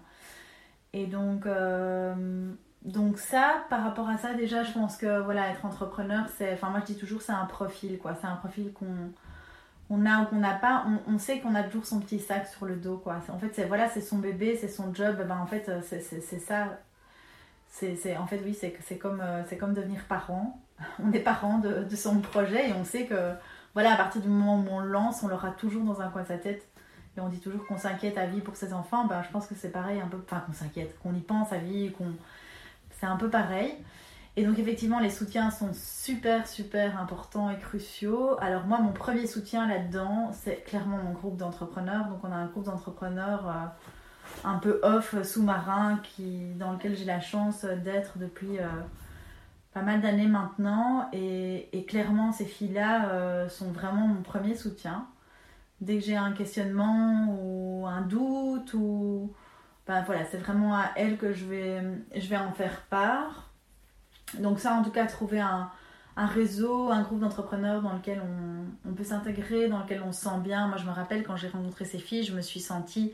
Et 0.93 1.05
donc, 1.05 1.45
euh, 1.45 2.53
donc 2.83 3.19
ça, 3.19 3.65
par 3.69 3.83
rapport 3.83 4.09
à 4.09 4.17
ça, 4.17 4.33
déjà, 4.33 4.63
je 4.63 4.71
pense 4.71 4.97
que 4.97 5.21
voilà, 5.21 5.49
être 5.49 5.65
entrepreneur, 5.65 6.25
c'est, 6.37 6.53
enfin 6.53 6.69
moi 6.69 6.79
je 6.79 6.85
dis 6.93 6.97
toujours, 6.97 7.21
c'est 7.21 7.31
un 7.31 7.45
profil, 7.45 7.99
quoi. 7.99 8.15
C'est 8.19 8.27
un 8.27 8.35
profil 8.35 8.73
qu'on 8.73 9.11
on 9.91 10.05
a 10.05 10.21
ou 10.21 10.25
qu'on 10.25 10.37
n'a 10.37 10.55
pas. 10.55 10.85
On, 11.07 11.17
sait 11.19 11.39
qu'on 11.39 11.53
a 11.53 11.63
toujours 11.63 11.85
son 11.85 11.99
petit 11.99 12.19
sac 12.19 12.47
sur 12.47 12.65
le 12.65 12.77
dos, 12.77 12.97
quoi. 12.97 13.21
En 13.29 13.37
fait, 13.37 13.51
c'est 13.53 13.65
voilà, 13.65 13.89
c'est 13.89 14.01
son 14.01 14.17
bébé, 14.17 14.57
c'est 14.59 14.69
son 14.69 14.93
job. 14.93 15.17
Ben 15.27 15.37
en 15.37 15.45
fait, 15.45 15.69
c'est, 15.83 16.01
c'est, 16.01 16.39
ça. 16.39 16.79
C'est, 17.69 18.17
en 18.17 18.25
fait, 18.25 18.41
oui, 18.43 18.57
c'est, 18.59 18.75
c'est 18.83 18.97
comme, 18.97 19.21
euh, 19.21 19.43
c'est 19.47 19.57
comme 19.57 19.73
devenir 19.73 20.05
parent. 20.05 20.59
On 21.03 21.11
est 21.11 21.19
parent 21.19 21.59
de, 21.59 21.83
de, 21.83 21.95
son 21.95 22.19
projet 22.21 22.69
et 22.69 22.73
on 22.73 22.83
sait 22.83 23.05
que 23.05 23.33
voilà, 23.73 23.93
à 23.93 23.97
partir 23.97 24.21
du 24.21 24.27
moment 24.27 24.57
où 24.57 24.67
on 24.71 24.79
lance, 24.79 25.21
on 25.23 25.27
l'aura 25.27 25.51
toujours 25.51 25.83
dans 25.83 26.01
un 26.01 26.09
coin 26.09 26.23
de 26.23 26.27
sa 26.27 26.37
tête. 26.37 26.67
Et 27.17 27.19
on 27.19 27.27
dit 27.27 27.39
toujours 27.39 27.65
qu'on 27.67 27.77
s'inquiète 27.77 28.17
à 28.17 28.25
vie 28.25 28.41
pour 28.41 28.55
ses 28.55 28.73
enfants. 28.73 29.05
Ben, 29.05 29.21
je 29.21 29.29
pense 29.29 29.45
que 29.47 29.55
c'est 29.55 29.69
pareil 29.69 29.99
un 30.01 30.07
peu. 30.07 30.17
Enfin, 30.25 30.39
qu'on 30.39 30.53
s'inquiète, 30.53 30.97
qu'on 30.99 31.13
y 31.13 31.19
pense 31.19 31.53
à 31.53 31.57
vie, 31.57 31.91
qu'on 31.91 32.13
c'est 33.01 33.07
un 33.07 33.17
peu 33.17 33.29
pareil. 33.29 33.73
Et 34.37 34.45
donc 34.45 34.59
effectivement, 34.59 34.99
les 34.99 35.09
soutiens 35.09 35.49
sont 35.49 35.71
super, 35.73 36.47
super 36.47 37.01
importants 37.01 37.49
et 37.49 37.57
cruciaux. 37.57 38.37
Alors 38.39 38.65
moi, 38.65 38.79
mon 38.79 38.93
premier 38.93 39.25
soutien 39.25 39.67
là-dedans, 39.67 40.31
c'est 40.33 40.63
clairement 40.63 40.97
mon 40.97 41.11
groupe 41.11 41.35
d'entrepreneurs. 41.35 42.05
Donc 42.07 42.23
on 42.23 42.31
a 42.31 42.35
un 42.35 42.45
groupe 42.45 42.65
d'entrepreneurs 42.65 43.49
euh, 43.49 44.47
un 44.47 44.59
peu 44.59 44.79
off, 44.83 45.21
sous-marin, 45.23 45.99
qui, 46.03 46.53
dans 46.53 46.73
lequel 46.73 46.95
j'ai 46.95 47.05
la 47.05 47.19
chance 47.19 47.65
d'être 47.65 48.19
depuis 48.19 48.59
euh, 48.59 48.67
pas 49.73 49.81
mal 49.81 49.99
d'années 49.99 50.27
maintenant. 50.27 51.09
Et, 51.11 51.85
clairement, 51.89 52.31
ces 52.31 52.45
filles-là 52.45 53.09
euh, 53.09 53.49
sont 53.49 53.71
vraiment 53.71 54.07
mon 54.07 54.21
premier 54.21 54.55
soutien. 54.55 55.07
Dès 55.81 55.97
que 55.97 56.05
j'ai 56.05 56.15
un 56.15 56.33
questionnement 56.33 57.35
ou 57.41 57.87
un 57.87 58.01
doute 58.01 58.75
ou 58.75 59.33
ben 59.87 60.01
voilà, 60.03 60.25
c'est 60.25 60.37
vraiment 60.37 60.75
à 60.75 60.91
elle 60.95 61.17
que 61.17 61.33
je 61.33 61.45
vais, 61.45 62.37
en 62.37 62.51
faire 62.51 62.81
part. 62.89 63.49
Donc 64.39 64.59
ça, 64.59 64.73
en 64.73 64.83
tout 64.83 64.91
cas, 64.91 65.05
trouver 65.05 65.39
un, 65.39 65.69
un 66.15 66.25
réseau, 66.25 66.89
un 66.89 67.01
groupe 67.01 67.19
d'entrepreneurs 67.19 67.81
dans 67.81 67.93
lequel 67.93 68.21
on, 68.21 68.89
on 68.89 68.93
peut 68.93 69.03
s'intégrer, 69.03 69.67
dans 69.67 69.79
lequel 69.79 70.01
on 70.05 70.11
se 70.11 70.21
sent 70.21 70.39
bien. 70.43 70.67
Moi, 70.67 70.77
je 70.77 70.85
me 70.85 70.91
rappelle 70.91 71.23
quand 71.23 71.35
j'ai 71.35 71.49
rencontré 71.49 71.85
ces 71.85 71.99
filles, 71.99 72.23
je 72.23 72.33
me 72.33 72.41
suis 72.41 72.59
sentie 72.59 73.13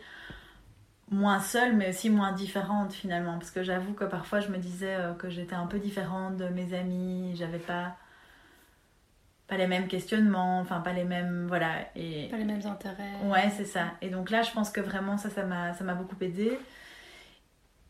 moins 1.09 1.39
seule, 1.39 1.75
mais 1.75 1.89
aussi 1.89 2.09
moins 2.09 2.31
différente 2.33 2.93
finalement. 2.93 3.37
Parce 3.37 3.51
que 3.51 3.63
j'avoue 3.63 3.93
que 3.93 4.03
parfois, 4.03 4.39
je 4.39 4.49
me 4.49 4.57
disais 4.57 4.95
euh, 4.95 5.13
que 5.13 5.29
j'étais 5.29 5.55
un 5.55 5.67
peu 5.67 5.79
différente 5.79 6.37
de 6.37 6.47
mes 6.49 6.73
amis, 6.77 7.35
j'avais 7.35 7.59
pas 7.59 7.95
pas 9.47 9.57
les 9.57 9.67
mêmes 9.67 9.87
questionnements, 9.87 10.59
enfin 10.59 10.81
pas 10.81 10.93
les 10.93 11.05
mêmes 11.05 11.45
voilà 11.47 11.87
et 11.95 12.27
pas 12.29 12.37
les 12.37 12.43
mêmes 12.43 12.65
intérêts. 12.65 13.15
Ouais, 13.25 13.49
c'est 13.55 13.65
ça. 13.65 13.91
Et 14.01 14.09
donc 14.09 14.29
là, 14.29 14.41
je 14.41 14.51
pense 14.51 14.69
que 14.69 14.81
vraiment 14.81 15.17
ça 15.17 15.29
ça 15.29 15.43
m'a 15.43 15.73
ça 15.73 15.83
m'a 15.83 15.93
beaucoup 15.93 16.17
aidé. 16.21 16.57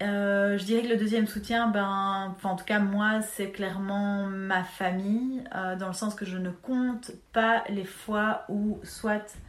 Euh, 0.03 0.60
je 0.60 0.64
dirais 0.64 0.84
que 0.84 0.89
le 0.89 0.97
deuxième 0.97 1.26
soutien, 1.26 1.70
ben, 1.70 2.36
en 2.43 2.55
tout 2.55 2.66
cas 2.66 2.80
moi, 2.80 3.22
c'est 3.22 3.49
clairement 3.49 4.28
ma 4.28 4.64
famille, 4.64 5.43
euh, 5.55 5.76
dans 5.76 5.88
le 5.88 5.93
sens 5.93 6.14
que 6.14 6.24
je 6.24 6.38
ne 6.38 6.51
compte 6.51 7.12
pas 7.34 7.64
les 7.70 7.84
fois 7.84 8.43
où 8.47 8.80
soit, 8.84 9.39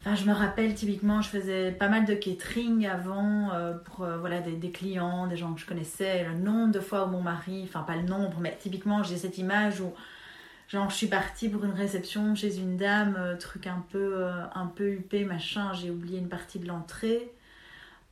enfin, 0.00 0.14
je 0.14 0.24
me 0.24 0.32
rappelle 0.32 0.72
typiquement, 0.74 1.20
je 1.20 1.30
faisais 1.30 1.72
pas 1.72 1.88
mal 1.88 2.04
de 2.04 2.14
catering 2.14 2.86
avant 2.86 3.50
euh, 3.54 3.74
pour 3.74 4.06
voilà 4.06 4.38
des, 4.40 4.52
des, 4.52 4.70
clients, 4.70 5.26
des 5.26 5.36
gens 5.36 5.52
que 5.52 5.60
je 5.60 5.66
connaissais, 5.66 6.22
le 6.22 6.38
nombre 6.38 6.70
de 6.70 6.80
fois 6.80 7.04
où 7.06 7.10
mon 7.10 7.22
mari, 7.22 7.62
enfin 7.64 7.80
pas 7.80 7.96
le 7.96 8.02
nombre, 8.02 8.38
mais 8.40 8.56
typiquement 8.60 9.02
j'ai 9.02 9.16
cette 9.16 9.36
image 9.36 9.80
où 9.80 9.92
Genre, 10.68 10.90
je 10.90 10.96
suis 10.96 11.06
partie 11.06 11.48
pour 11.48 11.64
une 11.64 11.72
réception 11.72 12.34
chez 12.34 12.58
une 12.58 12.76
dame, 12.76 13.16
euh, 13.18 13.36
truc 13.36 13.68
un 13.68 13.84
peu, 13.90 14.24
euh, 14.24 14.42
un 14.54 14.66
peu 14.66 14.88
huppé, 14.90 15.24
machin, 15.24 15.72
j'ai 15.74 15.90
oublié 15.90 16.18
une 16.18 16.28
partie 16.28 16.58
de 16.58 16.66
l'entrée. 16.66 17.30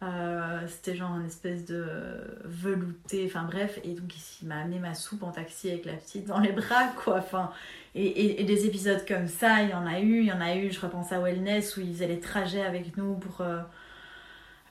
Euh, 0.03 0.61
c'était 0.69 0.95
genre 0.95 1.17
une 1.17 1.27
espèce 1.27 1.65
de 1.65 1.87
velouté, 2.45 3.25
enfin 3.27 3.45
bref, 3.45 3.81
et 3.85 3.95
donc 3.95 4.13
il 4.43 4.49
m'a 4.49 4.61
amené 4.61 4.79
ma 4.79 4.95
soupe 4.95 5.23
en 5.23 5.31
taxi 5.31 5.71
avec 5.71 5.85
la 5.87 5.95
petite 5.95 6.27
dans 6.27 6.41
les 6.41 6.53
bras, 6.53 6.89
quoi. 7.05 7.17
Enfin, 7.19 7.51
et, 7.95 8.45
des 8.45 8.67
épisodes 8.67 9.05
comme 9.07 9.29
ça, 9.29 9.63
il 9.63 9.71
y 9.71 9.75
en 9.75 9.87
a 9.87 10.01
eu, 10.01 10.21
il 10.21 10.27
y 10.27 10.33
en 10.33 10.41
a 10.41 10.57
eu, 10.57 10.71
je 10.71 10.81
repense 10.81 11.13
à 11.13 11.21
Wellness 11.21 11.77
où 11.77 11.81
ils 11.81 11.93
faisaient 11.93 12.09
les 12.09 12.21
trajets 12.21 12.65
avec 12.65 12.97
nous 12.97 13.15
pour 13.15 13.43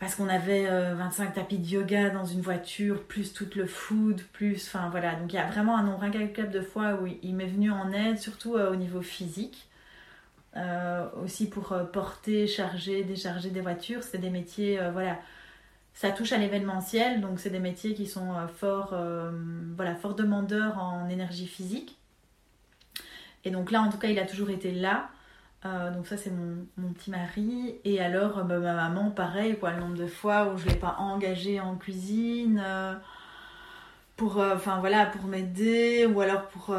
parce 0.04 0.16
qu'on 0.16 0.28
avait 0.28 0.66
25 0.66 1.30
euh, 1.30 1.34
tapis 1.34 1.60
de 1.60 1.66
yoga 1.66 2.10
dans 2.10 2.26
une 2.26 2.42
voiture, 2.42 3.04
plus 3.04 3.32
tout 3.32 3.48
le 3.56 3.66
food, 3.66 4.22
plus. 4.34 4.68
Enfin 4.68 4.90
voilà, 4.90 5.16
donc 5.16 5.32
il 5.32 5.38
y 5.38 5.40
a 5.40 5.48
vraiment 5.48 5.78
un 5.78 5.84
nombre 5.84 6.04
incalculable 6.04 6.52
de 6.52 6.60
fois 6.60 6.96
où 7.02 7.08
il 7.08 7.34
m'est 7.34 7.48
venu 7.48 7.72
en 7.72 7.90
aide, 7.94 8.20
surtout 8.20 8.56
euh, 8.56 8.74
au 8.74 8.76
niveau 8.76 9.02
physique. 9.02 9.70
Euh, 10.58 11.08
aussi 11.24 11.50
pour 11.50 11.74
porter, 11.94 12.48
charger, 12.48 13.06
décharger 13.06 13.50
des 13.50 13.62
voitures. 13.62 14.04
C'est 14.04 14.18
des 14.18 14.30
métiers, 14.30 14.78
voilà, 14.92 15.18
ça 15.94 16.12
touche 16.12 16.34
à 16.34 16.38
l'événementiel, 16.38 17.22
donc 17.22 17.40
c'est 17.40 17.50
des 17.50 17.60
métiers 17.60 17.94
qui 17.94 18.06
sont 18.06 18.34
fort, 18.56 18.94
voilà, 19.76 19.96
fort 19.96 20.16
demandeurs 20.16 20.78
en 20.78 21.10
énergie 21.10 21.48
physique. 21.48 21.98
Et 23.46 23.52
donc 23.52 23.72
là, 23.72 23.82
en 23.82 23.90
tout 23.90 23.98
cas, 23.98 24.10
il 24.10 24.20
a 24.20 24.26
toujours 24.26 24.50
été 24.50 24.72
là. 24.72 25.10
Euh, 25.66 25.92
donc 25.92 26.08
ça 26.08 26.18
c'est 26.18 26.32
mon, 26.32 26.94
petit 26.94 27.12
mari. 27.12 27.76
Et 27.86 28.00
alors 28.02 28.40
euh, 28.40 28.44
bah, 28.44 28.60
ma 28.60 28.74
maman 28.74 29.12
pareil 29.12 29.58
quoi, 29.58 29.72
le 29.72 29.80
nombre 29.80 29.96
de 29.96 30.08
fois 30.08 30.52
où 30.54 30.58
je 30.58 30.68
l'ai 30.68 30.76
pas 30.76 30.96
engagée 31.00 31.60
en 31.60 31.76
cuisine 31.76 32.62
euh, 32.64 32.94
pour 34.18 34.38
enfin 34.38 34.80
voilà 34.80 35.06
pour 35.08 35.24
m'aider 35.26 36.06
ou 36.06 36.22
alors 36.22 36.48
pour 36.48 36.76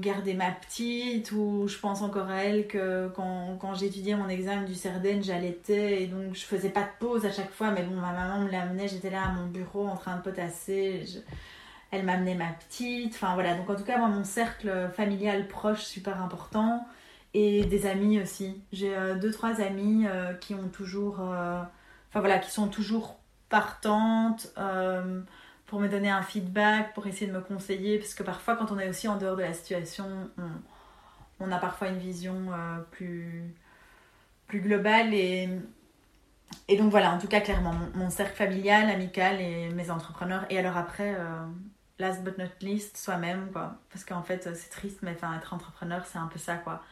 garder 0.00 0.34
ma 0.34 0.50
petite 0.50 1.30
ou 1.32 1.68
je 1.68 1.78
pense 1.78 2.02
encore 2.02 2.28
à 2.28 2.42
elle 2.44 2.66
que 2.66 3.08
quand, 3.14 3.56
quand 3.60 3.74
j'étudiais 3.74 4.16
mon 4.16 4.28
examen 4.28 4.62
du 4.64 4.74
Cerdaine 4.74 5.22
j'allaitais 5.22 6.02
et 6.02 6.06
donc 6.08 6.34
je 6.34 6.44
faisais 6.44 6.70
pas 6.70 6.82
de 6.82 6.88
pause 6.98 7.24
à 7.24 7.30
chaque 7.30 7.52
fois 7.52 7.70
mais 7.70 7.84
bon 7.84 7.94
ma 7.94 8.12
maman 8.12 8.40
me 8.40 8.50
l'amenait 8.50 8.88
j'étais 8.88 9.10
là 9.10 9.26
à 9.26 9.32
mon 9.32 9.46
bureau 9.46 9.86
en 9.86 9.96
train 9.96 10.16
de 10.16 10.22
potasser 10.22 11.04
elle 11.92 12.04
m'amenait 12.04 12.34
ma 12.34 12.48
petite 12.48 13.14
enfin 13.14 13.34
voilà 13.34 13.54
donc 13.54 13.70
en 13.70 13.76
tout 13.76 13.84
cas 13.84 13.98
moi 13.98 14.08
mon 14.08 14.24
cercle 14.24 14.90
familial 14.92 15.46
proche 15.46 15.84
super 15.84 16.20
important 16.20 16.84
et 17.34 17.64
des 17.64 17.86
amis 17.86 18.20
aussi. 18.20 18.62
J'ai 18.72 18.94
euh, 18.96 19.14
deux, 19.16 19.30
trois 19.30 19.60
amis 19.60 20.06
euh, 20.06 20.34
qui 20.34 20.54
ont 20.54 20.68
toujours. 20.68 21.20
Euh, 21.20 21.62
enfin 22.10 22.20
voilà, 22.20 22.38
qui 22.38 22.50
sont 22.50 22.68
toujours 22.68 23.18
partantes 23.48 24.52
pour 25.66 25.80
me 25.80 25.88
donner 25.88 26.10
un 26.10 26.22
feedback, 26.22 26.92
pour 26.94 27.06
essayer 27.06 27.26
de 27.26 27.32
me 27.32 27.40
conseiller, 27.40 27.98
parce 27.98 28.14
que 28.14 28.22
parfois, 28.22 28.56
quand 28.56 28.72
on 28.72 28.78
est 28.78 28.88
aussi 28.88 29.08
en 29.08 29.16
dehors 29.16 29.36
de 29.36 29.42
la 29.42 29.54
situation, 29.54 30.06
on, 30.38 31.46
on 31.46 31.52
a 31.52 31.58
parfois 31.58 31.88
une 31.88 31.98
vision 31.98 32.48
plus, 32.90 33.54
plus 34.48 34.60
globale. 34.60 35.14
Et, 35.14 35.48
et 36.68 36.76
donc 36.76 36.90
voilà, 36.90 37.12
en 37.12 37.18
tout 37.18 37.28
cas, 37.28 37.40
clairement, 37.40 37.74
mon, 37.94 38.10
cercle 38.10 38.36
familial, 38.36 38.90
amical 38.90 39.40
et 39.40 39.70
mes 39.70 39.90
entrepreneurs. 39.90 40.44
Et 40.50 40.58
alors 40.58 40.76
après, 40.76 41.16
last 41.98 42.22
but 42.22 42.36
not 42.38 42.44
least, 42.60 42.96
soi-même, 42.98 43.50
quoi. 43.52 43.78
Parce 43.90 44.04
qu'en 44.04 44.22
fait, 44.22 44.54
c'est 44.54 44.70
triste, 44.70 44.98
mais 45.02 45.12
enfin, 45.12 45.34
être 45.36 45.54
entrepreneur, 45.54 46.04
c'est 46.06 46.18
un 46.18 46.26
peu 46.26 46.38
ça, 46.38 46.56
quoi 46.56 46.82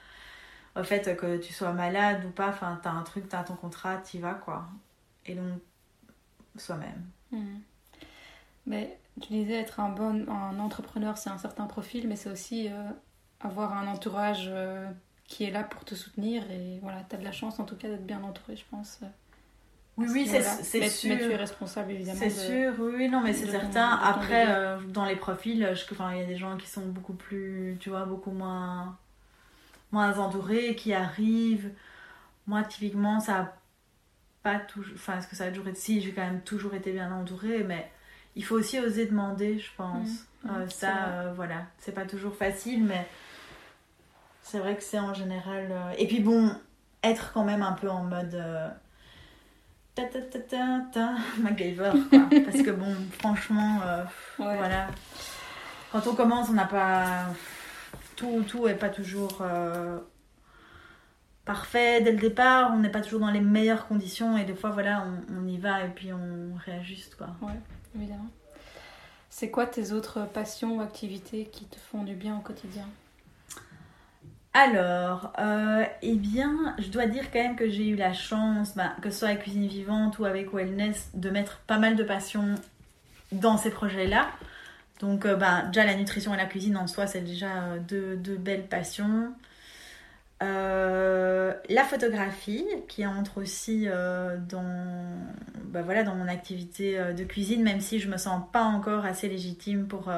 au 0.76 0.84
fait 0.84 1.16
que 1.16 1.38
tu 1.38 1.52
sois 1.52 1.72
malade 1.72 2.24
ou 2.24 2.30
pas, 2.30 2.48
enfin, 2.48 2.78
t'as 2.82 2.90
un 2.90 3.02
truc, 3.02 3.28
t'as 3.28 3.42
ton 3.42 3.54
contrat, 3.54 3.96
t'y 3.98 4.18
vas, 4.18 4.34
quoi. 4.34 4.68
Et 5.26 5.34
donc, 5.34 5.60
soi-même. 6.56 7.04
Hmm. 7.32 7.58
Mais 8.66 8.98
tu 9.20 9.32
disais 9.32 9.54
être 9.54 9.80
un 9.80 9.88
bon 9.88 10.26
un 10.28 10.58
entrepreneur, 10.58 11.18
c'est 11.18 11.30
un 11.30 11.38
certain 11.38 11.66
profil, 11.66 12.08
mais 12.08 12.16
c'est 12.16 12.30
aussi 12.30 12.68
euh, 12.68 12.90
avoir 13.40 13.76
un 13.76 13.86
entourage 13.86 14.46
euh, 14.48 14.88
qui 15.26 15.44
est 15.44 15.50
là 15.50 15.64
pour 15.64 15.84
te 15.84 15.94
soutenir. 15.94 16.48
Et 16.50 16.78
voilà, 16.82 17.04
tu 17.08 17.16
as 17.16 17.18
de 17.18 17.24
la 17.24 17.32
chance 17.32 17.58
en 17.58 17.64
tout 17.64 17.76
cas 17.76 17.88
d'être 17.88 18.06
bien 18.06 18.22
entouré, 18.22 18.56
je 18.56 18.64
pense. 18.70 19.00
Oui, 19.96 20.06
oui, 20.10 20.26
c'est 20.26 20.88
sûr. 20.88 21.10
Mais 21.10 21.18
tu 21.18 21.30
es 21.30 21.36
responsable 21.36 21.92
évidemment. 21.92 22.18
C'est 22.18 22.30
sûr, 22.30 22.72
oui, 22.78 23.08
non, 23.08 23.20
mais 23.20 23.32
c'est 23.32 23.50
certain. 23.50 23.98
Après, 24.02 24.46
euh, 24.48 24.80
dans 24.88 25.04
les 25.04 25.16
profils, 25.16 25.56
il 25.56 26.18
y 26.18 26.22
a 26.22 26.24
des 26.24 26.36
gens 26.36 26.56
qui 26.56 26.68
sont 26.68 26.86
beaucoup 26.86 27.14
plus, 27.14 27.76
tu 27.80 27.90
vois, 27.90 28.04
beaucoup 28.04 28.30
moins 28.30 28.96
moins 29.92 30.18
entourée, 30.18 30.74
qui 30.74 30.92
arrive. 30.92 31.70
Moi, 32.46 32.62
typiquement, 32.64 33.20
ça 33.20 33.40
a 33.40 33.52
pas 34.42 34.58
toujours. 34.58 34.94
Enfin, 34.94 35.18
est-ce 35.18 35.28
que 35.28 35.36
ça 35.36 35.44
a 35.44 35.48
toujours 35.48 35.68
été. 35.68 35.78
Si, 35.78 36.00
j'ai 36.00 36.12
quand 36.12 36.24
même 36.24 36.42
toujours 36.42 36.74
été 36.74 36.92
bien 36.92 37.12
entourée, 37.12 37.64
mais 37.64 37.90
il 38.36 38.44
faut 38.44 38.56
aussi 38.56 38.78
oser 38.78 39.06
demander, 39.06 39.58
je 39.58 39.70
pense. 39.76 40.08
Mmh. 40.08 40.50
Euh, 40.50 40.64
mmh, 40.64 40.70
ça, 40.70 41.08
euh, 41.08 41.32
voilà. 41.34 41.66
C'est 41.78 41.92
pas 41.92 42.04
toujours 42.04 42.34
facile, 42.34 42.84
mais 42.84 43.06
c'est 44.42 44.58
vrai 44.58 44.76
que 44.76 44.82
c'est 44.82 44.98
en 44.98 45.14
général. 45.14 45.68
Euh, 45.70 45.92
et 45.98 46.06
puis 46.06 46.20
bon, 46.20 46.54
être 47.02 47.32
quand 47.32 47.44
même 47.44 47.62
un 47.62 47.72
peu 47.72 47.90
en 47.90 48.04
mode. 48.04 48.42
Ta 49.94 50.04
ta 50.04 50.20
ta 50.20 50.38
ta 50.38 50.80
ta, 50.92 51.14
MacGyver, 51.38 51.92
quoi. 52.08 52.28
Parce 52.44 52.62
que 52.62 52.70
bon, 52.70 52.94
franchement, 53.18 53.80
voilà. 54.38 54.88
Quand 55.92 56.06
on 56.06 56.14
commence, 56.14 56.48
on 56.48 56.52
n'a 56.52 56.66
pas 56.66 57.26
tout, 58.20 58.44
tout 58.46 58.68
est 58.68 58.74
pas 58.74 58.90
toujours 58.90 59.38
euh, 59.40 59.98
parfait 61.44 62.00
dès 62.02 62.12
le 62.12 62.18
départ, 62.18 62.72
on 62.74 62.78
n'est 62.78 62.90
pas 62.90 63.00
toujours 63.00 63.20
dans 63.20 63.30
les 63.30 63.40
meilleures 63.40 63.86
conditions 63.86 64.36
et 64.36 64.44
des 64.44 64.54
fois 64.54 64.70
voilà 64.70 65.04
on, 65.06 65.42
on 65.42 65.48
y 65.48 65.58
va 65.58 65.84
et 65.84 65.88
puis 65.88 66.12
on 66.12 66.54
réajuste 66.64 67.16
quoi. 67.16 67.28
Ouais, 67.42 67.58
évidemment. 67.96 68.28
C'est 69.30 69.50
quoi 69.50 69.66
tes 69.66 69.92
autres 69.92 70.26
passions 70.26 70.76
ou 70.76 70.80
activités 70.80 71.46
qui 71.46 71.64
te 71.64 71.76
font 71.78 72.02
du 72.02 72.14
bien 72.14 72.36
au 72.36 72.40
quotidien? 72.40 72.86
Alors, 74.52 75.32
euh, 75.38 75.84
eh 76.02 76.16
bien, 76.16 76.74
je 76.78 76.88
dois 76.88 77.06
dire 77.06 77.30
quand 77.30 77.38
même 77.38 77.54
que 77.54 77.68
j'ai 77.68 77.86
eu 77.86 77.94
la 77.94 78.12
chance, 78.12 78.74
bah, 78.74 78.96
que 79.00 79.10
ce 79.10 79.20
soit 79.20 79.28
avec 79.28 79.42
Cuisine 79.42 79.68
Vivante 79.68 80.18
ou 80.18 80.24
avec 80.24 80.52
Wellness, 80.52 81.10
de 81.14 81.30
mettre 81.30 81.58
pas 81.68 81.78
mal 81.78 81.94
de 81.94 82.02
passion 82.02 82.56
dans 83.30 83.56
ces 83.56 83.70
projets-là. 83.70 84.26
Donc, 85.00 85.24
euh, 85.24 85.34
bah, 85.34 85.62
déjà, 85.66 85.84
la 85.84 85.94
nutrition 85.94 86.34
et 86.34 86.36
la 86.36 86.46
cuisine 86.46 86.76
en 86.76 86.86
soi, 86.86 87.06
c'est 87.06 87.22
déjà 87.22 87.62
euh, 87.62 87.78
deux, 88.16 88.36
belles 88.36 88.66
passions. 88.66 89.32
Euh, 90.42 91.54
la 91.68 91.84
photographie, 91.84 92.64
qui 92.88 93.06
entre 93.06 93.42
aussi 93.42 93.86
dans, 94.48 94.64
bah, 95.64 95.82
voilà, 95.82 96.02
dans 96.02 96.14
mon 96.14 96.28
activité 96.28 96.98
de 97.14 97.24
cuisine, 97.24 97.62
même 97.62 97.80
si 97.80 97.98
je 97.98 98.08
me 98.08 98.16
sens 98.16 98.42
pas 98.52 98.62
encore 98.62 99.04
assez 99.04 99.28
légitime 99.28 99.86
pour, 99.86 100.10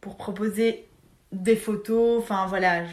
proposer 0.00 0.88
des 1.32 1.56
photos. 1.56 2.20
Enfin 2.22 2.46
voilà, 2.46 2.84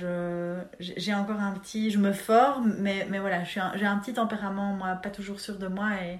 j'ai 0.79 1.13
encore 1.13 1.39
un 1.39 1.53
petit. 1.53 1.91
Je 1.91 1.99
me 1.99 2.13
forme, 2.13 2.75
mais, 2.79 3.07
mais 3.09 3.19
voilà, 3.19 3.43
j'ai 3.43 3.59
un, 3.59 3.97
petit 3.97 4.13
tempérament, 4.13 4.73
moi, 4.73 4.95
pas 4.95 5.09
toujours 5.09 5.39
sûr 5.39 5.57
de 5.57 5.67
moi. 5.67 5.89
Et, 6.03 6.19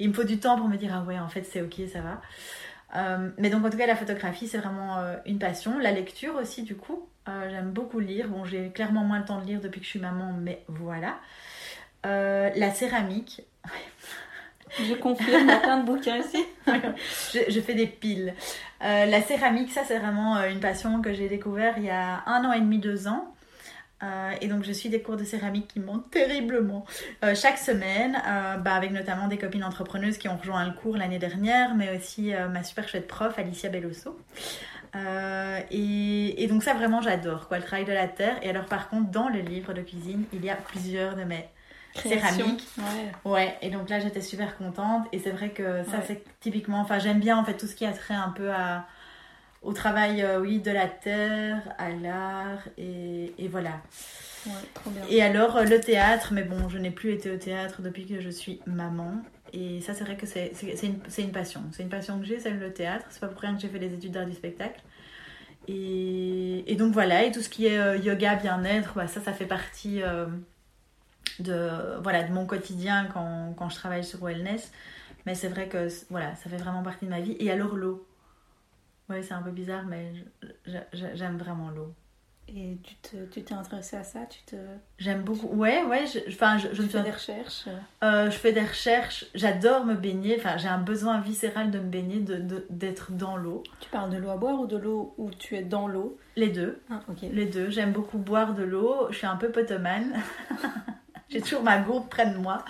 il 0.00 0.08
me 0.08 0.14
faut 0.14 0.24
du 0.24 0.38
temps 0.38 0.56
pour 0.56 0.66
me 0.68 0.76
dire, 0.76 0.92
ah 0.94 1.02
ouais, 1.02 1.18
en 1.18 1.28
fait, 1.28 1.42
c'est 1.42 1.60
ok, 1.60 1.74
ça 1.92 2.00
va. 2.00 2.22
Euh, 2.96 3.30
mais 3.38 3.50
donc, 3.50 3.64
en 3.64 3.70
tout 3.70 3.78
cas, 3.78 3.86
la 3.86 3.96
photographie, 3.96 4.48
c'est 4.48 4.58
vraiment 4.58 4.98
euh, 4.98 5.16
une 5.26 5.38
passion. 5.38 5.78
La 5.78 5.92
lecture 5.92 6.36
aussi, 6.36 6.62
du 6.62 6.76
coup. 6.76 7.08
Euh, 7.28 7.50
j'aime 7.50 7.70
beaucoup 7.70 8.00
lire. 8.00 8.28
Bon, 8.28 8.44
j'ai 8.44 8.70
clairement 8.70 9.04
moins 9.04 9.18
le 9.18 9.24
temps 9.24 9.40
de 9.40 9.46
lire 9.46 9.60
depuis 9.60 9.80
que 9.80 9.84
je 9.84 9.90
suis 9.90 10.00
maman, 10.00 10.32
mais 10.32 10.64
voilà. 10.68 11.18
la 12.04 12.70
céramique. 12.70 13.42
Je 14.78 14.94
confirme, 14.94 15.48
il 15.48 15.48
y 15.48 15.52
a 15.52 15.56
plein 15.56 15.78
de 15.78 15.84
bouquins 15.84 16.18
ici. 16.18 16.44
je, 17.34 17.40
je, 17.48 17.60
fais 17.60 17.74
des 17.74 17.88
piles. 17.88 18.34
La 18.80 19.20
céramique, 19.20 19.72
ça 19.72 19.82
c'est 19.84 19.98
vraiment 19.98 20.40
une 20.44 20.60
passion 20.60 21.02
que 21.02 21.12
j'ai 21.12 21.28
découvert 21.28 21.76
il 21.76 21.86
y 21.86 21.90
a 21.90 22.22
un 22.26 22.44
an 22.44 22.52
et 22.52 22.60
demi, 22.60 22.78
deux 22.78 23.08
ans. 23.08 23.34
Euh, 24.02 24.32
et 24.40 24.48
donc 24.48 24.64
je 24.64 24.72
suis 24.72 24.88
des 24.88 25.02
cours 25.02 25.16
de 25.16 25.24
céramique 25.24 25.68
qui 25.68 25.80
montent 25.80 26.10
terriblement 26.10 26.86
euh, 27.22 27.34
chaque 27.34 27.58
semaine, 27.58 28.16
euh, 28.26 28.56
bah, 28.56 28.74
avec 28.74 28.92
notamment 28.92 29.28
des 29.28 29.36
copines 29.36 29.64
entrepreneuses 29.64 30.16
qui 30.16 30.28
ont 30.28 30.36
rejoint 30.36 30.64
le 30.64 30.72
cours 30.72 30.96
l'année 30.96 31.18
dernière, 31.18 31.74
mais 31.74 31.96
aussi 31.96 32.32
ma 32.50 32.62
super 32.62 32.88
chouette 32.88 33.06
prof 33.06 33.38
Alicia 33.38 33.68
Belloso. 33.68 34.18
Et, 35.70 36.42
et, 36.42 36.46
donc 36.48 36.62
ça 36.62 36.74
vraiment 36.74 37.00
j'adore, 37.00 37.46
quoi, 37.46 37.58
le 37.58 37.64
travail 37.64 37.84
de 37.84 37.92
la 37.92 38.08
terre. 38.08 38.36
Et 38.42 38.50
alors 38.50 38.64
par 38.64 38.88
contre 38.88 39.10
dans 39.10 39.28
le 39.28 39.40
livre 39.40 39.72
de 39.72 39.82
cuisine, 39.82 40.24
il 40.32 40.44
y 40.44 40.50
a 40.50 40.56
plusieurs 40.56 41.14
de 41.14 41.24
mes 41.24 41.46
céramique. 41.94 42.66
Ouais. 42.78 43.30
ouais. 43.30 43.58
Et 43.62 43.70
donc 43.70 43.88
là, 43.90 44.00
j'étais 44.00 44.20
super 44.20 44.56
contente. 44.56 45.06
Et 45.12 45.18
c'est 45.18 45.30
vrai 45.30 45.50
que 45.50 45.82
ça, 45.84 45.98
ouais. 45.98 46.04
c'est 46.06 46.24
typiquement. 46.40 46.80
Enfin, 46.80 46.98
j'aime 46.98 47.20
bien 47.20 47.36
en 47.36 47.44
fait 47.44 47.56
tout 47.56 47.66
ce 47.66 47.74
qui 47.74 47.84
a 47.84 47.92
trait 47.92 48.14
un 48.14 48.30
peu 48.30 48.50
à, 48.50 48.86
au 49.62 49.72
travail, 49.72 50.22
euh, 50.22 50.40
oui, 50.40 50.58
de 50.58 50.70
la 50.70 50.88
terre, 50.88 51.74
à 51.78 51.90
l'art. 51.90 52.60
Et, 52.78 53.32
et 53.38 53.48
voilà. 53.48 53.82
Ouais, 54.46 54.52
trop 54.72 54.90
bien. 54.90 55.02
Et 55.10 55.22
alors, 55.22 55.56
euh, 55.56 55.64
le 55.64 55.80
théâtre. 55.80 56.32
Mais 56.32 56.44
bon, 56.44 56.68
je 56.68 56.78
n'ai 56.78 56.90
plus 56.90 57.12
été 57.12 57.30
au 57.30 57.36
théâtre 57.36 57.82
depuis 57.82 58.06
que 58.06 58.20
je 58.20 58.30
suis 58.30 58.60
maman. 58.66 59.22
Et 59.52 59.80
ça, 59.80 59.92
c'est 59.92 60.04
vrai 60.04 60.16
que 60.16 60.26
c'est 60.26 60.52
une, 60.82 61.00
une 61.18 61.32
passion. 61.32 61.62
C'est 61.72 61.82
une 61.82 61.88
passion 61.88 62.18
que 62.18 62.24
j'ai, 62.24 62.38
celle 62.38 62.58
le 62.58 62.72
théâtre. 62.72 63.04
C'est 63.10 63.20
pas 63.20 63.28
pour 63.28 63.40
rien 63.40 63.54
que 63.54 63.60
j'ai 63.60 63.68
fait 63.68 63.78
les 63.78 63.92
études 63.92 64.12
d'art 64.12 64.26
du 64.26 64.32
spectacle. 64.32 64.80
Et, 65.68 66.64
et, 66.72 66.76
donc 66.76 66.92
voilà, 66.92 67.24
et 67.24 67.32
tout 67.32 67.42
ce 67.42 67.50
qui 67.50 67.66
est 67.66 67.78
euh, 67.78 67.96
yoga, 67.96 68.36
bien-être, 68.36 68.94
bah, 68.94 69.06
ça, 69.08 69.20
ça 69.20 69.32
fait 69.32 69.44
partie 69.46 70.00
de, 71.38 72.00
voilà, 72.02 72.22
de 72.22 72.32
mon 72.32 72.46
quotidien 72.46 73.08
quand, 73.12 73.54
quand 73.56 73.68
je 73.68 73.76
travaille 73.76 74.04
sur 74.04 74.20
wellness. 74.24 74.72
Mais 75.26 75.34
c'est 75.34 75.48
vrai 75.48 75.68
que 75.68 75.88
voilà, 76.08 76.34
ça 76.36 76.48
fait 76.48 76.56
vraiment 76.56 76.82
partie 76.82 77.04
de 77.04 77.10
ma 77.10 77.20
vie. 77.20 77.36
Et 77.40 77.50
alors 77.50 77.76
l'eau. 77.76 78.06
Ouais, 79.10 79.22
c'est 79.22 79.34
un 79.34 79.42
peu 79.42 79.50
bizarre, 79.50 79.84
mais 79.84 80.12
j'aime 80.92 81.36
vraiment 81.36 81.68
l'eau. 81.70 81.92
Et 82.48 82.78
tu 82.82 83.16
t'es 83.28 83.42
tu 83.42 83.54
intéressée 83.54 83.96
à 83.96 84.02
ça 84.02 84.20
tu 84.28 84.42
te... 84.42 84.56
J'aime 84.98 85.22
beaucoup. 85.22 85.46
Ouais, 85.48 85.84
ouais. 85.84 86.04
Je, 86.06 86.18
enfin, 86.28 86.58
je, 86.58 86.68
je 86.72 86.82
tu 86.82 86.88
fais 86.88 86.98
suis... 86.98 87.02
des 87.02 87.10
recherches 87.10 87.68
euh, 88.02 88.30
Je 88.30 88.36
fais 88.36 88.52
des 88.52 88.64
recherches. 88.64 89.26
J'adore 89.34 89.84
me 89.84 89.94
baigner. 89.94 90.36
Enfin, 90.36 90.56
j'ai 90.56 90.66
un 90.66 90.78
besoin 90.78 91.20
viscéral 91.20 91.70
de 91.70 91.78
me 91.78 91.88
baigner, 91.88 92.18
d'être 92.18 93.10
de, 93.10 93.14
de, 93.14 93.18
dans 93.18 93.36
l'eau. 93.36 93.62
Tu 93.80 93.88
parles 93.90 94.10
de 94.10 94.16
l'eau 94.16 94.30
à 94.30 94.36
boire 94.36 94.60
ou 94.60 94.66
de 94.66 94.76
l'eau 94.76 95.14
où 95.16 95.30
tu 95.30 95.56
es 95.56 95.62
dans 95.62 95.86
l'eau? 95.86 96.18
Les 96.34 96.48
deux. 96.48 96.80
Ah. 96.90 97.00
Les 97.22 97.46
deux. 97.46 97.70
J'aime 97.70 97.92
beaucoup 97.92 98.18
boire 98.18 98.54
de 98.54 98.64
l'eau. 98.64 99.06
Je 99.10 99.18
suis 99.18 99.26
un 99.28 99.36
peu 99.36 99.50
potomane. 99.50 100.20
j'ai 101.28 101.40
toujours 101.40 101.62
ma 101.62 101.78
gourde 101.78 102.08
près 102.08 102.28
de 102.32 102.36
moi. 102.36 102.64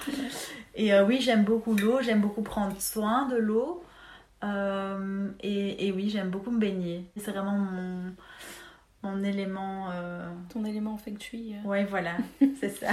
Et 0.74 0.92
euh, 0.92 1.06
oui, 1.06 1.20
j'aime 1.22 1.44
beaucoup 1.44 1.74
l'eau. 1.74 2.00
J'aime 2.02 2.20
beaucoup 2.20 2.42
prendre 2.42 2.78
soin 2.80 3.28
de 3.28 3.36
l'eau. 3.36 3.82
Euh, 4.42 5.30
et, 5.40 5.86
et, 5.86 5.92
oui, 5.92 6.08
j'aime 6.08 6.30
beaucoup 6.30 6.50
me 6.50 6.58
baigner. 6.58 7.04
C'est 7.16 7.30
vraiment 7.30 7.58
mon 7.58 8.14
mon 9.02 9.22
élément. 9.22 9.88
Euh... 9.92 10.30
Ton 10.50 10.64
élément 10.64 10.96
feng. 10.96 11.16
Euh... 11.34 11.62
Ouais, 11.64 11.84
voilà, 11.84 12.16
c'est 12.60 12.68
ça. 12.68 12.88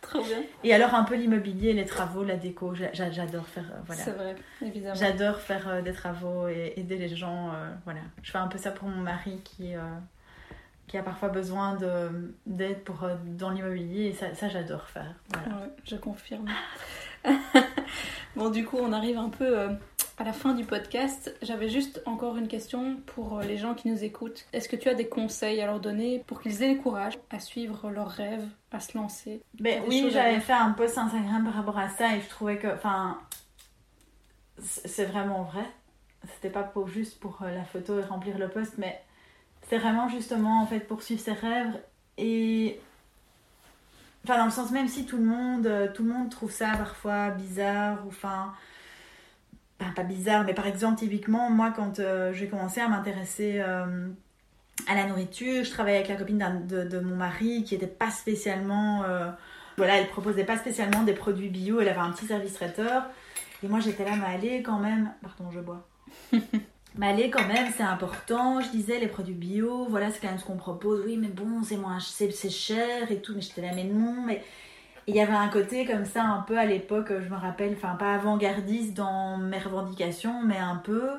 Trop 0.00 0.22
bien. 0.22 0.42
Et 0.64 0.74
alors, 0.74 0.94
un 0.94 1.04
peu 1.04 1.14
l'immobilier, 1.14 1.72
les 1.72 1.84
travaux, 1.84 2.24
la 2.24 2.36
déco, 2.36 2.74
j'adore 2.74 3.46
faire. 3.46 3.70
Euh, 3.72 3.80
voilà. 3.86 4.02
C'est 4.02 4.12
vrai, 4.12 4.36
évidemment. 4.60 4.94
J'adore 4.94 5.38
faire 5.38 5.82
des 5.82 5.92
travaux 5.92 6.48
et 6.48 6.74
aider 6.76 6.96
les 6.96 7.08
gens. 7.08 7.52
voilà. 7.84 8.00
Je 8.22 8.30
fais 8.30 8.38
un 8.38 8.48
peu 8.48 8.58
ça 8.58 8.72
pour 8.72 8.88
mon 8.88 9.02
mari 9.02 9.40
qui, 9.44 9.74
qui 10.88 10.98
a 10.98 11.02
parfois 11.02 11.28
besoin 11.28 11.78
d'aide 12.46 12.82
pour 12.82 13.08
dans 13.24 13.50
l'immobilier 13.50 14.06
et 14.06 14.12
ça, 14.12 14.34
ça 14.34 14.48
j'adore 14.48 14.88
faire. 14.88 15.14
Voilà. 15.28 15.58
Ouais, 15.58 15.70
je 15.84 15.96
confirme. 15.96 16.48
bon, 18.36 18.50
du 18.50 18.64
coup, 18.64 18.78
on 18.80 18.92
arrive 18.92 19.18
un 19.18 19.28
peu 19.28 19.68
à 20.22 20.24
la 20.24 20.32
fin 20.32 20.54
du 20.54 20.64
podcast, 20.64 21.34
j'avais 21.42 21.68
juste 21.68 22.00
encore 22.06 22.36
une 22.36 22.46
question 22.46 22.98
pour 23.06 23.40
les 23.40 23.56
gens 23.56 23.74
qui 23.74 23.88
nous 23.88 24.04
écoutent. 24.04 24.46
Est-ce 24.52 24.68
que 24.68 24.76
tu 24.76 24.88
as 24.88 24.94
des 24.94 25.08
conseils 25.08 25.60
à 25.60 25.66
leur 25.66 25.80
donner 25.80 26.22
pour 26.28 26.40
qu'ils 26.40 26.62
aient 26.62 26.72
le 26.72 26.80
courage 26.80 27.18
à 27.30 27.40
suivre 27.40 27.90
leurs 27.90 28.08
rêves, 28.08 28.46
à 28.70 28.78
se 28.78 28.96
lancer? 28.96 29.42
Ben, 29.58 29.82
Oui, 29.88 30.08
j'avais 30.12 30.38
fait 30.38 30.52
un 30.52 30.70
post 30.70 30.96
Instagram 30.96 31.42
par 31.42 31.54
rapport 31.54 31.76
à 31.76 31.88
ça 31.88 32.14
et 32.14 32.20
je 32.20 32.28
trouvais 32.28 32.56
que, 32.56 32.68
enfin, 32.68 33.18
c'est 34.60 35.06
vraiment 35.06 35.42
vrai. 35.42 35.64
C'était 36.34 36.50
pas 36.50 36.62
pour 36.62 36.86
juste 36.86 37.18
pour 37.18 37.38
la 37.40 37.64
photo 37.64 37.98
et 37.98 38.04
remplir 38.04 38.38
le 38.38 38.48
post, 38.48 38.74
mais 38.78 39.02
c'est 39.68 39.78
vraiment 39.78 40.08
justement 40.08 40.62
en 40.62 40.66
fait 40.66 40.86
pour 40.86 41.02
suivre 41.02 41.20
ses 41.20 41.32
rêves 41.32 41.82
et 42.16 42.78
enfin 44.22 44.38
dans 44.38 44.44
le 44.44 44.52
sens 44.52 44.70
même 44.70 44.86
si 44.86 45.04
tout 45.04 45.16
le 45.16 45.24
monde 45.24 45.90
tout 45.94 46.04
le 46.04 46.12
monde 46.12 46.30
trouve 46.30 46.52
ça 46.52 46.76
parfois 46.76 47.30
bizarre 47.30 48.04
ou 48.04 48.08
enfin 48.08 48.52
enfin, 49.82 49.92
pas 49.92 50.02
bizarre, 50.04 50.44
mais 50.44 50.54
par 50.54 50.66
exemple, 50.66 50.98
typiquement, 50.98 51.50
moi, 51.50 51.72
quand 51.74 51.98
euh, 51.98 52.32
j'ai 52.32 52.48
commencé 52.48 52.80
à 52.80 52.88
m'intéresser 52.88 53.56
euh, 53.58 54.08
à 54.86 54.94
la 54.94 55.06
nourriture, 55.06 55.64
je 55.64 55.70
travaillais 55.70 55.98
avec 55.98 56.08
la 56.08 56.16
copine 56.16 56.66
de, 56.66 56.84
de, 56.84 56.98
mon 57.00 57.16
mari 57.16 57.64
qui 57.64 57.74
était 57.74 57.86
pas 57.86 58.10
spécialement. 58.10 59.04
Euh, 59.04 59.30
voilà, 59.76 59.96
elle 59.98 60.08
proposait 60.08 60.44
pas 60.44 60.58
spécialement 60.58 61.02
des 61.02 61.14
produits 61.14 61.48
bio, 61.48 61.80
elle 61.80 61.88
avait 61.88 61.98
un 61.98 62.10
petit 62.12 62.26
service 62.26 62.54
traiteur. 62.54 63.04
Et 63.62 63.68
moi, 63.68 63.80
j'étais 63.80 64.04
là, 64.04 64.12
mais 64.16 64.34
allez, 64.34 64.62
quand 64.62 64.78
même. 64.78 65.12
Pardon, 65.22 65.50
je 65.52 65.60
bois. 65.60 65.86
mais 66.96 67.08
allez, 67.08 67.30
quand 67.30 67.46
même, 67.46 67.68
c'est 67.76 67.82
important. 67.82 68.60
Je 68.60 68.68
disais, 68.70 68.98
les 68.98 69.06
produits 69.06 69.34
bio, 69.34 69.86
voilà, 69.88 70.10
c'est 70.10 70.20
quand 70.20 70.28
même 70.28 70.38
ce 70.38 70.44
qu'on 70.44 70.56
propose. 70.56 71.04
Oui, 71.06 71.16
mais 71.16 71.28
bon, 71.28 71.62
c'est 71.62 71.76
moins, 71.76 71.98
c'est 72.00 72.50
cher 72.50 73.10
et 73.10 73.20
tout. 73.20 73.34
Mais 73.34 73.40
j'étais 73.40 73.62
là, 73.62 73.70
mais 73.74 73.84
non, 73.84 74.22
mais 74.26 74.42
il 75.06 75.16
y 75.16 75.20
avait 75.20 75.32
un 75.32 75.48
côté 75.48 75.84
comme 75.84 76.04
ça, 76.04 76.24
un 76.24 76.42
peu 76.42 76.58
à 76.58 76.64
l'époque, 76.64 77.12
je 77.20 77.28
me 77.28 77.36
rappelle, 77.36 77.74
enfin 77.76 77.96
pas 77.96 78.14
avant-gardiste 78.14 78.94
dans 78.94 79.36
mes 79.36 79.58
revendications, 79.58 80.42
mais 80.42 80.58
un 80.58 80.76
peu. 80.76 81.10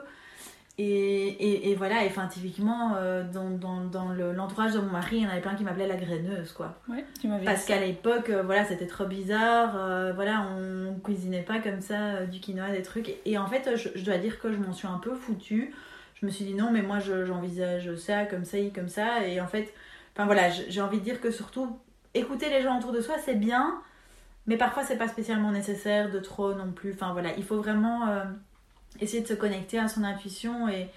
Et, 0.80 0.86
et, 0.86 1.70
et 1.70 1.76
voilà, 1.76 2.04
et 2.04 2.08
enfin 2.08 2.26
typiquement, 2.28 2.96
euh, 2.96 3.24
dans, 3.32 3.52
dans, 3.52 3.86
dans 3.86 4.10
l'entourage 4.10 4.74
de 4.74 4.80
mon 4.80 4.90
mari, 4.90 5.18
il 5.18 5.24
y 5.24 5.28
en 5.28 5.30
avait 5.30 5.42
plein 5.42 5.54
qui 5.54 5.64
m'appelaient 5.64 5.88
la 5.88 5.98
graineuse, 5.98 6.52
quoi. 6.52 6.80
Ouais, 6.90 7.06
tu 7.22 7.28
m'avais 7.28 7.46
Parce 7.46 7.66
qu'à 7.66 7.80
l'époque, 7.80 8.32
euh, 8.32 8.42
voilà, 8.42 8.66
c'était 8.66 8.88
trop 8.88 9.06
bizarre, 9.06 9.76
euh, 9.76 10.14
voilà, 10.14 10.48
on 10.58 11.00
cuisinait 11.00 11.44
pas 11.44 11.60
comme 11.60 11.80
ça 11.80 12.26
du 12.26 12.40
quinoa, 12.40 12.72
des 12.72 12.82
trucs. 12.82 13.10
Et, 13.10 13.22
et 13.26 13.38
en 13.38 13.46
fait, 13.46 13.76
je, 13.76 13.90
je, 13.94 14.04
dois 14.04 14.18
dire 14.18 14.40
que 14.40 14.52
je 14.52 14.58
m'en 14.58 14.74
suis 14.74 14.88
un 14.88 14.98
peu 14.98 15.14
foutue. 15.14 15.76
Je 16.16 16.26
me 16.26 16.32
suis 16.32 16.46
dit 16.46 16.56
non, 16.56 16.72
mais 16.72 16.82
moi 16.82 16.98
j'envisage 17.00 17.94
ça, 17.96 18.26
comme 18.26 18.46
ça, 18.46 18.58
comme 18.74 18.88
ça. 18.88 19.28
Et 19.28 19.40
en 19.42 19.48
fait, 19.48 19.72
enfin 20.16 20.26
voilà, 20.26 20.50
j'ai 20.50 20.82
envie 20.82 20.98
de 20.98 21.04
dire 21.04 21.22
que 21.22 21.30
surtout 21.30 21.78
écouter 22.14 22.50
les 22.50 22.62
gens 22.62 22.78
autour 22.80 22.92
de 22.92 23.02
soi, 23.02 23.16
c'est 23.24 23.36
bien, 23.36 23.82
mais 24.48 24.58
parfois 24.58 24.84
c'est 24.84 24.98
pas 24.98 25.08
spécialement 25.08 25.52
nécessaire 25.52 26.12
de 26.12 26.20
trop 26.20 26.54
non 26.54 26.72
plus. 26.72 26.94
Enfin 26.94 27.14
voilà, 27.14 27.36
il 27.38 27.44
faut 27.44 27.58
vraiment 27.58 28.08
euh, 28.08 28.24
essayer 29.00 29.22
de 29.22 29.28
se 29.28 29.34
connecter 29.34 29.80
à 29.80 29.88
son 29.88 30.04
intuition 30.04 30.68
et, 30.70 30.90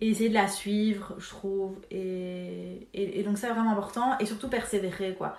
essayer 0.00 0.28
de 0.28 0.34
la 0.34 0.48
suivre, 0.48 1.14
je 1.18 1.28
trouve. 1.30 1.76
Et, 1.90 2.86
et, 2.92 3.20
et 3.20 3.22
donc 3.22 3.38
c'est 3.38 3.48
vraiment 3.48 3.72
important 3.72 4.18
et 4.18 4.26
surtout 4.26 4.48
persévérer 4.48 5.14
quoi. 5.14 5.38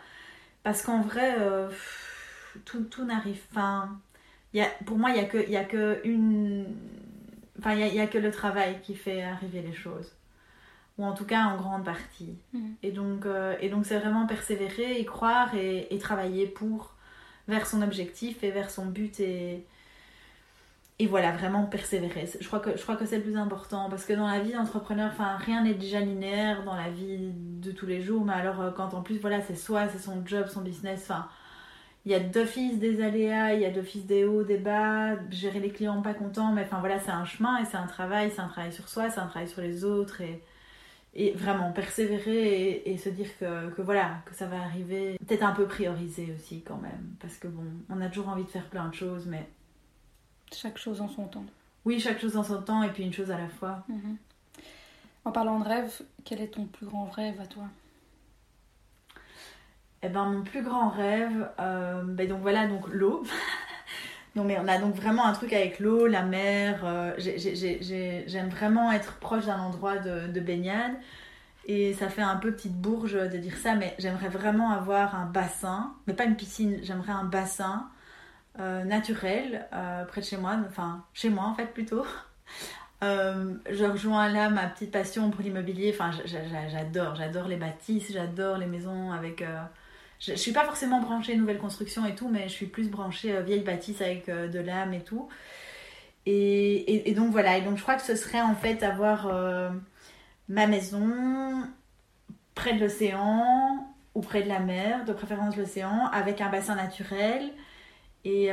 Parce 0.67 0.81
qu'en 0.81 0.99
vrai, 0.99 1.35
euh, 1.39 1.69
tout, 2.65 2.83
tout 2.83 3.05
n'arrive. 3.05 3.41
A, 3.55 3.87
pour 4.85 4.97
moi, 4.97 5.11
il 5.11 5.13
n'y 5.13 5.21
a, 5.21 5.23
que, 5.23 5.55
a 5.55 5.63
que 5.63 6.01
une. 6.03 6.65
Enfin, 7.57 7.73
il 7.73 7.97
a, 7.97 8.07
que 8.07 8.17
le 8.17 8.31
travail 8.31 8.81
qui 8.81 8.93
fait 8.93 9.23
arriver 9.23 9.61
les 9.61 9.71
choses. 9.71 10.11
Ou 10.97 11.05
en 11.05 11.13
tout 11.13 11.25
cas 11.25 11.43
en 11.45 11.57
grande 11.57 11.83
partie. 11.85 12.35
Et 12.83 12.91
donc, 12.91 13.25
euh, 13.25 13.55
et 13.61 13.69
donc 13.69 13.85
c'est 13.85 13.99
vraiment 13.99 14.25
persévérer, 14.25 14.99
y 14.99 15.05
croire 15.05 15.53
et, 15.55 15.93
et 15.93 15.97
travailler 15.99 16.47
pour 16.47 16.95
vers 17.47 17.65
son 17.67 17.81
objectif 17.81 18.43
et 18.43 18.51
vers 18.51 18.69
son 18.69 18.87
but 18.87 19.19
et 19.19 19.65
et 20.99 21.05
voilà 21.05 21.31
vraiment 21.31 21.65
persévérer. 21.65 22.27
Je 22.39 22.47
crois 22.47 22.59
que 22.59 22.75
je 22.75 22.81
crois 22.81 22.95
que 22.95 23.05
c'est 23.05 23.17
le 23.17 23.23
plus 23.23 23.37
important 23.37 23.87
parce 23.89 24.05
que 24.05 24.13
dans 24.13 24.27
la 24.27 24.39
vie 24.39 24.53
d'entrepreneur, 24.53 25.11
enfin 25.11 25.37
rien 25.37 25.63
n'est 25.63 25.75
déjà 25.75 25.99
linéaire 25.99 26.63
dans 26.63 26.75
la 26.75 26.89
vie 26.89 27.31
de 27.61 27.71
tous 27.71 27.85
les 27.85 28.01
jours, 28.01 28.25
mais 28.25 28.33
alors 28.33 28.61
euh, 28.61 28.71
quand 28.71 28.93
en 28.93 29.01
plus 29.01 29.19
voilà 29.19 29.41
c'est 29.41 29.55
soi, 29.55 29.87
c'est 29.89 29.99
son 29.99 30.25
job, 30.25 30.47
son 30.47 30.61
business, 30.61 31.03
enfin 31.03 31.27
il 32.05 32.11
y 32.11 32.15
a 32.15 32.19
d'office 32.19 32.79
des 32.79 33.03
aléas, 33.03 33.53
il 33.53 33.61
y 33.61 33.65
a 33.65 33.69
d'office 33.69 34.05
des 34.05 34.23
hauts, 34.25 34.43
des 34.43 34.57
bas, 34.57 35.15
gérer 35.29 35.59
les 35.59 35.69
clients 35.71 36.01
pas 36.01 36.13
contents, 36.13 36.51
mais 36.51 36.63
enfin 36.63 36.79
voilà 36.79 36.99
c'est 36.99 37.11
un 37.11 37.25
chemin 37.25 37.59
et 37.59 37.65
c'est 37.65 37.77
un 37.77 37.85
travail, 37.87 38.31
c'est 38.33 38.41
un 38.41 38.47
travail 38.47 38.73
sur 38.73 38.89
soi, 38.89 39.09
c'est 39.11 39.19
un 39.19 39.27
travail 39.27 39.47
sur 39.47 39.61
les 39.61 39.83
autres 39.83 40.21
et 40.21 40.41
et 41.17 41.31
vraiment 41.31 41.71
persévérer 41.71 42.61
et, 42.61 42.91
et 42.91 42.97
se 42.97 43.09
dire 43.09 43.27
que, 43.39 43.71
que, 43.71 43.81
voilà 43.81 44.21
que 44.25 44.35
ça 44.35 44.45
va 44.45 44.61
arriver. 44.61 45.17
Peut-être 45.27 45.43
un 45.43 45.51
peu 45.51 45.65
prioriser 45.65 46.31
aussi 46.35 46.61
quand 46.61 46.77
même 46.77 47.15
parce 47.19 47.37
que 47.37 47.47
bon 47.47 47.65
on 47.89 47.99
a 48.01 48.07
toujours 48.07 48.29
envie 48.29 48.43
de 48.43 48.49
faire 48.49 48.69
plein 48.69 48.87
de 48.87 48.93
choses 48.93 49.25
mais 49.25 49.49
chaque 50.53 50.77
chose 50.77 51.01
en 51.01 51.09
son 51.09 51.25
temps. 51.25 51.45
Oui 51.85 51.99
chaque 51.99 52.21
chose 52.21 52.37
en 52.37 52.43
son 52.43 52.61
temps 52.61 52.83
et 52.83 52.89
puis 52.89 53.03
une 53.03 53.13
chose 53.13 53.31
à 53.31 53.37
la 53.37 53.49
fois. 53.49 53.83
Mm-hmm. 53.89 54.63
en 55.25 55.31
parlant 55.31 55.59
de 55.59 55.65
rêve 55.67 55.91
quel 56.23 56.39
est 56.39 56.49
ton 56.49 56.65
plus 56.65 56.85
grand 56.85 57.05
rêve 57.09 57.41
à 57.41 57.47
toi? 57.47 57.63
Eh 60.03 60.09
ben 60.09 60.25
mon 60.25 60.43
plus 60.43 60.61
grand 60.61 60.89
rêve 60.89 61.49
euh, 61.59 62.03
ben 62.03 62.29
donc 62.29 62.41
voilà 62.41 62.67
donc 62.67 62.87
l'eau 62.89 63.23
Non, 64.37 64.43
mais 64.43 64.59
on 64.59 64.67
a 64.67 64.77
donc 64.77 64.93
vraiment 64.93 65.25
un 65.25 65.33
truc 65.33 65.51
avec 65.51 65.79
l'eau, 65.79 66.05
la 66.05 66.21
mer. 66.21 66.81
Euh, 66.83 67.11
J'aime 67.17 68.49
vraiment 68.49 68.91
être 68.91 69.15
proche 69.15 69.47
d'un 69.47 69.57
endroit 69.59 69.97
de, 69.97 70.27
de, 70.27 70.39
baignade. 70.39 70.93
Et 71.65 71.95
ça 71.95 72.07
fait 72.07 72.21
un 72.21 72.35
peu 72.35 72.51
petite 72.51 72.79
bourge 72.79 73.13
de 73.13 73.37
dire 73.37 73.57
ça, 73.57 73.73
mais 73.73 73.95
j'aimerais 73.97 74.29
vraiment 74.29 74.69
avoir 74.69 75.15
un 75.15 75.25
bassin, 75.25 75.91
mais 76.05 76.13
pas 76.13 76.25
une 76.25 76.35
piscine, 76.35 76.77
j'aimerais 76.83 77.13
un 77.13 77.23
bassin 77.23 77.89
euh, 78.59 78.83
naturel 78.83 79.67
euh, 79.73 80.05
près 80.05 80.21
de 80.21 80.25
chez 80.27 80.37
moi, 80.37 80.55
enfin 80.69 81.03
chez 81.15 81.29
moi 81.29 81.45
en 81.45 81.55
fait 81.55 81.73
plutôt. 81.73 82.05
Je 83.01 83.85
rejoins 83.91 84.29
là 84.29 84.49
ma 84.51 84.67
petite 84.67 84.91
passion 84.91 85.31
pour 85.31 85.41
l'immobilier. 85.41 85.95
Enfin, 85.95 86.11
j'adore, 86.25 87.15
j'adore 87.15 87.47
les 87.47 87.57
bâtisses, 87.57 88.11
j'adore 88.11 88.57
les 88.57 88.67
maisons 88.67 89.11
avec 89.11 89.43
je, 90.19 90.31
je 90.31 90.37
suis 90.37 90.51
pas 90.51 90.65
forcément 90.65 91.01
branchée 91.01 91.35
nouvelle 91.35 91.59
construction 91.59 92.05
et 92.05 92.15
tout, 92.15 92.29
mais 92.29 92.43
je 92.43 92.53
suis 92.53 92.65
plus 92.65 92.89
branchée 92.89 93.35
euh, 93.35 93.41
vieille 93.41 93.63
bâtisse 93.63 94.01
avec 94.01 94.29
euh, 94.29 94.47
de 94.47 94.59
l'âme 94.59 94.93
et 94.93 95.01
tout. 95.01 95.27
Et, 96.29 97.13
donc 97.15 97.31
voilà, 97.31 97.57
et 97.57 97.61
donc 97.61 97.77
je 97.77 97.81
crois 97.81 97.95
que 97.95 98.01
ce 98.01 98.15
serait 98.15 98.41
en 98.41 98.53
fait 98.53 98.83
avoir 98.83 99.27
euh, 99.27 99.69
ma 100.49 100.67
maison 100.67 101.63
près 102.53 102.73
de 102.73 102.81
l'océan 102.81 103.87
ou 104.13 104.19
près 104.19 104.43
de 104.43 104.49
la 104.49 104.59
mer, 104.59 105.05
de 105.05 105.13
préférence 105.13 105.55
l'océan, 105.55 106.07
avec 106.07 106.41
un 106.41 106.49
bassin 106.49 106.75
naturel 106.75 107.49
et 108.25 108.49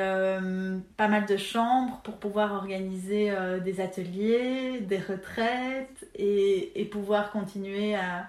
pas 0.97 1.09
mal 1.09 1.27
de 1.27 1.37
chambres 1.37 2.01
pour 2.05 2.19
pouvoir 2.19 2.53
organiser 2.53 3.35
des 3.65 3.81
ateliers, 3.81 4.79
des 4.79 4.99
retraites 4.99 6.07
et, 6.15 6.81
et 6.81 6.85
pouvoir 6.85 7.33
continuer 7.33 7.97
à, 7.97 8.29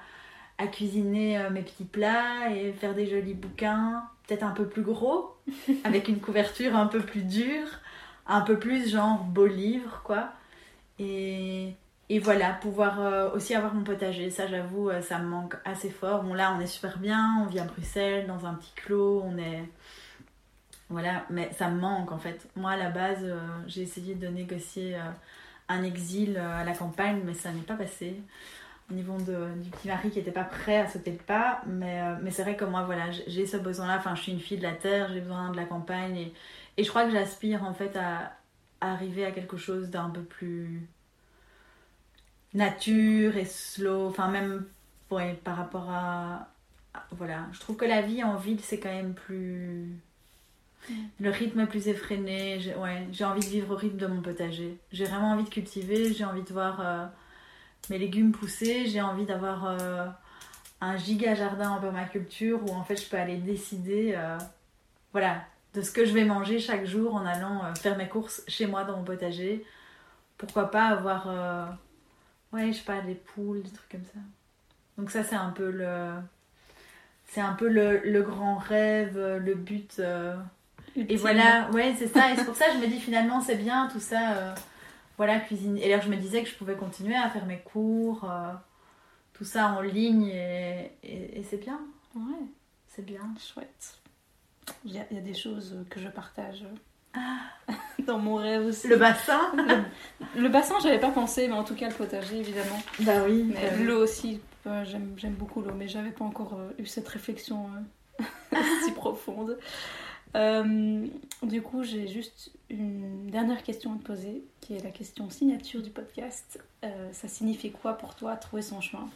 à 0.58 0.68
cuisiner 0.68 1.38
euh, 1.38 1.50
mes 1.50 1.62
petits 1.62 1.86
plats 1.86 2.50
et 2.52 2.72
faire 2.74 2.96
des 2.96 3.08
jolis 3.08 3.34
bouquins, 3.34 4.04
peut-être 4.28 4.44
un 4.44 4.52
peu 4.52 4.68
plus 4.68 4.84
gros, 4.84 5.36
avec 5.84 6.08
une 6.08 6.20
couverture 6.20 6.76
un 6.76 6.88
peu 6.88 7.00
plus 7.00 7.24
dure, 7.24 7.68
un 8.28 8.42
peu 8.42 8.58
plus 8.58 8.90
genre 8.90 9.24
beau 9.24 9.46
livre, 9.48 10.02
quoi. 10.04 10.30
Et, 10.98 11.74
et 12.10 12.20
voilà, 12.20 12.54
pouvoir 12.54 13.02
euh, 13.02 13.32
aussi 13.32 13.54
avoir 13.54 13.74
mon 13.74 13.84
potager, 13.84 14.30
ça 14.30 14.48
j'avoue, 14.48 14.90
euh, 14.90 15.02
ça 15.02 15.20
me 15.20 15.28
manque 15.28 15.56
assez 15.66 15.90
fort. 15.90 16.24
Bon 16.24 16.34
là, 16.34 16.56
on 16.58 16.62
est 16.62 16.68
super 16.68 16.98
bien, 17.00 17.44
on 17.44 17.48
vit 17.48 17.60
à 17.60 17.66
Bruxelles, 17.66 18.28
dans 18.28 18.46
un 18.46 18.54
petit 18.54 18.74
clos, 18.76 19.22
on 19.26 19.38
est... 19.38 19.64
Voilà, 20.90 21.26
mais 21.32 21.52
ça 21.52 21.70
me 21.70 21.80
manque 21.80 22.12
en 22.12 22.20
fait. 22.20 22.48
Moi, 22.56 22.72
à 22.72 22.78
la 22.78 22.92
base, 22.92 23.26
j'ai 23.66 23.82
essayé 23.82 24.14
de 24.14 24.28
négocier 24.28 24.96
un 25.68 25.82
exil 25.82 26.38
à 26.38 26.64
la 26.64 26.74
campagne, 26.74 27.22
mais 27.26 27.34
ça 27.34 27.52
n'est 27.52 27.64
pas 27.64 27.74
passé 27.74 28.22
niveau 28.92 29.18
de, 29.18 29.62
du 29.62 29.70
petit 29.70 29.88
mari 29.88 30.12
qui 30.12 30.20
n'était 30.20 30.32
pas 30.32 30.44
prêt 30.44 30.78
à 30.78 30.88
sauter 30.88 31.12
le 31.12 31.18
pas. 31.18 31.62
Mais, 31.66 32.02
euh, 32.02 32.16
mais 32.22 32.32
c'est 32.32 32.44
vrai 32.44 32.56
que 32.56 32.66
moi, 32.66 32.84
voilà, 32.84 33.12
j'ai 33.12 33.46
ce 33.46 33.58
besoin-là. 33.58 33.98
Enfin, 33.98 34.16
je 34.16 34.22
suis 34.22 34.32
une 34.32 34.40
fille 34.40 34.58
de 34.58 34.64
la 34.64 34.74
terre, 34.74 35.12
j'ai 35.12 35.22
besoin 35.22 35.50
de 35.52 35.58
la 35.58 35.66
campagne. 35.66 36.18
Et, 36.18 36.34
et 36.78 36.84
je 36.84 36.90
crois 36.90 37.06
que 37.06 37.12
j'aspire 37.12 37.64
en 37.64 37.74
fait 37.74 37.96
à, 37.96 38.34
à, 38.82 38.94
arriver 38.94 39.26
à 39.26 39.32
quelque 39.32 39.58
chose 39.58 39.90
d'un 39.90 40.10
peu 40.10 40.22
plus 40.22 40.88
nature 42.54 43.38
et 43.38 43.46
slow. 43.46 44.08
Enfin, 44.08 44.30
même 44.30 44.66
ouais, 45.12 45.40
par 45.44 45.58
rapport 45.58 45.90
à, 45.90 46.50
à, 46.94 47.04
Voilà, 47.12 47.48
je 47.54 47.60
trouve 47.60 47.78
que 47.78 47.86
la 47.86 48.02
vie 48.02 48.24
en 48.24 48.36
ville, 48.36 48.60
c'est 48.62 48.80
quand 48.80 48.90
même 48.94 49.14
plus. 49.16 49.90
Le 51.20 51.32
rythme 51.32 51.62
est 51.62 51.68
plus 51.68 51.88
effréné. 51.88 52.60
J'ai 52.60 52.76
ouais, 52.76 53.08
envie 53.26 53.42
de 53.42 53.46
vivre 53.46 53.74
au 53.74 53.76
rythme 53.76 53.98
de 53.98 54.06
mon 54.06 54.22
potager. 54.22 54.78
J'ai 54.92 55.06
vraiment 55.06 55.32
envie 55.32 55.44
de 55.44 55.50
cultiver, 55.50 56.14
j'ai 56.14 56.26
envie 56.26 56.44
de 56.44 56.54
voir. 56.54 56.80
Euh, 56.82 57.06
mes 57.90 57.98
légumes 57.98 58.32
poussés, 58.32 58.86
j'ai 58.88 59.02
envie 59.02 59.26
d'avoir 59.26 59.66
euh, 59.66 60.06
un 60.82 60.98
giga 60.98 61.36
jardin 61.36 61.72
en 61.72 61.80
permaculture 61.80 62.60
où 62.66 62.74
en 62.74 62.84
fait 62.84 62.96
je 62.96 63.08
peux 63.08 63.18
aller 63.18 63.38
décider 63.38 64.14
euh, 64.16 64.38
voilà, 65.12 65.44
de 65.74 65.82
ce 65.82 65.92
que 65.92 66.06
je 66.06 66.14
vais 66.14 66.26
manger 66.26 66.60
chaque 66.60 66.86
jour 66.86 67.16
en 67.16 67.26
allant 67.26 67.64
euh, 67.64 67.76
faire 67.76 67.98
mes 67.98 68.08
courses 68.08 68.44
chez 68.48 68.68
moi 68.68 68.84
dans 68.84 68.98
mon 68.98 69.04
potager. 69.04 69.66
Pourquoi 70.38 70.70
pas 70.70 70.88
avoir 70.88 71.78
ouais, 72.52 72.74
je 72.74 72.78
sais 72.78 72.84
pas 72.84 73.02
des 73.02 73.16
poules, 73.16 73.62
des 73.64 73.72
trucs 73.72 73.90
comme 73.90 74.04
ça. 74.04 74.20
Donc 74.98 75.12
ça 75.12 75.24
c'est 75.24 75.36
un 75.36 75.52
peu 75.52 75.72
le 75.72 76.10
c'est 77.28 77.42
un 77.42 77.54
peu 77.54 77.68
le, 77.68 78.02
le, 78.04 78.22
grand 78.22 78.58
rêve, 78.58 79.18
le 79.18 79.56
but 79.56 80.02
et 80.96 81.16
voilà, 81.16 81.70
ouais, 81.72 81.96
c'est 81.98 82.08
ça 82.08 82.32
et 82.32 82.36
c'est 82.36 82.46
pour 82.46 82.56
ça 82.56 82.68
que 82.68 82.74
je 82.74 82.78
me 82.78 82.88
dis 82.88 83.00
finalement 83.00 83.42
c'est 83.42 83.56
bien 83.56 83.88
tout 83.92 84.00
ça 84.00 84.56
voilà, 85.18 85.40
cuisine. 85.40 85.78
Et 85.78 85.90
là, 85.90 86.00
je 86.00 86.10
me 86.10 86.16
disais 86.16 86.44
que 86.44 86.50
je 86.50 86.56
pouvais 86.56 86.76
continuer 86.76 87.16
à 87.16 87.30
faire 87.30 87.46
mes 87.46 87.60
cours, 87.60 88.30
euh, 88.30 88.54
tout 89.34 89.46
ça 89.46 89.70
en 89.74 89.82
ligne, 89.82 90.28
et, 90.28 90.92
et, 91.04 91.40
et 91.40 91.44
c'est 91.44 91.58
bien. 91.58 91.80
Ouais. 92.16 92.46
C'est 92.88 93.06
bien. 93.06 93.34
Chouette. 93.40 94.00
Il 94.84 94.94
y, 94.94 95.00
a, 95.00 95.06
il 95.12 95.18
y, 95.18 95.20
a, 95.20 95.24
des 95.24 95.34
choses 95.34 95.78
que 95.90 96.00
je 96.00 96.08
partage 96.08 96.66
ah. 97.14 97.40
dans 98.08 98.18
mon 98.18 98.36
rêve 98.36 98.66
aussi. 98.66 98.88
Le 98.88 98.98
bassin 98.98 99.52
le, 99.56 100.42
le, 100.42 100.50
bassin, 100.50 100.76
j'avais 100.82 101.00
pas 101.00 101.12
pensé, 101.12 101.48
mais 101.48 101.54
en 101.54 101.64
tout 101.64 101.76
cas, 101.76 101.88
le 101.88 101.94
potager, 101.94 102.40
évidemment. 102.40 102.82
Bah 103.02 103.24
oui. 103.28 103.44
Mais 103.54 103.72
euh... 103.72 103.84
l'eau 103.84 104.04
aussi, 104.04 104.42
euh, 104.66 104.84
j'aime 104.86 105.34
beaucoup 105.34 105.62
l'eau, 105.62 105.74
mais 105.76 105.88
j'avais 105.88 106.12
pas 106.12 106.26
encore 106.26 106.58
eu 106.78 106.86
cette 106.86 107.08
réflexion 107.08 107.70
si 108.84 108.92
profonde. 108.92 109.58
Euh, 110.36 111.08
du 111.44 111.62
coup, 111.62 111.84
j'ai 111.84 112.08
juste 112.08 112.52
une 112.70 113.28
dernière 113.32 113.64
question 113.64 113.94
à 113.94 113.98
te 113.98 114.04
poser, 114.04 114.44
qui 114.62 114.76
est 114.76 114.84
la 114.84 114.92
question 114.92 115.30
signature 115.30 115.82
du 115.82 115.90
podcast. 115.92 116.60
Euh, 116.84 117.12
ça 117.14 117.28
signifie 117.28 117.72
quoi 117.72 117.94
pour 117.98 118.16
toi 118.16 118.36
trouver 118.36 118.62
son 118.62 118.82
chemin? 118.82 119.10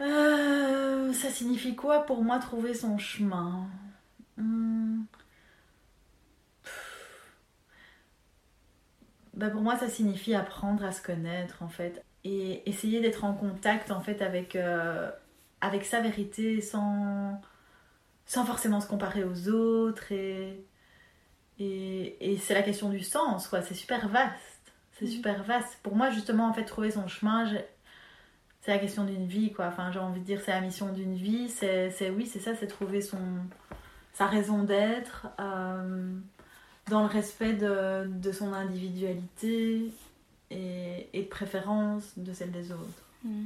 Euh, 0.00 1.12
Ça 1.12 1.30
signifie 1.30 1.74
quoi 1.74 2.06
pour 2.06 2.22
moi 2.22 2.38
trouver 2.38 2.74
son 2.74 2.98
chemin? 2.98 3.68
Bah 9.34 9.50
pour 9.50 9.60
moi, 9.62 9.76
ça 9.76 9.88
signifie 9.88 10.34
apprendre 10.34 10.84
à 10.84 10.92
se 10.92 11.02
connaître 11.02 11.62
en 11.62 11.68
fait 11.68 12.02
et 12.24 12.68
essayer 12.68 13.00
d'être 13.00 13.24
en 13.24 13.34
contact 13.34 13.90
en 13.90 14.00
fait 14.00 14.22
avec, 14.22 14.56
avec 15.60 15.84
sa 15.84 16.00
vérité 16.00 16.60
sans 16.60 17.40
sans 18.26 18.44
forcément 18.44 18.80
se 18.80 18.88
comparer 18.88 19.24
aux 19.24 19.48
autres 19.48 20.12
et, 20.12 20.64
et, 21.58 22.32
et 22.32 22.36
c'est 22.38 22.54
la 22.54 22.62
question 22.62 22.90
du 22.90 23.00
sens 23.00 23.48
quoi. 23.48 23.62
C'est 23.62 23.74
super 23.74 24.08
vaste. 24.08 24.72
C'est 24.92 25.06
mmh. 25.06 25.08
super 25.08 25.42
vaste. 25.44 25.78
Pour 25.82 25.94
moi 25.94 26.10
justement 26.10 26.48
en 26.48 26.52
fait 26.52 26.64
trouver 26.64 26.90
son 26.90 27.06
chemin 27.06 27.50
c'est 28.60 28.72
la 28.72 28.78
question 28.78 29.04
d'une 29.04 29.26
vie 29.26 29.52
quoi. 29.52 29.66
Enfin 29.66 29.90
j'ai 29.92 30.00
envie 30.00 30.20
de 30.20 30.26
dire 30.26 30.40
c'est 30.44 30.50
la 30.50 30.60
mission 30.60 30.92
d'une 30.92 31.14
vie. 31.14 31.48
C'est 31.48 32.10
oui 32.10 32.26
c'est 32.26 32.40
ça 32.40 32.54
c'est 32.56 32.66
trouver 32.66 33.00
son 33.00 33.18
sa 34.12 34.26
raison 34.26 34.64
d'être 34.64 35.28
euh, 35.38 36.18
dans 36.88 37.02
le 37.02 37.08
respect 37.08 37.52
de, 37.52 38.06
de 38.06 38.32
son 38.32 38.52
individualité 38.54 39.92
et, 40.50 41.08
et, 41.12 41.22
de 41.22 41.28
préférence 41.28 42.16
de 42.16 42.32
celle 42.32 42.50
des 42.50 42.72
autres. 42.72 43.04
Mmh. 43.24 43.44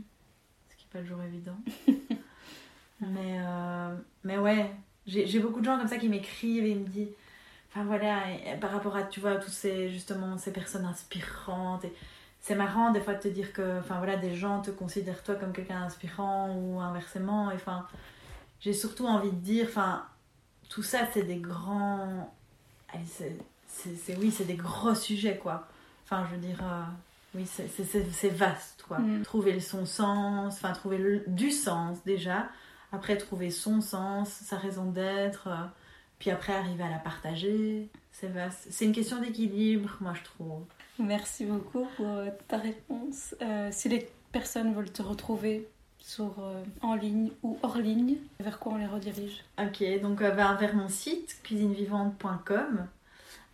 ce 0.69 0.77
qui 0.77 0.85
n'est 0.85 1.01
pas 1.01 1.07
toujours 1.07 1.23
évident 1.23 1.57
Mais, 3.01 3.39
euh, 3.41 3.95
mais 4.25 4.39
ouais, 4.39 4.71
j'ai 5.07 5.39
beaucoup 5.39 5.61
de 5.61 5.65
gens 5.65 5.79
comme 5.79 5.89
ça 5.89 5.97
qui 5.97 6.09
m'écrivent 6.09 6.67
et 6.67 6.75
me 6.75 6.87
disent, 6.87 7.09
enfin 7.71 7.85
voilà, 7.85 8.31
et, 8.31 8.53
et 8.53 8.57
par 8.57 8.71
rapport 8.71 8.97
à, 8.97 9.05
tu 9.05 9.21
vois, 9.21 9.37
tous 9.37 9.51
ces, 9.51 9.89
justement, 9.89 10.37
ces 10.39 10.53
personnes 10.53 10.85
inspirantes. 10.85 11.85
Et 11.85 11.93
c'est 12.41 12.55
marrant 12.55 12.91
des 12.91 13.01
fois 13.01 13.15
de 13.15 13.21
te 13.21 13.29
dire 13.29 13.53
que, 13.53 13.79
enfin 13.79 13.99
voilà, 13.99 14.17
des 14.17 14.35
gens 14.35 14.61
te 14.61 14.71
considèrent 14.71 15.23
toi 15.23 15.35
comme 15.35 15.53
quelqu'un 15.53 15.81
d'inspirant 15.81 16.55
ou 16.55 16.81
inversement. 16.81 17.51
Et 17.51 17.55
enfin, 17.55 17.87
j'ai 18.61 18.73
surtout 18.73 19.07
envie 19.07 19.31
de 19.31 19.37
dire, 19.37 19.67
enfin, 19.69 20.05
tout 20.69 20.83
ça, 20.83 21.01
c'est 21.13 21.25
des 21.25 21.37
grands. 21.37 22.33
C'est, 23.07 23.37
oui, 24.19 24.31
c'est 24.31 24.47
des 24.47 24.57
gros 24.57 24.95
sujets, 24.95 25.37
quoi. 25.37 25.69
Enfin, 26.05 26.27
je 26.29 26.35
veux 26.35 26.41
dire, 26.41 26.59
euh, 26.63 26.83
oui, 27.35 27.47
c'est 27.47 28.29
vaste, 28.31 28.85
quoi. 28.87 28.99
Mm. 28.99 29.23
Trouver 29.23 29.61
son 29.61 29.87
sens, 29.87 30.55
enfin, 30.55 30.73
trouver 30.73 31.23
du 31.27 31.51
sens 31.51 31.99
déjà. 32.05 32.49
Après, 32.93 33.17
trouver 33.17 33.51
son 33.51 33.81
sens, 33.81 34.29
sa 34.29 34.57
raison 34.57 34.91
d'être. 34.91 35.49
Euh, 35.49 35.67
puis 36.19 36.31
après, 36.31 36.53
arriver 36.53 36.83
à 36.83 36.91
la 36.91 36.99
partager. 36.99 37.89
C'est 38.13 38.29
vaste. 38.29 38.67
C'est 38.71 38.85
une 38.85 38.93
question 38.93 39.21
d'équilibre, 39.21 39.97
moi, 40.01 40.13
je 40.15 40.25
trouve. 40.25 40.65
Merci 40.99 41.47
beaucoup 41.47 41.87
pour 41.97 42.07
euh, 42.07 42.29
ta 42.49 42.59
réponse. 42.59 43.35
Euh, 43.41 43.69
si 43.73 43.89
les 43.89 44.11
personnes 44.33 44.75
veulent 44.75 44.93
te 44.93 45.03
retrouver 45.03 45.69
sur, 45.99 46.37
en 46.81 46.95
ligne 46.95 47.31
ou 47.43 47.59
hors 47.63 47.77
ligne, 47.77 48.17
vers 48.41 48.59
quoi 48.59 48.73
on 48.73 48.77
les 48.77 48.87
redirige? 48.87 49.45
Ok, 49.59 49.85
donc 50.01 50.23
vers 50.23 50.75
mon 50.75 50.89
site 50.89 51.39
cuisinevivante.com 51.43 52.87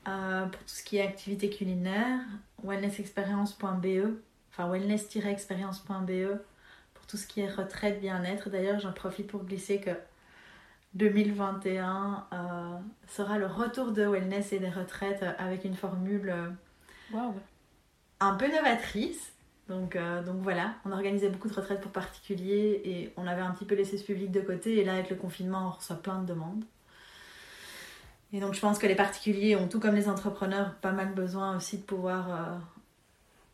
pour 0.04 0.60
tout 0.60 0.68
ce 0.68 0.84
qui 0.84 0.98
est 0.98 1.02
activité 1.02 1.50
culinaire, 1.50 2.20
wellnessexperience.be, 2.62 4.16
enfin 4.52 4.70
wellness-experience.be 4.70 6.38
tout 7.06 7.16
ce 7.16 7.26
qui 7.26 7.40
est 7.40 7.50
retraite, 7.50 8.00
bien-être. 8.00 8.50
D'ailleurs, 8.50 8.78
j'en 8.80 8.92
profite 8.92 9.26
pour 9.26 9.44
glisser 9.44 9.80
que 9.80 9.90
2021 10.94 12.26
euh, 12.32 12.36
sera 13.08 13.38
le 13.38 13.46
retour 13.46 13.92
de 13.92 14.06
wellness 14.06 14.52
et 14.52 14.58
des 14.58 14.70
retraites 14.70 15.24
avec 15.38 15.64
une 15.64 15.74
formule 15.74 16.30
euh, 16.30 17.18
un 18.20 18.34
peu 18.34 18.48
novatrice. 18.48 19.32
Donc, 19.68 19.96
euh, 19.96 20.22
donc 20.22 20.36
voilà, 20.42 20.74
on 20.84 20.92
organisait 20.92 21.28
beaucoup 21.28 21.48
de 21.48 21.54
retraites 21.54 21.80
pour 21.80 21.90
particuliers 21.90 22.80
et 22.84 23.12
on 23.16 23.26
avait 23.26 23.42
un 23.42 23.50
petit 23.50 23.64
peu 23.64 23.74
laissé 23.74 23.98
ce 23.98 24.04
public 24.04 24.30
de 24.30 24.40
côté. 24.40 24.78
Et 24.78 24.84
là, 24.84 24.94
avec 24.94 25.10
le 25.10 25.16
confinement, 25.16 25.66
on 25.66 25.70
reçoit 25.70 25.96
plein 25.96 26.20
de 26.20 26.26
demandes. 26.26 26.64
Et 28.32 28.40
donc 28.40 28.54
je 28.54 28.60
pense 28.60 28.78
que 28.78 28.86
les 28.86 28.94
particuliers 28.94 29.56
ont 29.56 29.68
tout 29.68 29.80
comme 29.80 29.94
les 29.94 30.08
entrepreneurs 30.08 30.74
pas 30.74 30.92
mal 30.92 31.14
besoin 31.14 31.56
aussi 31.56 31.78
de 31.78 31.82
pouvoir 31.82 32.30
euh, 32.30 32.56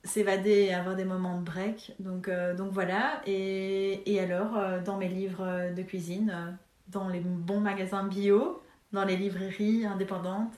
s'évader 0.05 0.67
et 0.69 0.75
avoir 0.75 0.97
des 0.97 1.05
moments 1.05 1.39
de 1.39 1.45
break. 1.45 1.95
Donc, 1.99 2.29
euh, 2.29 2.55
donc 2.55 2.73
voilà. 2.73 3.23
Et, 3.27 4.13
et 4.13 4.21
alors, 4.21 4.57
euh, 4.57 4.81
dans 4.81 4.97
mes 4.97 5.09
livres 5.09 5.73
de 5.75 5.83
cuisine, 5.83 6.59
dans 6.89 7.09
les 7.09 7.21
bons 7.21 7.61
magasins 7.61 8.05
bio, 8.05 8.63
dans 8.93 9.05
les 9.05 9.17
librairies 9.17 9.87
indépendantes 9.87 10.55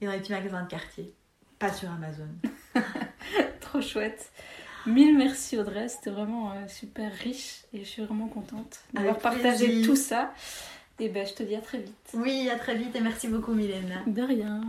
et 0.00 0.06
dans 0.06 0.12
les 0.12 0.18
petits 0.18 0.32
magasins 0.32 0.62
de 0.62 0.68
quartier. 0.68 1.12
Pas 1.58 1.72
sur 1.72 1.90
Amazon. 1.90 2.28
Trop 3.60 3.80
chouette. 3.80 4.30
Mille 4.86 5.16
merci 5.16 5.56
Audrey, 5.56 5.88
c'était 5.88 6.10
vraiment 6.10 6.52
super 6.68 7.10
riche 7.10 7.62
et 7.72 7.78
je 7.78 7.84
suis 7.84 8.04
vraiment 8.04 8.28
contente 8.28 8.80
d'avoir 8.92 9.16
partagé 9.18 9.80
tout 9.80 9.96
ça. 9.96 10.34
Et 11.00 11.08
ben, 11.08 11.26
je 11.26 11.32
te 11.32 11.42
dis 11.42 11.56
à 11.56 11.60
très 11.60 11.78
vite. 11.78 12.10
Oui, 12.12 12.50
à 12.50 12.58
très 12.58 12.76
vite 12.76 12.94
et 12.94 13.00
merci 13.00 13.28
beaucoup, 13.28 13.54
Mylène. 13.54 14.02
De 14.06 14.22
rien. 14.22 14.60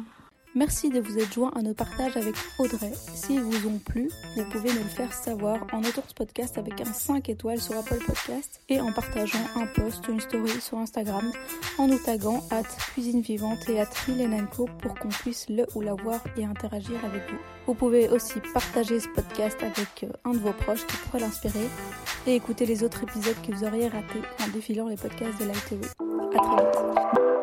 Merci 0.55 0.89
de 0.89 1.01
vous 1.01 1.19
être 1.19 1.33
joint 1.33 1.51
à 1.53 1.61
nos 1.61 1.73
partages 1.73 2.15
avec 2.15 2.33
Audrey. 2.59 2.93
S'ils 3.13 3.41
vous 3.41 3.67
ont 3.67 3.77
plu, 3.77 4.09
vous 4.37 4.45
pouvez 4.45 4.71
nous 4.71 4.83
le 4.83 4.89
faire 4.89 5.11
savoir 5.11 5.67
en 5.73 5.81
notant 5.81 6.03
ce 6.07 6.13
podcast 6.13 6.57
avec 6.57 6.79
un 6.79 6.85
5 6.85 7.27
étoiles 7.27 7.59
sur 7.59 7.77
Apple 7.77 7.99
Podcast 8.05 8.61
et 8.69 8.79
en 8.79 8.93
partageant 8.93 9.45
un 9.57 9.67
post 9.67 10.07
ou 10.07 10.13
une 10.13 10.21
story 10.21 10.61
sur 10.61 10.77
Instagram 10.77 11.29
en 11.77 11.87
nous 11.87 11.99
taguant 11.99 12.41
at 12.51 12.63
cuisine 12.93 13.19
vivante 13.19 13.67
et 13.67 13.81
at 13.81 13.89
Milenanco 14.07 14.69
pour 14.81 14.95
qu'on 14.95 15.09
puisse 15.09 15.49
le 15.49 15.65
ou 15.75 15.81
la 15.81 15.93
voir 15.93 16.21
et 16.37 16.45
interagir 16.45 17.03
avec 17.03 17.29
vous. 17.29 17.37
Vous 17.67 17.73
pouvez 17.73 18.07
aussi 18.07 18.39
partager 18.53 19.01
ce 19.01 19.09
podcast 19.09 19.57
avec 19.61 20.05
euh, 20.05 20.13
un 20.23 20.31
de 20.31 20.39
vos 20.39 20.53
proches 20.53 20.87
qui 20.87 20.95
pourrait 20.95 21.19
l'inspirer 21.19 21.67
et 22.27 22.35
écouter 22.35 22.65
les 22.65 22.81
autres 22.81 23.03
épisodes 23.03 23.35
que 23.45 23.51
vous 23.51 23.65
auriez 23.65 23.89
ratés 23.89 24.21
en 24.41 24.47
défilant 24.53 24.87
les 24.87 24.95
podcasts 24.95 25.37
de 25.37 25.45
l'ITV. 25.45 25.85
À 26.33 26.39
très 26.39 26.55
vite. 26.55 27.34